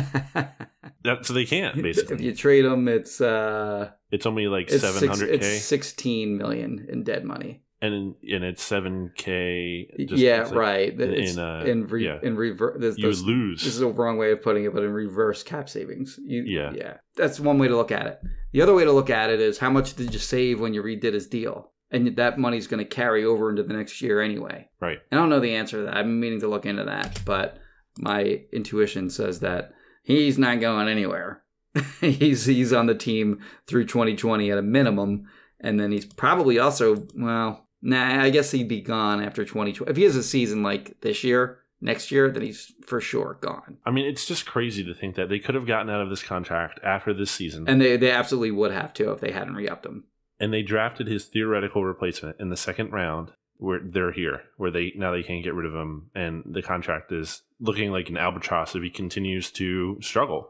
That, 1.05 1.27
so 1.27 1.33
they 1.33 1.45
can't 1.45 1.83
basically. 1.83 2.15
if 2.15 2.21
you 2.21 2.35
trade 2.35 2.65
him, 2.65 2.87
it's 2.87 3.21
uh, 3.21 3.91
it's 4.13 4.25
only 4.25 4.47
like 4.47 4.71
it's 4.71 4.83
seven 4.83 5.01
six, 5.01 5.11
hundred 5.11 5.35
it's 5.35 5.47
k, 5.47 5.59
sixteen 5.59 6.39
million 6.39 6.87
in 6.89 7.03
dead 7.03 7.25
money. 7.25 7.63
And 7.83 8.15
and 8.23 8.45
it's 8.45 8.63
seven 8.63 9.11
k. 9.17 9.91
yeah, 9.99 10.49
right. 10.53 10.93
in- 10.99 11.13
It's 11.15 11.33
in, 11.35 11.39
uh, 11.39 11.65
in 11.67 11.87
re, 11.89 12.05
yeah. 12.07 12.19
in 12.23 12.37
reverse. 12.37 12.77
This, 12.81 12.97
You 12.97 13.09
this- 13.09 13.21
lose. 13.23 13.63
This 13.65 13.75
is 13.75 13.83
a 13.83 13.89
wrong 13.89 14.17
way 14.17 14.31
of 14.33 14.41
putting 14.41 14.65
it, 14.65 14.73
but 14.73 14.83
in 14.85 14.93
reverse 14.93 15.43
cap 15.43 15.69
savings. 15.69 16.19
You, 16.25 16.45
Yeah. 16.47 16.73
yeah. 16.75 16.97
That's 17.17 17.39
one 17.41 17.59
way 17.59 17.69
to 17.69 17.77
look 17.77 17.93
at 17.93 18.07
it. 18.07 18.21
The 18.53 18.63
other 18.63 18.75
way 18.75 18.85
to 18.85 18.93
look 18.93 19.11
at 19.11 19.29
it 19.31 19.41
is 19.41 19.59
how 19.59 19.69
much 19.71 19.95
did 19.95 20.13
you 20.15 20.19
save 20.21 20.61
when 20.61 20.73
you 20.75 20.83
redid 20.83 21.13
his 21.13 21.27
deal, 21.27 21.73
and 21.91 22.17
that 22.17 22.39
money's 22.39 22.67
going 22.69 22.79
to 22.87 22.89
carry 22.89 23.25
over 23.25 23.51
into 23.51 23.63
the 23.63 23.75
next 23.75 24.01
year 24.01 24.21
anyway. 24.21 24.69
right. 24.81 24.99
I 25.11 25.17
don't 25.17 25.29
know 25.29 25.41
the 25.41 25.55
answer 25.55 25.79
to 25.79 25.83
that. 25.85 25.97
I'm 25.97 26.21
meaning 26.21 26.41
to 26.41 26.49
look 26.49 26.65
into 26.67 26.85
that, 26.85 27.21
but 27.27 27.59
my 27.99 28.43
intuition 28.53 29.11
says 29.11 29.41
that 29.41 29.73
he's 30.03 30.39
not 30.39 30.61
going 30.61 30.89
anywhere. 30.89 31.43
he's 32.01 32.45
he's 32.45 32.73
on 32.73 32.87
the 32.87 32.95
team 32.95 33.41
through 33.67 33.87
2020 33.87 34.51
at 34.51 34.59
a 34.59 34.63
minimum, 34.63 35.25
and 35.61 35.81
then 35.81 35.91
he's 35.91 36.05
probably 36.07 36.59
also 36.59 37.07
well, 37.17 37.67
nah. 37.83 38.23
I 38.23 38.31
guess 38.31 38.51
he'd 38.53 38.69
be 38.69 38.81
gone 38.81 39.23
after 39.23 39.45
2020. 39.45 39.91
If 39.91 39.97
he 39.97 40.05
has 40.05 40.17
a 40.17 40.23
season 40.23 40.63
like 40.63 41.01
this 41.01 41.23
year, 41.25 41.59
next 41.81 42.11
year, 42.11 42.31
then 42.31 42.43
he's 42.43 42.73
for 42.87 43.01
sure 43.01 43.39
gone. 43.41 43.79
I 43.85 43.91
mean, 43.91 44.07
it's 44.07 44.25
just 44.27 44.47
crazy 44.47 44.85
to 44.85 44.95
think 44.95 45.17
that 45.17 45.29
they 45.29 45.39
could 45.41 45.55
have 45.55 45.67
gotten 45.67 45.91
out 45.91 46.01
of 46.01 46.09
this 46.11 46.23
contract 46.23 46.81
after 46.85 47.13
this 47.13 47.31
season, 47.31 47.69
And 47.69 47.81
they 47.81 47.97
they 47.97 48.11
absolutely 48.11 48.53
would 48.53 48.73
have 48.73 48.93
to 48.95 49.11
if 49.13 49.21
they 49.21 49.33
hadn't 49.33 49.55
re-upped 49.57 49.85
him. 49.87 50.05
and 50.41 50.53
they 50.53 50.63
drafted 50.63 51.07
his 51.09 51.25
theoretical 51.27 51.85
replacement 51.85 52.37
in 52.41 52.49
the 52.51 52.57
second 52.57 52.93
round. 52.93 53.33
Where 53.59 53.79
they're 53.81 54.11
here, 54.11 54.43
where 54.57 54.73
they 54.73 54.93
now 54.97 55.13
they 55.13 55.23
can't 55.23 55.45
get 55.45 55.55
rid 55.55 55.67
of 55.67 55.73
him, 55.75 56.11
and 56.17 56.43
the 56.45 56.63
contract 56.63 57.13
is 57.13 57.43
looking 57.61 57.93
like 57.93 58.09
an 58.09 58.17
albatross 58.17 58.75
if 58.75 58.83
he 58.83 58.91
continues 58.91 59.53
to 59.53 59.99
struggle 60.01 60.49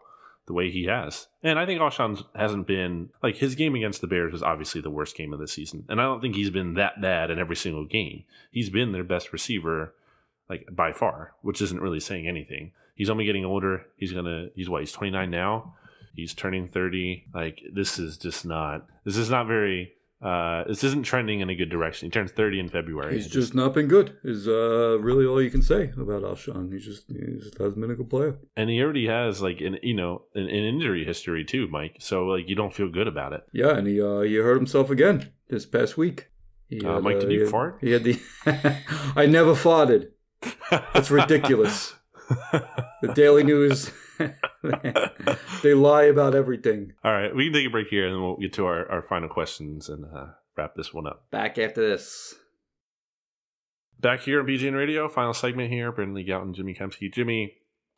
the 0.52 0.56
way 0.56 0.70
he 0.70 0.84
has. 0.84 1.28
And 1.42 1.58
I 1.58 1.64
think 1.64 1.80
Alshon 1.80 2.22
hasn't 2.36 2.66
been 2.66 3.08
like 3.22 3.36
his 3.36 3.54
game 3.54 3.74
against 3.74 4.02
the 4.02 4.06
Bears 4.06 4.32
was 4.32 4.42
obviously 4.42 4.82
the 4.82 4.90
worst 4.90 5.16
game 5.16 5.32
of 5.32 5.40
the 5.40 5.48
season, 5.48 5.84
and 5.88 6.00
I 6.00 6.04
don't 6.04 6.20
think 6.20 6.34
he's 6.34 6.50
been 6.50 6.74
that 6.74 7.00
bad 7.00 7.30
in 7.30 7.38
every 7.38 7.56
single 7.56 7.86
game. 7.86 8.24
He's 8.50 8.68
been 8.68 8.92
their 8.92 9.02
best 9.02 9.32
receiver, 9.32 9.94
like 10.50 10.66
by 10.70 10.92
far, 10.92 11.32
which 11.40 11.62
isn't 11.62 11.80
really 11.80 12.00
saying 12.00 12.28
anything. 12.28 12.72
He's 12.94 13.08
only 13.08 13.24
getting 13.24 13.46
older. 13.46 13.86
He's 13.96 14.12
gonna. 14.12 14.48
He's 14.54 14.68
what? 14.68 14.82
He's 14.82 14.92
twenty 14.92 15.10
nine 15.10 15.30
now. 15.30 15.74
He's 16.14 16.34
turning 16.34 16.68
thirty. 16.68 17.24
Like 17.34 17.62
this 17.72 17.98
is 17.98 18.18
just 18.18 18.44
not. 18.44 18.86
This 19.04 19.16
is 19.16 19.30
not 19.30 19.46
very. 19.46 19.92
Uh, 20.22 20.62
this 20.68 20.84
isn't 20.84 21.02
trending 21.02 21.40
in 21.40 21.50
a 21.50 21.54
good 21.54 21.68
direction. 21.68 22.06
He 22.06 22.10
turns 22.10 22.30
thirty 22.30 22.60
in 22.60 22.68
February. 22.68 23.14
He's 23.14 23.26
just 23.26 23.54
not 23.54 23.74
been 23.74 23.88
good. 23.88 24.16
Is 24.22 24.46
uh, 24.46 24.98
really 25.00 25.26
all 25.26 25.42
you 25.42 25.50
can 25.50 25.62
say 25.62 25.90
about 25.96 26.22
Alshon. 26.22 26.72
He 26.72 26.78
just 26.78 27.04
he 27.10 27.38
just 27.40 27.58
hasn't 27.58 27.80
been 27.80 27.90
a 27.90 27.94
good 27.96 28.08
player. 28.08 28.36
and 28.56 28.70
he 28.70 28.80
already 28.80 29.06
has 29.08 29.42
like 29.42 29.60
an 29.60 29.78
you 29.82 29.94
know 29.94 30.22
an, 30.34 30.42
an 30.44 30.64
injury 30.64 31.04
history 31.04 31.44
too, 31.44 31.66
Mike. 31.68 31.96
So 31.98 32.26
like 32.26 32.48
you 32.48 32.54
don't 32.54 32.72
feel 32.72 32.88
good 32.88 33.08
about 33.08 33.32
it. 33.32 33.42
Yeah, 33.52 33.76
and 33.76 33.86
he 33.88 34.00
uh, 34.00 34.20
he 34.20 34.36
hurt 34.36 34.56
himself 34.56 34.90
again 34.90 35.32
this 35.48 35.66
past 35.66 35.96
week. 35.96 36.28
He 36.68 36.80
Uh, 36.84 36.94
had, 36.94 37.02
Mike, 37.02 37.20
did 37.20 37.28
he 37.30 37.34
you 37.36 37.40
had- 37.42 37.50
fart? 37.50 37.78
He 37.80 37.90
had 37.90 38.04
the. 38.04 38.20
I 39.16 39.26
never 39.26 39.54
farted. 39.54 40.10
That's 40.70 41.10
ridiculous. 41.10 41.94
The 43.02 43.12
Daily 43.14 43.42
News. 43.42 43.90
they 45.62 45.74
lie 45.74 46.04
about 46.04 46.34
everything. 46.34 46.92
All 47.04 47.12
right, 47.12 47.34
we 47.34 47.44
can 47.46 47.52
take 47.52 47.66
a 47.66 47.70
break 47.70 47.88
here, 47.88 48.06
and 48.06 48.14
then 48.14 48.22
we'll 48.22 48.36
get 48.36 48.52
to 48.54 48.66
our, 48.66 48.90
our 48.90 49.02
final 49.02 49.28
questions 49.28 49.88
and 49.88 50.04
uh, 50.04 50.26
wrap 50.56 50.74
this 50.74 50.92
one 50.92 51.06
up. 51.06 51.30
Back 51.30 51.58
after 51.58 51.86
this. 51.86 52.34
Back 54.00 54.20
here 54.20 54.40
on 54.40 54.46
BGN 54.46 54.76
Radio, 54.76 55.08
final 55.08 55.32
segment 55.32 55.70
here. 55.70 55.92
Brandon 55.92 56.16
Lee 56.16 56.30
and 56.30 56.54
Jimmy 56.54 56.74
Kempski. 56.74 57.12
Jimmy, 57.12 57.54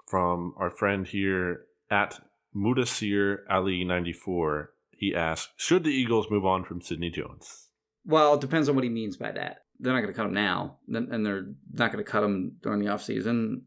from 0.07 0.55
our 0.59 0.71
friend 0.71 1.07
here 1.07 1.65
at 1.91 2.21
Mudasir 2.55 3.39
Ali 3.49 3.85
94, 3.85 4.71
he 4.91 5.15
asks, 5.15 5.53
should 5.57 5.85
the 5.85 5.91
Eagles 5.91 6.31
move 6.31 6.45
on 6.45 6.65
from 6.65 6.81
Sidney 6.81 7.11
Jones? 7.11 7.69
Well, 8.05 8.35
it 8.35 8.41
depends 8.41 8.69
on 8.69 8.75
what 8.75 8.85
he 8.85 8.91
means 8.91 9.17
by 9.17 9.33
that. 9.33 9.65
They're 9.81 9.93
not 9.93 10.01
going 10.01 10.13
to 10.13 10.17
cut 10.17 10.27
him 10.27 10.35
now, 10.35 10.77
and 10.89 11.27
they're 11.27 11.47
not 11.73 11.91
going 11.91 12.05
to 12.05 12.11
cut 12.11 12.23
him 12.23 12.57
during 12.63 12.81
the 12.81 12.91
offseason. 12.91 13.63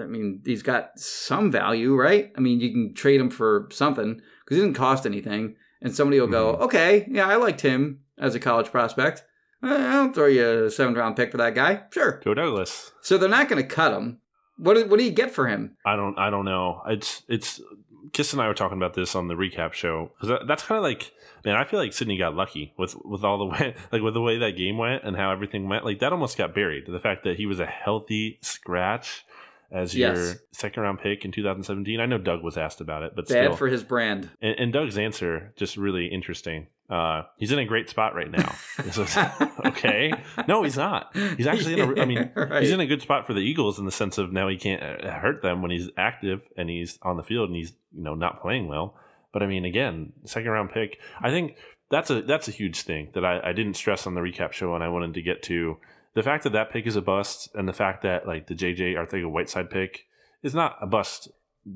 I 0.00 0.04
mean, 0.04 0.42
he's 0.44 0.62
got 0.62 0.98
some 0.98 1.50
value, 1.50 1.94
right? 1.96 2.32
I 2.36 2.40
mean, 2.40 2.60
you 2.60 2.70
can 2.70 2.94
trade 2.94 3.20
him 3.20 3.30
for 3.30 3.68
something 3.72 4.14
because 4.44 4.56
he 4.56 4.60
doesn't 4.62 4.74
cost 4.74 5.06
anything, 5.06 5.56
and 5.80 5.94
somebody 5.94 6.20
will 6.20 6.26
go, 6.28 6.54
Mhm. 6.54 6.60
"Okay, 6.62 7.06
yeah, 7.10 7.26
I 7.28 7.36
liked 7.36 7.60
him 7.62 8.00
as 8.18 8.34
a 8.34 8.40
college 8.40 8.70
prospect. 8.70 9.24
Eh, 9.62 9.66
I'll 9.68 10.12
throw 10.12 10.26
you 10.26 10.64
a 10.66 10.70
seventh 10.70 10.96
round 10.98 11.16
pick 11.16 11.30
for 11.30 11.38
that 11.38 11.54
guy, 11.54 11.84
sure." 11.92 12.20
Joe 12.22 12.34
Douglas. 12.34 12.92
So 13.00 13.16
they're 13.18 13.28
not 13.28 13.48
going 13.48 13.62
to 13.62 13.68
cut 13.68 13.92
him. 13.92 14.18
What 14.56 14.74
do, 14.74 14.86
what 14.86 14.98
do 14.98 15.04
you 15.04 15.10
get 15.12 15.30
for 15.30 15.46
him? 15.46 15.76
I 15.86 15.94
don't 15.96 16.18
I 16.18 16.30
don't 16.30 16.44
know. 16.44 16.82
It's 16.86 17.22
it's 17.28 17.60
Kiss 18.12 18.32
and 18.32 18.40
I 18.40 18.48
were 18.48 18.54
talking 18.54 18.78
about 18.78 18.94
this 18.94 19.14
on 19.14 19.28
the 19.28 19.34
recap 19.34 19.72
show 19.74 20.12
that's 20.22 20.62
kind 20.62 20.78
of 20.78 20.82
like, 20.82 21.12
man, 21.44 21.56
I 21.56 21.64
feel 21.64 21.78
like 21.78 21.92
Sidney 21.92 22.16
got 22.16 22.34
lucky 22.34 22.72
with 22.78 22.96
with 23.04 23.22
all 23.22 23.38
the 23.38 23.44
way, 23.52 23.74
like 23.92 24.02
with 24.02 24.14
the 24.14 24.20
way 24.20 24.38
that 24.38 24.56
game 24.56 24.78
went 24.78 25.04
and 25.04 25.14
how 25.16 25.30
everything 25.30 25.68
went. 25.68 25.84
Like 25.84 25.98
that 26.00 26.12
almost 26.12 26.36
got 26.38 26.54
buried. 26.54 26.84
The 26.88 26.98
fact 27.00 27.22
that 27.24 27.36
he 27.36 27.46
was 27.46 27.60
a 27.60 27.66
healthy 27.66 28.38
scratch 28.42 29.24
as 29.70 29.94
Yes. 29.94 30.16
your 30.16 30.34
second 30.52 30.82
round 30.82 30.98
pick 31.00 31.24
in 31.24 31.30
2017. 31.32 32.00
I 32.00 32.06
know 32.06 32.18
Doug 32.18 32.42
was 32.42 32.56
asked 32.56 32.80
about 32.80 33.02
it, 33.02 33.12
but 33.14 33.28
Bad 33.28 33.44
still, 33.46 33.56
for 33.56 33.68
his 33.68 33.82
brand. 33.84 34.30
and, 34.40 34.54
and 34.58 34.72
Doug's 34.72 34.96
answer 34.98 35.52
just 35.56 35.76
really 35.76 36.06
interesting. 36.06 36.66
Uh, 36.90 37.24
he's 37.36 37.52
in 37.52 37.58
a 37.58 37.66
great 37.66 37.90
spot 37.90 38.14
right 38.14 38.30
now. 38.30 38.54
Okay, 39.66 40.12
no, 40.46 40.62
he's 40.62 40.76
not. 40.76 41.14
He's 41.36 41.46
actually 41.46 41.78
in 41.80 41.98
a. 41.98 42.00
I 42.00 42.04
mean, 42.04 42.30
Right. 42.36 42.62
he's 42.62 42.70
in 42.72 42.80
a 42.80 42.86
good 42.86 43.02
spot 43.02 43.26
for 43.26 43.34
the 43.34 43.40
Eagles 43.40 43.78
in 43.78 43.84
the 43.84 43.90
sense 43.92 44.18
of 44.18 44.32
now 44.32 44.48
he 44.48 44.56
can't 44.56 44.82
uh, 44.82 45.10
hurt 45.18 45.42
them 45.42 45.60
when 45.62 45.70
he's 45.70 45.90
active 45.96 46.42
and 46.56 46.70
he's 46.70 46.98
on 47.02 47.16
the 47.16 47.22
field 47.22 47.48
and 47.48 47.56
he's 47.56 47.72
you 47.92 48.02
know 48.02 48.14
not 48.14 48.40
playing 48.40 48.68
well. 48.68 48.94
But 49.32 49.42
I 49.42 49.46
mean, 49.46 49.64
again, 49.64 50.12
second 50.24 50.50
round 50.50 50.70
pick. 50.70 50.98
I 51.20 51.30
think 51.30 51.56
that's 51.90 52.10
a 52.10 52.22
that's 52.22 52.48
a 52.48 52.52
huge 52.52 52.82
thing 52.82 53.10
that 53.14 53.24
I, 53.24 53.40
I 53.50 53.52
didn't 53.52 53.74
stress 53.74 54.06
on 54.06 54.14
the 54.14 54.20
recap 54.20 54.52
show 54.52 54.74
and 54.74 54.82
I 54.82 54.88
wanted 54.88 55.14
to 55.14 55.22
get 55.22 55.42
to 55.44 55.76
the 56.18 56.24
fact 56.24 56.42
that 56.42 56.52
that 56.52 56.72
pick 56.72 56.84
is 56.84 56.96
a 56.96 57.00
bust 57.00 57.48
and 57.54 57.68
the 57.68 57.72
fact 57.72 58.02
that 58.02 58.26
like 58.26 58.48
the 58.48 58.54
JJ 58.54 58.96
Arcega-Whiteside 58.96 59.70
pick 59.70 60.08
is 60.42 60.52
not 60.52 60.76
a 60.82 60.86
bust 60.88 61.28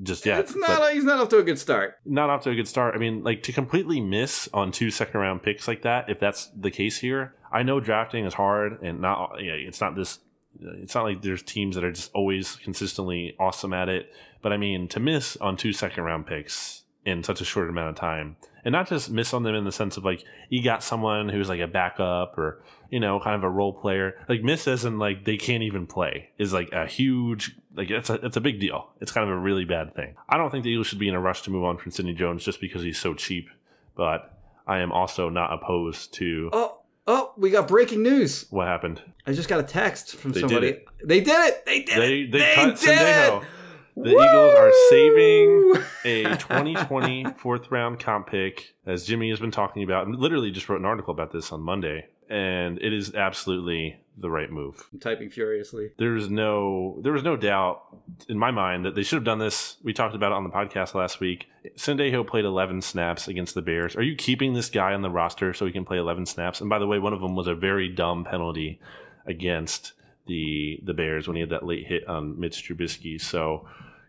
just 0.02 0.26
yet. 0.26 0.40
it's 0.40 0.56
not. 0.56 0.92
he's 0.92 1.04
not 1.04 1.20
off 1.20 1.28
to 1.28 1.38
a 1.38 1.44
good 1.44 1.60
start. 1.60 1.94
not 2.04 2.28
off 2.28 2.42
to 2.42 2.50
a 2.50 2.54
good 2.56 2.66
start. 2.66 2.96
I 2.96 2.98
mean, 2.98 3.22
like 3.22 3.44
to 3.44 3.52
completely 3.52 4.00
miss 4.00 4.48
on 4.52 4.72
two 4.72 4.90
second 4.90 5.20
round 5.20 5.44
picks 5.44 5.68
like 5.68 5.82
that, 5.82 6.10
if 6.10 6.18
that's 6.18 6.50
the 6.58 6.72
case 6.72 6.98
here, 6.98 7.36
I 7.52 7.62
know 7.62 7.78
drafting 7.78 8.26
is 8.26 8.34
hard 8.34 8.82
and 8.82 9.00
not, 9.00 9.40
you 9.40 9.46
know, 9.46 9.56
it's 9.56 9.80
not 9.80 9.94
this, 9.94 10.18
it's 10.60 10.96
not 10.96 11.04
like 11.04 11.22
there's 11.22 11.44
teams 11.44 11.76
that 11.76 11.84
are 11.84 11.92
just 11.92 12.10
always 12.12 12.56
consistently 12.56 13.36
awesome 13.38 13.72
at 13.72 13.88
it. 13.88 14.10
But 14.42 14.52
I 14.52 14.56
mean, 14.56 14.88
to 14.88 14.98
miss 14.98 15.36
on 15.36 15.56
two 15.56 15.72
second 15.72 16.02
round 16.02 16.26
picks 16.26 16.82
in 17.04 17.22
such 17.22 17.40
a 17.40 17.44
short 17.44 17.70
amount 17.70 17.90
of 17.90 17.94
time, 17.94 18.38
and 18.64 18.72
not 18.72 18.88
just 18.88 19.10
miss 19.10 19.32
on 19.34 19.42
them 19.42 19.54
in 19.54 19.64
the 19.64 19.72
sense 19.72 19.96
of 19.96 20.04
like 20.04 20.24
you 20.48 20.62
got 20.62 20.82
someone 20.82 21.28
who's 21.28 21.48
like 21.48 21.60
a 21.60 21.66
backup 21.66 22.36
or 22.38 22.62
you 22.90 23.00
know 23.00 23.18
kind 23.20 23.36
of 23.36 23.42
a 23.44 23.48
role 23.50 23.72
player, 23.72 24.14
like 24.28 24.42
miss 24.42 24.66
as 24.68 24.84
in 24.84 24.98
like 24.98 25.24
they 25.24 25.36
can't 25.36 25.62
even 25.62 25.86
play 25.86 26.30
is 26.38 26.52
like 26.52 26.70
a 26.72 26.86
huge 26.86 27.56
like 27.74 27.90
it's 27.90 28.10
a 28.10 28.14
it's 28.24 28.36
a 28.36 28.40
big 28.40 28.60
deal. 28.60 28.90
It's 29.00 29.12
kind 29.12 29.28
of 29.28 29.34
a 29.34 29.38
really 29.38 29.64
bad 29.64 29.94
thing. 29.94 30.14
I 30.28 30.36
don't 30.36 30.50
think 30.50 30.64
the 30.64 30.70
Eagles 30.70 30.86
should 30.86 30.98
be 30.98 31.08
in 31.08 31.14
a 31.14 31.20
rush 31.20 31.42
to 31.42 31.50
move 31.50 31.64
on 31.64 31.78
from 31.78 31.90
Sidney 31.92 32.14
Jones 32.14 32.44
just 32.44 32.60
because 32.60 32.82
he's 32.82 32.98
so 32.98 33.14
cheap, 33.14 33.48
but 33.96 34.38
I 34.66 34.78
am 34.78 34.92
also 34.92 35.28
not 35.28 35.52
opposed 35.52 36.14
to 36.14 36.50
Oh, 36.52 36.78
oh, 37.06 37.32
we 37.36 37.50
got 37.50 37.66
breaking 37.66 38.02
news. 38.02 38.46
what 38.50 38.66
happened. 38.68 39.00
I 39.26 39.32
just 39.32 39.48
got 39.48 39.58
a 39.60 39.64
text 39.64 40.16
from 40.16 40.32
somebody. 40.34 40.40
They 40.42 40.70
did 40.72 40.74
somebody. 40.74 40.98
it. 41.00 41.08
They 41.08 41.20
did 41.20 41.48
it. 41.48 41.64
They 41.66 41.82
did 41.82 41.98
They 41.98 42.20
it. 42.20 42.32
they, 42.32 42.54
cut 42.54 42.80
did 42.80 42.88
Sendejo. 42.98 43.42
it. 43.42 43.48
The 43.96 44.10
Eagles 44.10 44.54
are 44.54 44.72
saving 44.88 45.74
a 46.04 46.36
2020 46.38 47.26
fourth 47.36 47.70
round 47.70 48.00
comp 48.00 48.28
pick, 48.28 48.74
as 48.86 49.04
Jimmy 49.04 49.30
has 49.30 49.38
been 49.38 49.50
talking 49.50 49.82
about, 49.82 50.06
and 50.06 50.16
literally 50.16 50.50
just 50.50 50.68
wrote 50.68 50.80
an 50.80 50.86
article 50.86 51.12
about 51.12 51.32
this 51.32 51.52
on 51.52 51.60
Monday. 51.60 52.08
And 52.28 52.78
it 52.80 52.92
is 52.92 53.14
absolutely 53.14 54.00
the 54.16 54.30
right 54.30 54.50
move. 54.50 54.88
I'm 54.92 55.00
typing 55.00 55.28
furiously. 55.28 55.90
There's 55.98 56.30
no, 56.30 56.98
there 57.02 57.12
was 57.12 57.22
no 57.22 57.36
doubt 57.36 57.82
in 58.28 58.38
my 58.38 58.50
mind 58.50 58.86
that 58.86 58.94
they 58.94 59.02
should 59.02 59.16
have 59.16 59.24
done 59.24 59.38
this. 59.38 59.76
We 59.82 59.92
talked 59.92 60.14
about 60.14 60.32
it 60.32 60.36
on 60.36 60.44
the 60.44 60.50
podcast 60.50 60.94
last 60.94 61.20
week. 61.20 61.46
Sendejo 61.76 62.26
played 62.26 62.46
11 62.46 62.80
snaps 62.82 63.28
against 63.28 63.54
the 63.54 63.62
Bears. 63.62 63.96
Are 63.96 64.02
you 64.02 64.16
keeping 64.16 64.54
this 64.54 64.70
guy 64.70 64.94
on 64.94 65.02
the 65.02 65.10
roster 65.10 65.52
so 65.52 65.66
he 65.66 65.72
can 65.72 65.84
play 65.84 65.98
11 65.98 66.26
snaps? 66.26 66.60
And 66.60 66.70
by 66.70 66.78
the 66.78 66.86
way, 66.86 66.98
one 66.98 67.12
of 67.12 67.20
them 67.20 67.34
was 67.34 67.46
a 67.46 67.54
very 67.54 67.88
dumb 67.88 68.24
penalty 68.24 68.80
against 69.26 69.92
the 70.26 70.80
the 70.84 70.94
Bears 70.94 71.26
when 71.26 71.36
he 71.36 71.40
had 71.40 71.50
that 71.50 71.64
late 71.64 71.86
hit 71.86 72.06
on 72.06 72.38
Mitch 72.38 72.66
Trubisky. 72.66 73.20
So 73.20 73.66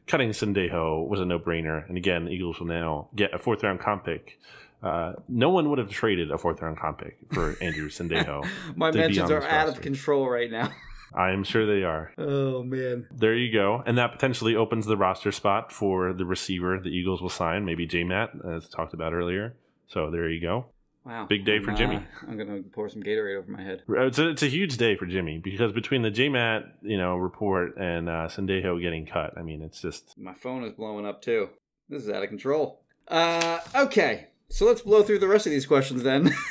cutting 0.07 0.29
Sendejo 0.29 1.07
was 1.07 1.19
a 1.19 1.25
no 1.25 1.39
brainer. 1.39 1.87
And 1.87 1.97
again, 1.97 2.25
the 2.25 2.31
Eagles 2.31 2.59
will 2.59 2.67
now 2.67 3.09
get 3.15 3.33
a 3.33 3.37
fourth 3.37 3.63
round 3.63 3.79
comp 3.79 4.05
pick. 4.05 4.39
Uh, 4.81 5.13
no 5.29 5.49
one 5.49 5.69
would 5.69 5.79
have 5.79 5.89
traded 5.89 6.29
a 6.29 6.37
fourth 6.37 6.61
round 6.61 6.77
comp 6.77 6.99
pick 6.99 7.17
for 7.31 7.55
Andrew 7.61 7.89
Sendejo. 7.89 8.47
My 8.75 8.91
mentions 8.91 9.31
are 9.31 9.43
out 9.43 9.69
of 9.69 9.81
control 9.81 10.29
right 10.29 10.51
now. 10.51 10.71
I 11.15 11.29
am 11.29 11.43
sure 11.43 11.67
they 11.67 11.83
are. 11.83 12.11
Oh 12.17 12.63
man. 12.63 13.07
There 13.11 13.35
you 13.35 13.53
go. 13.53 13.83
And 13.85 13.99
that 13.99 14.11
potentially 14.11 14.55
opens 14.55 14.87
the 14.87 14.97
roster 14.97 15.31
spot 15.31 15.71
for 15.71 16.11
the 16.11 16.25
receiver 16.25 16.79
the 16.79 16.89
Eagles 16.89 17.21
will 17.21 17.29
sign, 17.29 17.65
maybe 17.65 17.85
J 17.85 18.03
Matt, 18.03 18.31
as 18.43 18.67
talked 18.67 18.95
about 18.95 19.13
earlier. 19.13 19.55
So 19.87 20.09
there 20.09 20.27
you 20.27 20.41
go. 20.41 20.65
Wow. 21.05 21.25
Big 21.25 21.43
day 21.45 21.59
for 21.59 21.71
I'm, 21.71 21.77
Jimmy. 21.77 21.95
uh, 21.97 22.01
I'm 22.27 22.37
gonna 22.37 22.61
pour 22.71 22.87
some 22.89 23.03
Gatorade 23.03 23.37
over 23.37 23.51
my 23.51 23.61
head. 23.61 23.83
It's 23.89 24.19
a, 24.19 24.29
it's 24.29 24.43
a 24.43 24.47
huge 24.47 24.77
day 24.77 24.95
for 24.95 25.05
Jimmy 25.05 25.37
because 25.37 25.71
between 25.73 26.01
the 26.01 26.11
JMAT, 26.11 26.63
you 26.81 26.97
know, 26.97 27.15
report 27.17 27.75
and 27.77 28.07
uh, 28.07 28.27
Sendejo 28.29 28.79
getting 28.81 29.05
cut, 29.05 29.37
I 29.37 29.41
mean, 29.41 29.61
it's 29.61 29.81
just 29.81 30.17
My 30.17 30.33
phone 30.33 30.63
is 30.63 30.71
blowing 30.73 31.05
up 31.05 31.21
too. 31.21 31.49
This 31.89 32.03
is 32.03 32.09
out 32.09 32.23
of 32.23 32.29
control. 32.29 32.81
Uh, 33.09 33.59
okay. 33.75 34.27
So 34.49 34.65
let's 34.65 34.81
blow 34.81 35.03
through 35.03 35.19
the 35.19 35.27
rest 35.27 35.45
of 35.45 35.51
these 35.51 35.65
questions 35.65 36.03
then. 36.03 36.33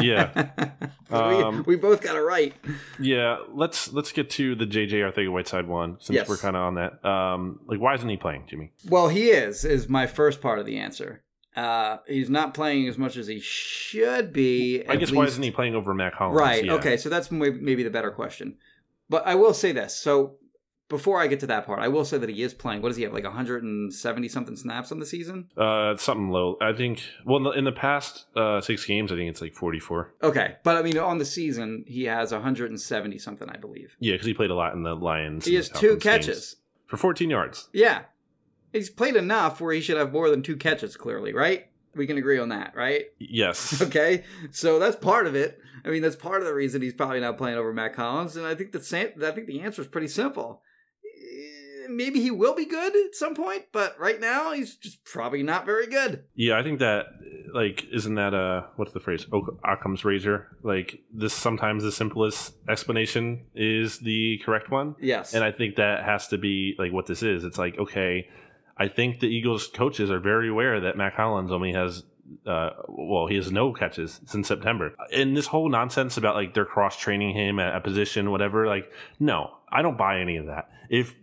Yeah. 0.00 0.50
we, 1.10 1.16
Um, 1.16 1.64
we 1.66 1.74
both 1.74 2.00
got 2.00 2.14
it 2.14 2.20
right. 2.20 2.54
yeah. 3.00 3.38
Let's 3.52 3.92
let's 3.92 4.12
get 4.12 4.30
to 4.30 4.54
the 4.54 4.64
JJ 4.64 4.92
Arcega-Whiteside 4.92 5.66
one 5.66 5.96
since 5.98 6.14
Yes. 6.14 6.28
we're 6.28 6.36
kind 6.36 6.54
of 6.54 6.62
on 6.62 6.74
that. 6.76 7.04
Um, 7.04 7.58
like, 7.66 7.80
why 7.80 7.94
isn't 7.94 8.08
he 8.08 8.16
playing, 8.16 8.44
Jimmy? 8.48 8.70
Well, 8.88 9.08
he 9.08 9.30
is, 9.30 9.64
is 9.64 9.88
my 9.88 10.06
first 10.06 10.40
part 10.40 10.60
of 10.60 10.66
the 10.66 10.78
answer. 10.78 11.24
Uh, 11.56 11.98
he's 12.06 12.30
not 12.30 12.54
playing 12.54 12.88
as 12.88 12.96
much 12.96 13.16
as 13.16 13.26
he 13.26 13.40
should 13.40 14.32
be. 14.32 14.84
I 14.88 14.96
guess 14.96 15.10
why 15.10 15.24
isn't 15.24 15.42
he 15.42 15.50
playing 15.50 15.74
over 15.74 15.92
Mack 15.94 16.14
Hollins? 16.14 16.38
Right. 16.38 16.64
Yeah. 16.64 16.74
Okay. 16.74 16.96
So 16.96 17.08
that's 17.08 17.30
maybe 17.30 17.82
the 17.82 17.90
better 17.90 18.10
question. 18.10 18.56
But 19.08 19.26
I 19.26 19.34
will 19.34 19.52
say 19.52 19.72
this. 19.72 19.96
So 19.96 20.36
before 20.88 21.20
I 21.20 21.26
get 21.26 21.40
to 21.40 21.46
that 21.46 21.66
part, 21.66 21.80
I 21.80 21.88
will 21.88 22.04
say 22.04 22.18
that 22.18 22.28
he 22.28 22.42
is 22.42 22.54
playing. 22.54 22.82
What 22.82 22.88
does 22.90 22.96
he 22.96 23.02
have? 23.04 23.12
Like 23.12 23.24
170 23.24 24.28
something 24.28 24.56
snaps 24.56 24.92
on 24.92 25.00
the 25.00 25.06
season? 25.06 25.48
Uh, 25.56 25.96
something 25.96 26.30
low. 26.30 26.56
I 26.60 26.72
think. 26.72 27.02
Well, 27.24 27.50
in 27.50 27.64
the, 27.64 27.72
past 27.72 28.26
uh, 28.36 28.60
six 28.60 28.84
games, 28.84 29.10
I 29.10 29.16
think 29.16 29.30
it's 29.30 29.40
like 29.40 29.54
forty-four. 29.54 30.14
Okay. 30.22 30.56
But 30.62 30.76
I 30.76 30.82
mean, 30.82 30.98
on 30.98 31.18
the 31.18 31.24
season, 31.24 31.84
he 31.86 32.04
has 32.04 32.32
170 32.32 33.18
something, 33.18 33.48
I 33.48 33.56
believe. 33.56 33.96
Yeah, 34.00 34.14
because 34.14 34.26
he 34.26 34.34
played 34.34 34.50
a 34.50 34.54
lot 34.54 34.74
in 34.74 34.82
the 34.82 34.94
Lions. 34.94 35.46
He 35.46 35.54
has 35.54 35.68
two 35.68 35.98
Falcons 35.98 36.02
games. 36.02 36.26
catches. 36.26 36.56
for 36.86 36.96
14 36.96 37.30
yards. 37.30 37.68
Yeah. 37.72 38.02
He's 38.72 38.90
played 38.90 39.16
enough 39.16 39.60
where 39.60 39.72
he 39.72 39.80
should 39.80 39.96
have 39.96 40.12
more 40.12 40.30
than 40.30 40.42
two 40.42 40.56
catches, 40.56 40.96
clearly, 40.96 41.32
right? 41.32 41.66
We 41.94 42.06
can 42.06 42.18
agree 42.18 42.38
on 42.38 42.50
that, 42.50 42.74
right? 42.76 43.06
Yes. 43.18 43.80
Okay, 43.82 44.24
so 44.52 44.78
that's 44.78 44.96
part 44.96 45.26
of 45.26 45.34
it. 45.34 45.58
I 45.84 45.88
mean, 45.88 46.02
that's 46.02 46.14
part 46.16 46.40
of 46.40 46.46
the 46.46 46.54
reason 46.54 46.82
he's 46.82 46.92
probably 46.94 47.20
not 47.20 47.38
playing 47.38 47.56
over 47.56 47.72
Mack 47.72 47.96
Hollins, 47.96 48.36
and 48.36 48.46
I 48.46 48.54
think 48.54 48.72
the 48.72 48.78
I 49.26 49.30
think 49.32 49.46
the 49.46 49.60
answer 49.62 49.82
is 49.82 49.88
pretty 49.88 50.08
simple. 50.08 50.62
Eh, 51.04 51.86
Maybe 51.88 52.20
he 52.20 52.30
will 52.30 52.54
be 52.54 52.66
good 52.66 52.94
at 52.94 53.14
some 53.16 53.34
point, 53.34 53.64
but 53.72 53.98
right 53.98 54.20
now 54.20 54.52
he's 54.52 54.76
just 54.76 55.04
probably 55.04 55.42
not 55.42 55.66
very 55.66 55.86
good. 55.88 56.22
Yeah, 56.34 56.56
I 56.58 56.62
think 56.62 56.78
that 56.78 57.06
like 57.52 57.84
isn't 57.92 58.14
that 58.14 58.32
uh 58.32 58.66
what's 58.76 58.92
the 58.92 59.00
phrase? 59.00 59.26
Oc- 59.32 59.58
Occam's 59.64 60.04
razor. 60.04 60.56
Like 60.62 61.00
this 61.12 61.32
sometimes 61.34 61.82
the 61.82 61.90
simplest 61.90 62.54
explanation 62.68 63.46
is 63.56 63.98
the 63.98 64.38
correct 64.44 64.70
one. 64.70 64.94
Yes, 65.00 65.34
And 65.34 65.42
I 65.42 65.50
think 65.50 65.76
that 65.76 66.04
has 66.04 66.28
to 66.28 66.38
be 66.38 66.76
like 66.78 66.92
what 66.92 67.06
this 67.06 67.24
is. 67.24 67.42
It's 67.42 67.58
like, 67.58 67.76
okay, 67.78 68.28
I 68.80 68.88
think 68.88 69.20
the 69.20 69.26
Eagles 69.26 69.68
coaches 69.68 70.10
are 70.10 70.18
very 70.18 70.48
aware 70.48 70.80
that 70.80 70.96
Mack 70.96 71.14
Hollins 71.14 71.52
only 71.52 71.72
has 71.74 72.02
uh 72.46 72.70
well, 72.88 73.26
he 73.26 73.36
has 73.36 73.52
no 73.52 73.74
catches 73.74 74.20
since 74.24 74.48
September. 74.48 74.94
And 75.12 75.36
this 75.36 75.48
whole 75.48 75.68
nonsense 75.68 76.16
about 76.16 76.34
like 76.34 76.54
they're 76.54 76.64
cross 76.64 76.96
training 76.96 77.36
him 77.36 77.60
at 77.60 77.76
a 77.76 77.80
position, 77.80 78.30
whatever, 78.30 78.66
like, 78.66 78.90
no, 79.18 79.50
I 79.70 79.82
don't 79.82 79.98
buy 79.98 80.20
any 80.20 80.36
of 80.36 80.46
that. 80.46 80.70
If 80.88 81.14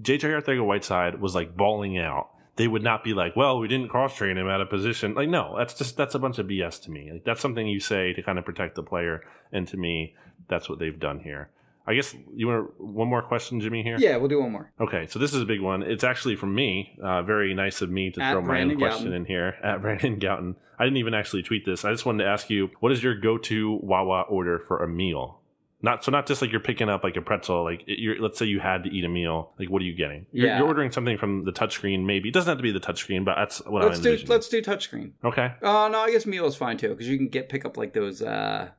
JJ 0.00 0.42
Arcega-Whiteside 0.42 1.20
was 1.20 1.34
like 1.34 1.54
balling 1.54 1.98
out, 1.98 2.30
they 2.56 2.68
would 2.68 2.82
not 2.82 3.04
be 3.04 3.12
like, 3.12 3.36
well, 3.36 3.58
we 3.58 3.68
didn't 3.68 3.88
cross 3.88 4.16
train 4.16 4.38
him 4.38 4.48
at 4.48 4.62
a 4.62 4.66
position. 4.66 5.14
Like, 5.14 5.28
no, 5.28 5.54
that's 5.58 5.74
just 5.74 5.98
that's 5.98 6.14
a 6.14 6.18
bunch 6.18 6.38
of 6.38 6.46
BS 6.46 6.80
to 6.84 6.90
me. 6.90 7.12
Like 7.12 7.24
that's 7.24 7.42
something 7.42 7.66
you 7.66 7.80
say 7.80 8.14
to 8.14 8.22
kind 8.22 8.38
of 8.38 8.46
protect 8.46 8.76
the 8.76 8.82
player. 8.82 9.22
And 9.52 9.68
to 9.68 9.76
me, 9.76 10.14
that's 10.48 10.70
what 10.70 10.78
they've 10.78 10.98
done 10.98 11.20
here. 11.20 11.50
I 11.86 11.94
guess 11.94 12.14
you 12.34 12.46
want 12.48 12.80
one 12.80 13.08
more 13.08 13.22
question, 13.22 13.60
Jimmy? 13.60 13.82
Here, 13.82 13.96
yeah, 13.98 14.16
we'll 14.16 14.28
do 14.28 14.40
one 14.40 14.52
more. 14.52 14.72
Okay, 14.80 15.06
so 15.06 15.18
this 15.18 15.34
is 15.34 15.42
a 15.42 15.44
big 15.44 15.60
one. 15.60 15.82
It's 15.82 16.04
actually 16.04 16.36
from 16.36 16.54
me. 16.54 16.98
Uh, 17.02 17.22
very 17.22 17.52
nice 17.54 17.82
of 17.82 17.90
me 17.90 18.10
to 18.12 18.22
At 18.22 18.32
throw 18.32 18.40
my 18.42 18.62
own 18.62 18.76
question 18.78 19.08
Gowton. 19.10 19.16
in 19.16 19.24
here 19.26 19.54
at 19.62 19.80
Brandon 19.82 20.18
Gowton. 20.18 20.54
I 20.78 20.84
didn't 20.84 20.96
even 20.96 21.14
actually 21.14 21.42
tweet 21.42 21.64
this. 21.66 21.84
I 21.84 21.90
just 21.92 22.06
wanted 22.06 22.24
to 22.24 22.30
ask 22.30 22.48
you, 22.50 22.70
what 22.80 22.90
is 22.90 23.02
your 23.02 23.14
go-to 23.14 23.78
Wawa 23.82 24.22
order 24.22 24.58
for 24.58 24.82
a 24.82 24.88
meal? 24.88 25.40
Not 25.82 26.02
so 26.02 26.10
not 26.10 26.26
just 26.26 26.40
like 26.40 26.50
you're 26.50 26.60
picking 26.60 26.88
up 26.88 27.04
like 27.04 27.16
a 27.16 27.20
pretzel. 27.20 27.62
Like 27.62 27.82
you're, 27.86 28.18
let's 28.18 28.38
say 28.38 28.46
you 28.46 28.58
had 28.58 28.84
to 28.84 28.90
eat 28.90 29.04
a 29.04 29.08
meal. 29.10 29.52
Like 29.58 29.68
what 29.68 29.82
are 29.82 29.84
you 29.84 29.94
getting? 29.94 30.24
You're, 30.32 30.46
Yeah. 30.46 30.58
you're 30.58 30.66
ordering 30.66 30.90
something 30.90 31.18
from 31.18 31.44
the 31.44 31.52
touchscreen. 31.52 32.06
Maybe 32.06 32.30
it 32.30 32.32
doesn't 32.32 32.48
have 32.48 32.56
to 32.56 32.62
be 32.62 32.72
the 32.72 32.80
touchscreen, 32.80 33.22
but 33.26 33.34
that's 33.36 33.58
what 33.66 33.84
let's 33.84 34.00
I 34.00 34.02
do 34.02 34.18
let's 34.26 34.48
do 34.48 34.62
touchscreen. 34.62 35.12
okay. 35.22 35.52
Oh 35.62 35.88
no, 35.88 35.98
I 36.00 36.10
guess 36.10 36.24
meal 36.24 36.46
is 36.46 36.56
fine 36.56 36.78
too 36.78 36.88
because 36.88 37.06
you 37.06 37.18
can 37.18 37.28
get 37.28 37.50
pick 37.50 37.66
up 37.66 37.76
like 37.76 37.92
those 37.92 38.22
uh, 38.22 38.70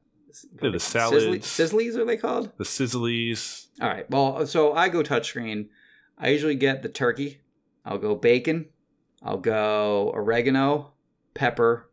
The 0.61 0.67
sizzly- 0.69 0.81
salads. 0.81 1.47
sizzlies 1.47 1.95
are 1.97 2.05
they 2.05 2.17
called? 2.17 2.51
The 2.57 2.63
sizzlies. 2.63 3.67
All 3.81 3.88
right. 3.89 4.09
Well, 4.09 4.45
so 4.47 4.73
I 4.73 4.89
go 4.89 5.01
touchscreen. 5.03 5.67
I 6.17 6.29
usually 6.29 6.55
get 6.55 6.81
the 6.81 6.89
turkey. 6.89 7.41
I'll 7.86 7.97
go 7.97 8.15
bacon. 8.15 8.67
I'll 9.23 9.38
go 9.38 10.11
oregano, 10.13 10.93
pepper, 11.33 11.89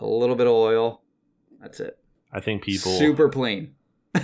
a 0.00 0.06
little 0.06 0.36
bit 0.36 0.46
of 0.46 0.52
oil. 0.52 1.02
That's 1.60 1.80
it. 1.80 1.98
I 2.32 2.40
think 2.40 2.62
people. 2.62 2.92
super 2.98 3.28
plain. 3.28 3.74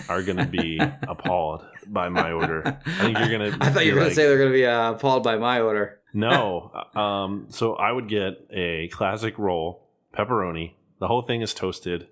are 0.09 0.23
going 0.23 0.37
to 0.39 0.47
be 0.47 0.79
appalled 1.03 1.65
by 1.87 2.09
my 2.09 2.33
order. 2.33 2.63
I 2.87 2.91
think 3.03 3.19
you're 3.19 3.29
going 3.39 3.53
to. 3.59 3.59
I 3.61 3.71
thought 3.71 3.85
you 3.87 3.95
were 3.95 4.01
going 4.01 4.11
to 4.11 4.15
say 4.15 4.27
they're 4.27 4.39
going 4.39 4.51
to 4.53 4.57
be 4.57 4.67
uh, 4.67 4.93
appalled 4.93 5.23
by 5.25 5.37
my 5.37 5.61
order. 5.61 5.99
no. 6.13 6.73
Um, 6.99 7.47
so 7.51 7.75
I 7.75 7.93
would 7.93 8.09
get 8.09 8.33
a 8.53 8.89
classic 8.89 9.39
roll, 9.39 9.87
pepperoni. 10.13 10.73
The 10.99 11.07
whole 11.07 11.23
thing 11.23 11.41
is 11.41 11.55
toasted, 11.55 12.09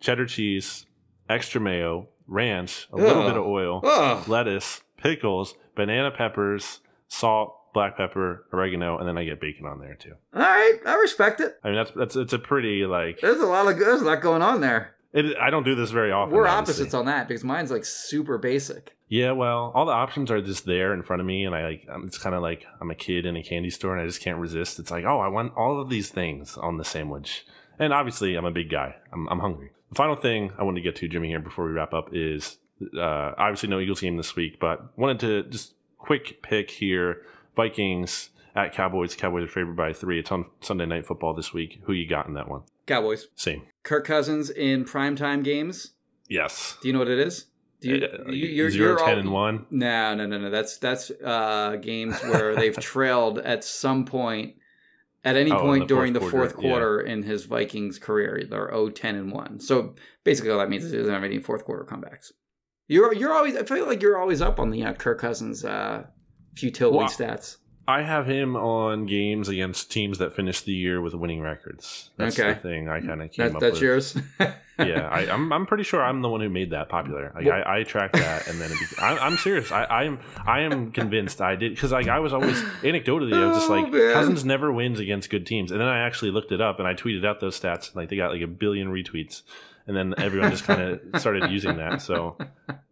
cheddar 0.00 0.26
cheese, 0.26 0.86
extra 1.28 1.60
mayo, 1.60 2.08
ranch, 2.26 2.88
a 2.92 2.96
little 2.96 3.24
bit 3.24 3.36
of 3.36 3.44
oil, 3.44 3.80
Ugh. 3.84 4.28
lettuce, 4.28 4.82
pickles, 4.96 5.54
banana 5.74 6.10
peppers, 6.10 6.80
salt, 7.08 7.72
black 7.72 7.96
pepper, 7.96 8.46
oregano, 8.52 8.98
and 8.98 9.06
then 9.06 9.18
I 9.18 9.24
get 9.24 9.40
bacon 9.40 9.66
on 9.66 9.80
there 9.80 9.94
too. 9.94 10.14
All 10.34 10.40
right, 10.40 10.78
I 10.86 10.94
respect 10.94 11.40
it. 11.40 11.58
I 11.62 11.68
mean, 11.68 11.76
that's 11.76 11.90
that's 11.92 12.16
it's 12.16 12.32
a 12.32 12.38
pretty 12.38 12.86
like. 12.86 13.20
There's 13.20 13.40
a 13.40 13.46
lot 13.46 13.70
of 13.70 13.78
there's 13.78 14.02
a 14.02 14.04
lot 14.04 14.20
going 14.22 14.42
on 14.42 14.60
there. 14.60 14.94
It, 15.12 15.36
I 15.40 15.50
don't 15.50 15.64
do 15.64 15.74
this 15.74 15.90
very 15.90 16.12
often. 16.12 16.34
We're 16.34 16.46
obviously. 16.46 16.82
opposites 16.84 16.94
on 16.94 17.06
that 17.06 17.28
because 17.28 17.44
mine's 17.44 17.70
like 17.70 17.84
super 17.84 18.38
basic. 18.38 18.96
Yeah, 19.08 19.32
well, 19.32 19.70
all 19.74 19.86
the 19.86 19.92
options 19.92 20.30
are 20.30 20.42
just 20.42 20.66
there 20.66 20.92
in 20.92 21.02
front 21.02 21.20
of 21.20 21.26
me, 21.26 21.44
and 21.44 21.54
I 21.54 21.64
like. 21.64 21.86
I'm, 21.90 22.04
it's 22.06 22.18
kind 22.18 22.34
of 22.34 22.42
like 22.42 22.66
I'm 22.80 22.90
a 22.90 22.94
kid 22.94 23.24
in 23.24 23.36
a 23.36 23.42
candy 23.42 23.70
store, 23.70 23.92
and 23.92 24.02
I 24.02 24.06
just 24.06 24.20
can't 24.20 24.38
resist. 24.38 24.78
It's 24.78 24.90
like, 24.90 25.04
oh, 25.04 25.20
I 25.20 25.28
want 25.28 25.52
all 25.56 25.80
of 25.80 25.88
these 25.88 26.08
things 26.10 26.56
on 26.56 26.76
the 26.76 26.84
sandwich, 26.84 27.46
and 27.78 27.92
obviously, 27.92 28.34
I'm 28.36 28.44
a 28.44 28.50
big 28.50 28.70
guy. 28.70 28.96
I'm, 29.12 29.28
I'm 29.28 29.38
hungry. 29.40 29.70
The 29.90 29.94
final 29.96 30.16
thing 30.16 30.52
I 30.58 30.62
wanted 30.64 30.80
to 30.80 30.82
get 30.82 30.96
to, 30.96 31.08
Jimmy, 31.08 31.28
here 31.28 31.40
before 31.40 31.64
we 31.66 31.72
wrap 31.72 31.94
up 31.94 32.08
is 32.12 32.58
uh, 32.96 33.32
obviously 33.38 33.68
no 33.68 33.78
Eagles 33.80 34.00
game 34.00 34.16
this 34.16 34.34
week, 34.36 34.58
but 34.60 34.96
wanted 34.98 35.20
to 35.20 35.42
just 35.44 35.74
quick 35.98 36.42
pick 36.42 36.70
here: 36.70 37.22
Vikings 37.54 38.30
at 38.54 38.72
Cowboys. 38.72 39.14
Cowboys 39.14 39.44
are 39.44 39.48
favored 39.48 39.76
by 39.76 39.92
three. 39.92 40.18
It's 40.18 40.32
on 40.32 40.46
Sunday 40.60 40.86
Night 40.86 41.06
Football 41.06 41.34
this 41.34 41.52
week. 41.52 41.80
Who 41.84 41.92
you 41.92 42.08
got 42.08 42.26
in 42.26 42.34
that 42.34 42.48
one? 42.48 42.62
Cowboys. 42.86 43.28
Same. 43.36 43.62
Kirk 43.82 44.06
Cousins 44.06 44.50
in 44.50 44.84
primetime 44.84 45.42
games. 45.42 45.92
Yes. 46.28 46.76
Do 46.82 46.88
you 46.88 46.92
know 46.92 47.00
what 47.00 47.08
it 47.08 47.18
is? 47.18 47.46
Do 47.80 47.88
you, 47.90 48.06
Uh, 48.06 48.30
you 48.30 48.46
you're, 48.48 48.70
zero, 48.70 48.88
you're 48.90 48.98
10, 48.98 49.08
all- 49.08 49.18
and 49.20 49.32
one. 49.32 49.66
No, 49.70 50.14
no, 50.14 50.26
no, 50.26 50.38
no. 50.38 50.50
That's 50.50 50.78
that's 50.78 51.10
uh, 51.24 51.76
games 51.80 52.20
where 52.22 52.54
they've 52.56 52.76
trailed 52.80 53.38
at 53.38 53.62
some 53.64 54.04
point, 54.04 54.54
at 55.26 55.36
any 55.36 55.50
Oh, 55.50 55.58
point 55.58 55.88
the 55.88 55.94
during 55.94 56.12
the 56.12 56.20
fourth 56.20 56.54
quarter, 56.54 56.60
quarter 56.60 57.00
in 57.00 57.22
his 57.24 57.44
Vikings 57.44 57.98
career. 57.98 58.42
They're 58.48 58.68
0 58.70 58.90
10 58.90 59.14
and 59.16 59.32
1. 59.32 59.58
So 59.60 59.94
basically, 60.24 60.50
all 60.52 60.58
that 60.58 60.70
means 60.70 60.84
is 60.84 60.92
he 60.92 60.98
doesn't 60.98 61.12
have 61.12 61.24
any 61.24 61.38
fourth 61.40 61.64
quarter 61.64 61.84
comebacks. 61.84 62.30
You're 62.88 63.12
you're 63.12 63.32
always. 63.34 63.56
I 63.56 63.64
feel 63.64 63.86
like 63.86 64.00
you're 64.00 64.18
always 64.18 64.40
up 64.40 64.60
on 64.60 64.70
the 64.70 64.84
uh, 64.84 64.92
Kirk 64.94 65.20
Cousins 65.20 65.64
uh, 65.64 66.04
futility 66.54 66.98
Well, 66.98 67.08
stats. 67.08 67.56
I 67.88 68.02
have 68.02 68.26
him 68.26 68.56
on 68.56 69.06
games 69.06 69.48
against 69.48 69.90
teams 69.92 70.18
that 70.18 70.34
finish 70.34 70.60
the 70.60 70.72
year 70.72 71.00
with 71.00 71.14
winning 71.14 71.40
records. 71.40 72.10
That's 72.16 72.38
Okay. 72.38 72.54
the 72.54 72.58
thing 72.60 72.88
I 72.88 73.00
kind 73.00 73.22
of 73.22 73.30
came 73.30 73.46
That, 73.46 73.54
up 73.56 73.60
that's 73.60 73.74
with. 73.74 73.82
yours. 73.82 74.18
yeah, 74.78 75.08
I, 75.10 75.30
I'm 75.30 75.52
I'm 75.52 75.66
pretty 75.66 75.84
sure 75.84 76.02
I'm 76.02 76.20
the 76.20 76.28
one 76.28 76.40
who 76.40 76.48
made 76.48 76.70
that 76.70 76.88
popular. 76.88 77.32
Like 77.34 77.46
Well- 77.46 77.62
I, 77.64 77.78
I 77.78 77.82
tracked 77.84 78.14
that, 78.14 78.48
and 78.48 78.60
then 78.60 78.70
it 78.72 78.78
be, 78.78 78.86
I, 79.00 79.16
I'm 79.18 79.36
serious. 79.36 79.70
I, 79.70 79.84
I 79.84 80.02
am 80.04 80.18
I 80.44 80.60
am 80.60 80.90
convinced 80.92 81.40
I 81.40 81.54
did 81.56 81.74
because 81.74 81.92
like 81.92 82.08
I 82.08 82.18
was 82.18 82.32
always 82.32 82.60
anecdotally 82.82 83.32
I 83.34 83.46
was 83.46 83.56
just 83.58 83.70
Oh, 83.70 83.74
like 83.74 83.92
man. 83.92 84.12
Cousins 84.12 84.44
never 84.44 84.72
wins 84.72 84.98
against 84.98 85.30
good 85.30 85.46
teams, 85.46 85.70
and 85.70 85.80
then 85.80 85.88
I 85.88 86.00
actually 86.00 86.32
looked 86.32 86.52
it 86.52 86.60
up 86.60 86.78
and 86.78 86.88
I 86.88 86.94
tweeted 86.94 87.24
out 87.24 87.40
those 87.40 87.58
stats. 87.58 87.94
Like 87.94 88.08
they 88.08 88.16
got 88.16 88.32
like 88.32 88.42
a 88.42 88.46
billion 88.48 88.88
retweets, 88.88 89.42
and 89.86 89.96
then 89.96 90.12
everyone 90.18 90.50
just 90.50 90.64
kind 90.64 90.80
of 91.12 91.20
started 91.20 91.50
using 91.50 91.76
that. 91.76 92.02
So 92.02 92.36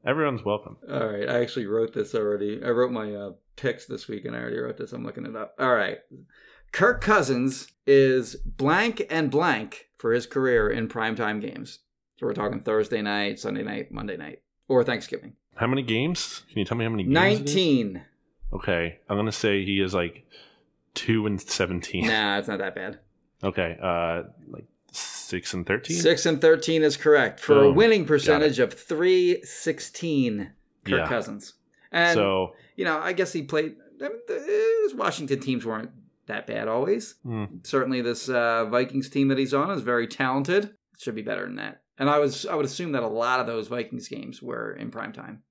everyone's 0.07 0.45
welcome. 0.45 0.77
All 0.89 1.07
right, 1.09 1.29
I 1.29 1.41
actually 1.43 1.67
wrote 1.67 1.93
this 1.95 2.15
already. 2.15 2.63
I 2.65 2.69
wrote 2.69 2.93
my 2.93 3.13
uh, 3.15 3.33
picks 3.57 3.87
this 3.87 4.09
week, 4.09 4.25
and 4.25 4.35
I 4.35 4.41
already 4.41 4.59
wrote 4.59 4.77
this. 4.77 4.93
I'm 4.93 5.05
looking 5.05 5.27
it 5.27 5.37
up. 5.37 5.55
All 5.59 5.75
right, 5.75 5.99
Kirk 6.73 7.01
Cousins 7.01 7.69
is 7.87 8.37
blank 8.37 9.07
and 9.11 9.31
blank 9.31 9.89
for 9.99 10.13
his 10.13 10.27
career 10.27 10.69
in 10.71 10.89
primetime 10.89 11.41
games. 11.41 11.81
So 12.19 12.27
we're 12.27 12.35
talking 12.35 12.61
Thursday 12.61 13.03
night, 13.03 13.39
Sunday 13.41 13.63
night, 13.63 13.91
Monday 13.93 14.17
night, 14.17 14.41
or 14.69 14.85
Thanksgiving. 14.85 15.35
How 15.57 15.67
many 15.67 15.83
games? 15.83 16.43
Can 16.49 16.59
you 16.59 16.65
tell 16.65 16.77
me 16.77 16.85
how 16.85 16.91
many? 16.91 17.05
games? 17.05 17.15
Nineteen. 17.15 18.03
Okay, 18.53 18.99
I'm 19.09 19.17
gonna 19.17 19.33
say 19.33 19.65
he 19.65 19.81
is 19.81 19.95
like 19.95 20.27
two 20.95 21.27
and 21.27 21.41
seventeen. 21.41 22.07
Nah, 22.07 22.39
it's 22.39 22.49
not 22.49 22.59
that 22.59 22.75
bad. 22.75 23.01
Okay, 23.43 23.77
uh, 23.83 24.23
like 24.49 24.65
six 24.93 25.55
and 25.55 25.67
thirteen. 25.67 25.97
Six 25.97 26.25
and 26.27 26.41
thirteen 26.41 26.83
is 26.83 26.97
correct 26.97 27.41
for 27.41 27.65
a 27.65 27.71
winning 27.73 28.05
percentage 28.05 28.59
of 28.59 28.73
three 28.73 29.43
sixteen. 29.43 30.53
Kirk 30.85 30.99
Yeah. 31.01 31.09
Cousins, 31.09 31.55
and 31.95 32.15
so 32.15 32.53
you 32.77 32.85
know, 32.85 32.99
I 32.99 33.13
guess 33.15 33.33
he 33.33 33.43
played. 33.43 33.77
I 34.01 34.09
mean, 34.09 34.19
the 34.27 34.93
Washington 34.97 35.41
teams 35.41 35.65
weren't 35.65 35.91
that 36.27 36.47
bad 36.47 36.69
always. 36.69 37.15
hmm, 37.23 37.45
certainly 37.63 38.03
this 38.03 38.29
uh, 38.29 38.67
Vikings 38.67 39.09
team 39.09 39.29
that 39.29 39.39
he's 39.39 39.55
on 39.55 39.71
is 39.71 39.83
very 39.83 40.07
talented. 40.07 40.75
Should 40.99 41.15
be 41.15 41.23
better 41.23 41.45
than 41.45 41.57
that. 41.57 41.83
And 41.99 42.11
I 42.11 42.19
was 42.19 42.45
I 42.47 42.55
would 42.55 42.67
assume 42.67 42.93
that 42.93 43.03
a 43.03 43.09
lot 43.09 43.41
of 43.41 43.47
those 43.47 43.69
Vikings 43.69 44.09
games 44.09 44.43
were 44.43 44.73
in 44.75 44.91
prime 44.91 45.13
time 45.13 45.43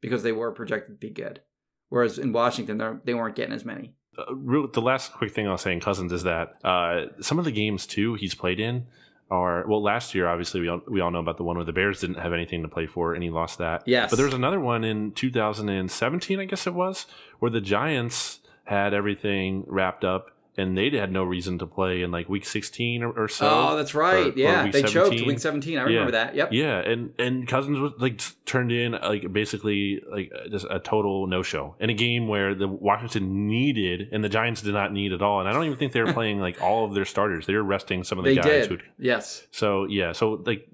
because 0.00 0.22
they 0.22 0.32
were 0.32 0.52
projected 0.52 1.00
to 1.00 1.06
be 1.06 1.12
good. 1.12 1.40
Whereas 1.88 2.18
in 2.18 2.32
Washington, 2.32 2.78
they 2.78 2.90
they 3.04 3.14
weren't 3.14 3.36
getting 3.36 3.54
as 3.54 3.64
many. 3.64 3.94
uh, 4.18 4.34
real, 4.34 4.68
the 4.68 4.80
last 4.82 5.12
quick 5.12 5.32
thing 5.32 5.46
I'll 5.48 5.58
say 5.58 5.72
in 5.72 5.80
Cousins 5.80 6.12
is 6.12 6.24
that 6.24 6.54
uh, 6.64 7.06
some 7.20 7.38
of 7.38 7.44
the 7.44 7.52
games 7.52 7.86
too 7.86 8.14
he's 8.14 8.34
played 8.34 8.58
in 8.60 8.86
are 9.30 9.66
well. 9.66 9.82
Last 9.82 10.14
year, 10.14 10.28
obviously, 10.28 10.60
we 10.60 10.68
all, 10.68 10.80
we 10.86 11.00
all 11.00 11.10
know 11.10 11.18
about 11.18 11.36
the 11.36 11.44
one 11.44 11.56
where 11.56 11.64
the 11.64 11.72
Bears 11.72 12.00
didn't 12.00 12.18
have 12.18 12.32
anything 12.32 12.62
to 12.62 12.68
play 12.68 12.86
for, 12.86 13.14
and 13.14 13.22
he 13.22 13.30
lost 13.30 13.58
that. 13.58 13.82
Yes. 13.86 14.10
but 14.10 14.16
there 14.16 14.26
was 14.26 14.34
another 14.34 14.60
one 14.60 14.84
in 14.84 15.12
2017, 15.12 16.40
I 16.40 16.44
guess 16.44 16.66
it 16.66 16.74
was, 16.74 17.06
where 17.38 17.50
the 17.50 17.60
Giants 17.60 18.40
had 18.64 18.94
everything 18.94 19.64
wrapped 19.66 20.04
up. 20.04 20.30
And 20.56 20.78
they 20.78 20.88
had 20.90 21.10
no 21.10 21.24
reason 21.24 21.58
to 21.58 21.66
play 21.66 22.02
in 22.02 22.12
like 22.12 22.28
week 22.28 22.44
16 22.46 23.02
or, 23.02 23.10
or 23.10 23.28
so. 23.28 23.48
oh, 23.50 23.76
that's 23.76 23.92
right. 23.94 24.26
or- 24.26 24.30
or 24.30 24.32
yeah, 24.36 24.62
week 24.64 24.72
they 24.72 24.82
choked 24.84 25.10
week 25.10 25.40
seventeen. 25.40 25.78
I 25.78 25.82
remember 25.82 26.12
Yeah. 26.12 26.24
that. 26.26 26.34
Yep. 26.36 26.52
Yeah, 26.52 26.78
and 26.78 27.12
and 27.18 27.48
Cousins 27.48 27.78
was 27.80 27.92
like 27.98 28.20
turned 28.46 28.70
in 28.70 28.92
like 28.92 29.32
basically 29.32 30.00
like 30.08 30.30
just 30.50 30.66
a 30.70 30.78
total 30.78 31.26
no 31.26 31.42
show 31.42 31.74
in 31.80 31.90
a 31.90 31.94
game 31.94 32.28
where 32.28 32.54
the 32.54 32.68
Washington 32.68 33.48
needed 33.48 34.08
and 34.12 34.22
the 34.22 34.28
Giants 34.28 34.62
did 34.62 34.74
not 34.74 34.92
need 34.92 35.12
at 35.12 35.22
all. 35.22 35.40
And 35.40 35.48
I 35.48 35.52
don't 35.52 35.64
even 35.64 35.76
think 35.76 35.92
they 35.92 36.02
were 36.02 36.12
playing 36.20 36.38
like 36.38 36.62
all 36.62 36.84
of 36.84 36.94
their 36.94 37.04
starters. 37.04 37.46
They 37.46 37.54
were 37.54 37.62
resting 37.64 38.04
some 38.04 38.18
of 38.18 38.24
the 38.24 38.30
They 38.30 38.36
guys. 38.36 38.68
did. 38.68 38.80
Who, 38.80 38.86
Yes. 38.98 39.46
so 39.50 39.86
yeah, 39.86 40.12
so 40.12 40.40
like 40.46 40.68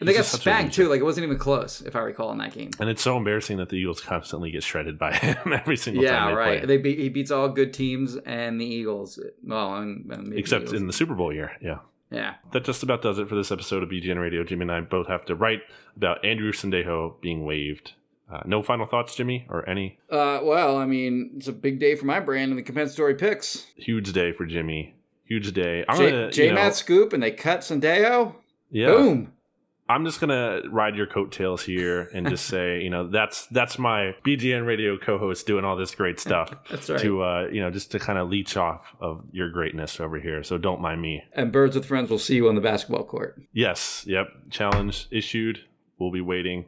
And 0.00 0.08
they 0.08 0.12
got 0.14 0.24
spanked 0.24 0.74
too. 0.74 0.88
Like 0.88 1.00
it 1.00 1.04
wasn't 1.04 1.24
even 1.24 1.38
close, 1.38 1.80
if 1.80 1.94
I 1.96 2.00
recall, 2.00 2.32
in 2.32 2.38
that 2.38 2.52
game. 2.52 2.70
And 2.80 2.88
it's 2.88 3.02
so 3.02 3.16
embarrassing 3.16 3.56
that 3.58 3.68
the 3.68 3.76
Eagles 3.76 4.00
constantly 4.00 4.50
get 4.50 4.62
shredded 4.62 4.98
by 4.98 5.12
him 5.16 5.52
every 5.52 5.76
single 5.76 6.02
Yeah, 6.04 6.18
time 6.18 6.28
they 6.30 6.34
right. 6.34 6.58
play. 6.60 6.66
They 6.66 6.76
beat, 6.78 6.98
he 6.98 7.08
beats 7.08 7.30
all 7.30 7.48
good 7.48 7.72
teams 7.72 8.16
and 8.16 8.60
the 8.60 8.64
Eagles. 8.66 9.20
Well, 9.44 9.76
and, 9.76 10.10
and 10.10 10.32
Except 10.34 10.64
Eagles. 10.64 10.80
in 10.80 10.86
the 10.86 10.92
Super 10.92 11.14
Bowl 11.14 11.32
year, 11.32 11.52
yeah. 11.60 11.78
yeah. 12.10 12.34
That 12.52 12.64
just 12.64 12.82
about 12.82 13.02
does 13.02 13.18
it 13.18 13.28
for 13.28 13.34
this 13.34 13.50
episode 13.52 13.82
of 13.82 13.88
BGN 13.88 14.20
Radio. 14.20 14.42
Jimmy 14.44 14.62
and 14.62 14.72
I 14.72 14.80
both 14.80 15.06
have 15.08 15.24
to 15.26 15.34
write 15.34 15.60
about 15.96 16.24
Andrew 16.24 16.52
Sendejo 16.52 17.20
being 17.20 17.44
waived. 17.44 17.92
Uh, 18.32 18.40
no 18.44 18.60
final 18.60 18.86
thoughts, 18.86 19.14
Jimmy, 19.14 19.46
or 19.48 19.68
any 19.68 19.98
Uh, 20.10 20.40
well, 20.42 20.76
I 20.76 20.84
mean, 20.84 21.34
it's 21.36 21.46
a 21.46 21.52
big 21.52 21.78
day 21.78 21.94
for 21.94 22.06
my 22.06 22.18
brand 22.18 22.50
and 22.50 22.58
the 22.58 22.62
compensatory 22.64 23.14
picks. 23.14 23.66
huge 23.76 24.12
day 24.12 24.32
for 24.32 24.44
Jimmy. 24.46 24.96
Huge 25.26 25.52
day. 25.52 25.84
I'm 25.88 25.96
J, 25.96 26.10
gonna, 26.10 26.32
J 26.32 26.48
know, 26.48 26.54
Matt 26.54 26.74
scoop 26.74 27.12
and 27.12 27.22
they 27.22 27.30
cut 27.30 27.60
Sendejo. 27.60 28.34
yeah. 28.70 28.88
Boom. 28.88 29.32
I'm 29.88 30.04
just 30.04 30.20
gonna 30.20 30.62
ride 30.68 30.96
your 30.96 31.06
coattails 31.06 31.62
here 31.62 32.10
and 32.12 32.28
just 32.28 32.46
say, 32.48 32.82
you 32.82 32.90
know, 32.90 33.08
that's 33.08 33.46
that's 33.46 33.78
my 33.78 34.14
BGN 34.24 34.66
Radio 34.66 34.98
co-host 34.98 35.46
doing 35.46 35.64
all 35.64 35.76
this 35.76 35.94
great 35.94 36.18
stuff 36.18 36.52
That's 36.70 36.90
right. 36.90 37.00
to, 37.00 37.22
uh, 37.22 37.48
you 37.52 37.60
know, 37.60 37.70
just 37.70 37.92
to 37.92 37.98
kind 37.98 38.18
of 38.18 38.28
leech 38.28 38.56
off 38.56 38.94
of 39.00 39.24
your 39.32 39.50
greatness 39.50 40.00
over 40.00 40.18
here. 40.18 40.42
So 40.42 40.58
don't 40.58 40.80
mind 40.80 41.00
me. 41.02 41.22
And 41.32 41.52
Birds 41.52 41.76
with 41.76 41.84
Friends 41.86 42.10
will 42.10 42.18
see 42.18 42.34
you 42.36 42.48
on 42.48 42.54
the 42.56 42.60
basketball 42.60 43.04
court. 43.04 43.40
Yes. 43.52 44.04
Yep. 44.06 44.50
Challenge 44.50 45.06
issued. 45.10 45.60
We'll 45.98 46.12
be 46.12 46.20
waiting. 46.20 46.66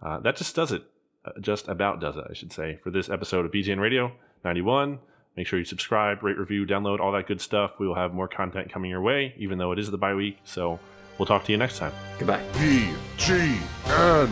Uh, 0.00 0.20
that 0.20 0.36
just 0.36 0.54
does 0.54 0.72
it. 0.72 0.84
Uh, 1.24 1.30
just 1.40 1.68
about 1.68 2.00
does 2.00 2.16
it, 2.16 2.24
I 2.28 2.34
should 2.34 2.52
say, 2.52 2.78
for 2.82 2.90
this 2.90 3.08
episode 3.08 3.44
of 3.46 3.52
BGN 3.52 3.80
Radio 3.80 4.12
91. 4.44 4.98
Make 5.36 5.46
sure 5.46 5.58
you 5.58 5.64
subscribe, 5.64 6.22
rate, 6.22 6.36
review, 6.36 6.66
download, 6.66 7.00
all 7.00 7.12
that 7.12 7.26
good 7.26 7.40
stuff. 7.40 7.78
We 7.78 7.86
will 7.88 7.94
have 7.94 8.12
more 8.12 8.28
content 8.28 8.70
coming 8.70 8.90
your 8.90 9.00
way, 9.00 9.34
even 9.38 9.58
though 9.58 9.72
it 9.72 9.78
is 9.78 9.90
the 9.90 9.96
bye 9.96 10.14
week. 10.14 10.38
So 10.44 10.78
we'll 11.18 11.26
talk 11.26 11.44
to 11.44 11.52
you 11.52 11.58
next 11.58 11.78
time. 11.78 11.92
Goodbye. 12.18 12.42
BGN 12.54 14.28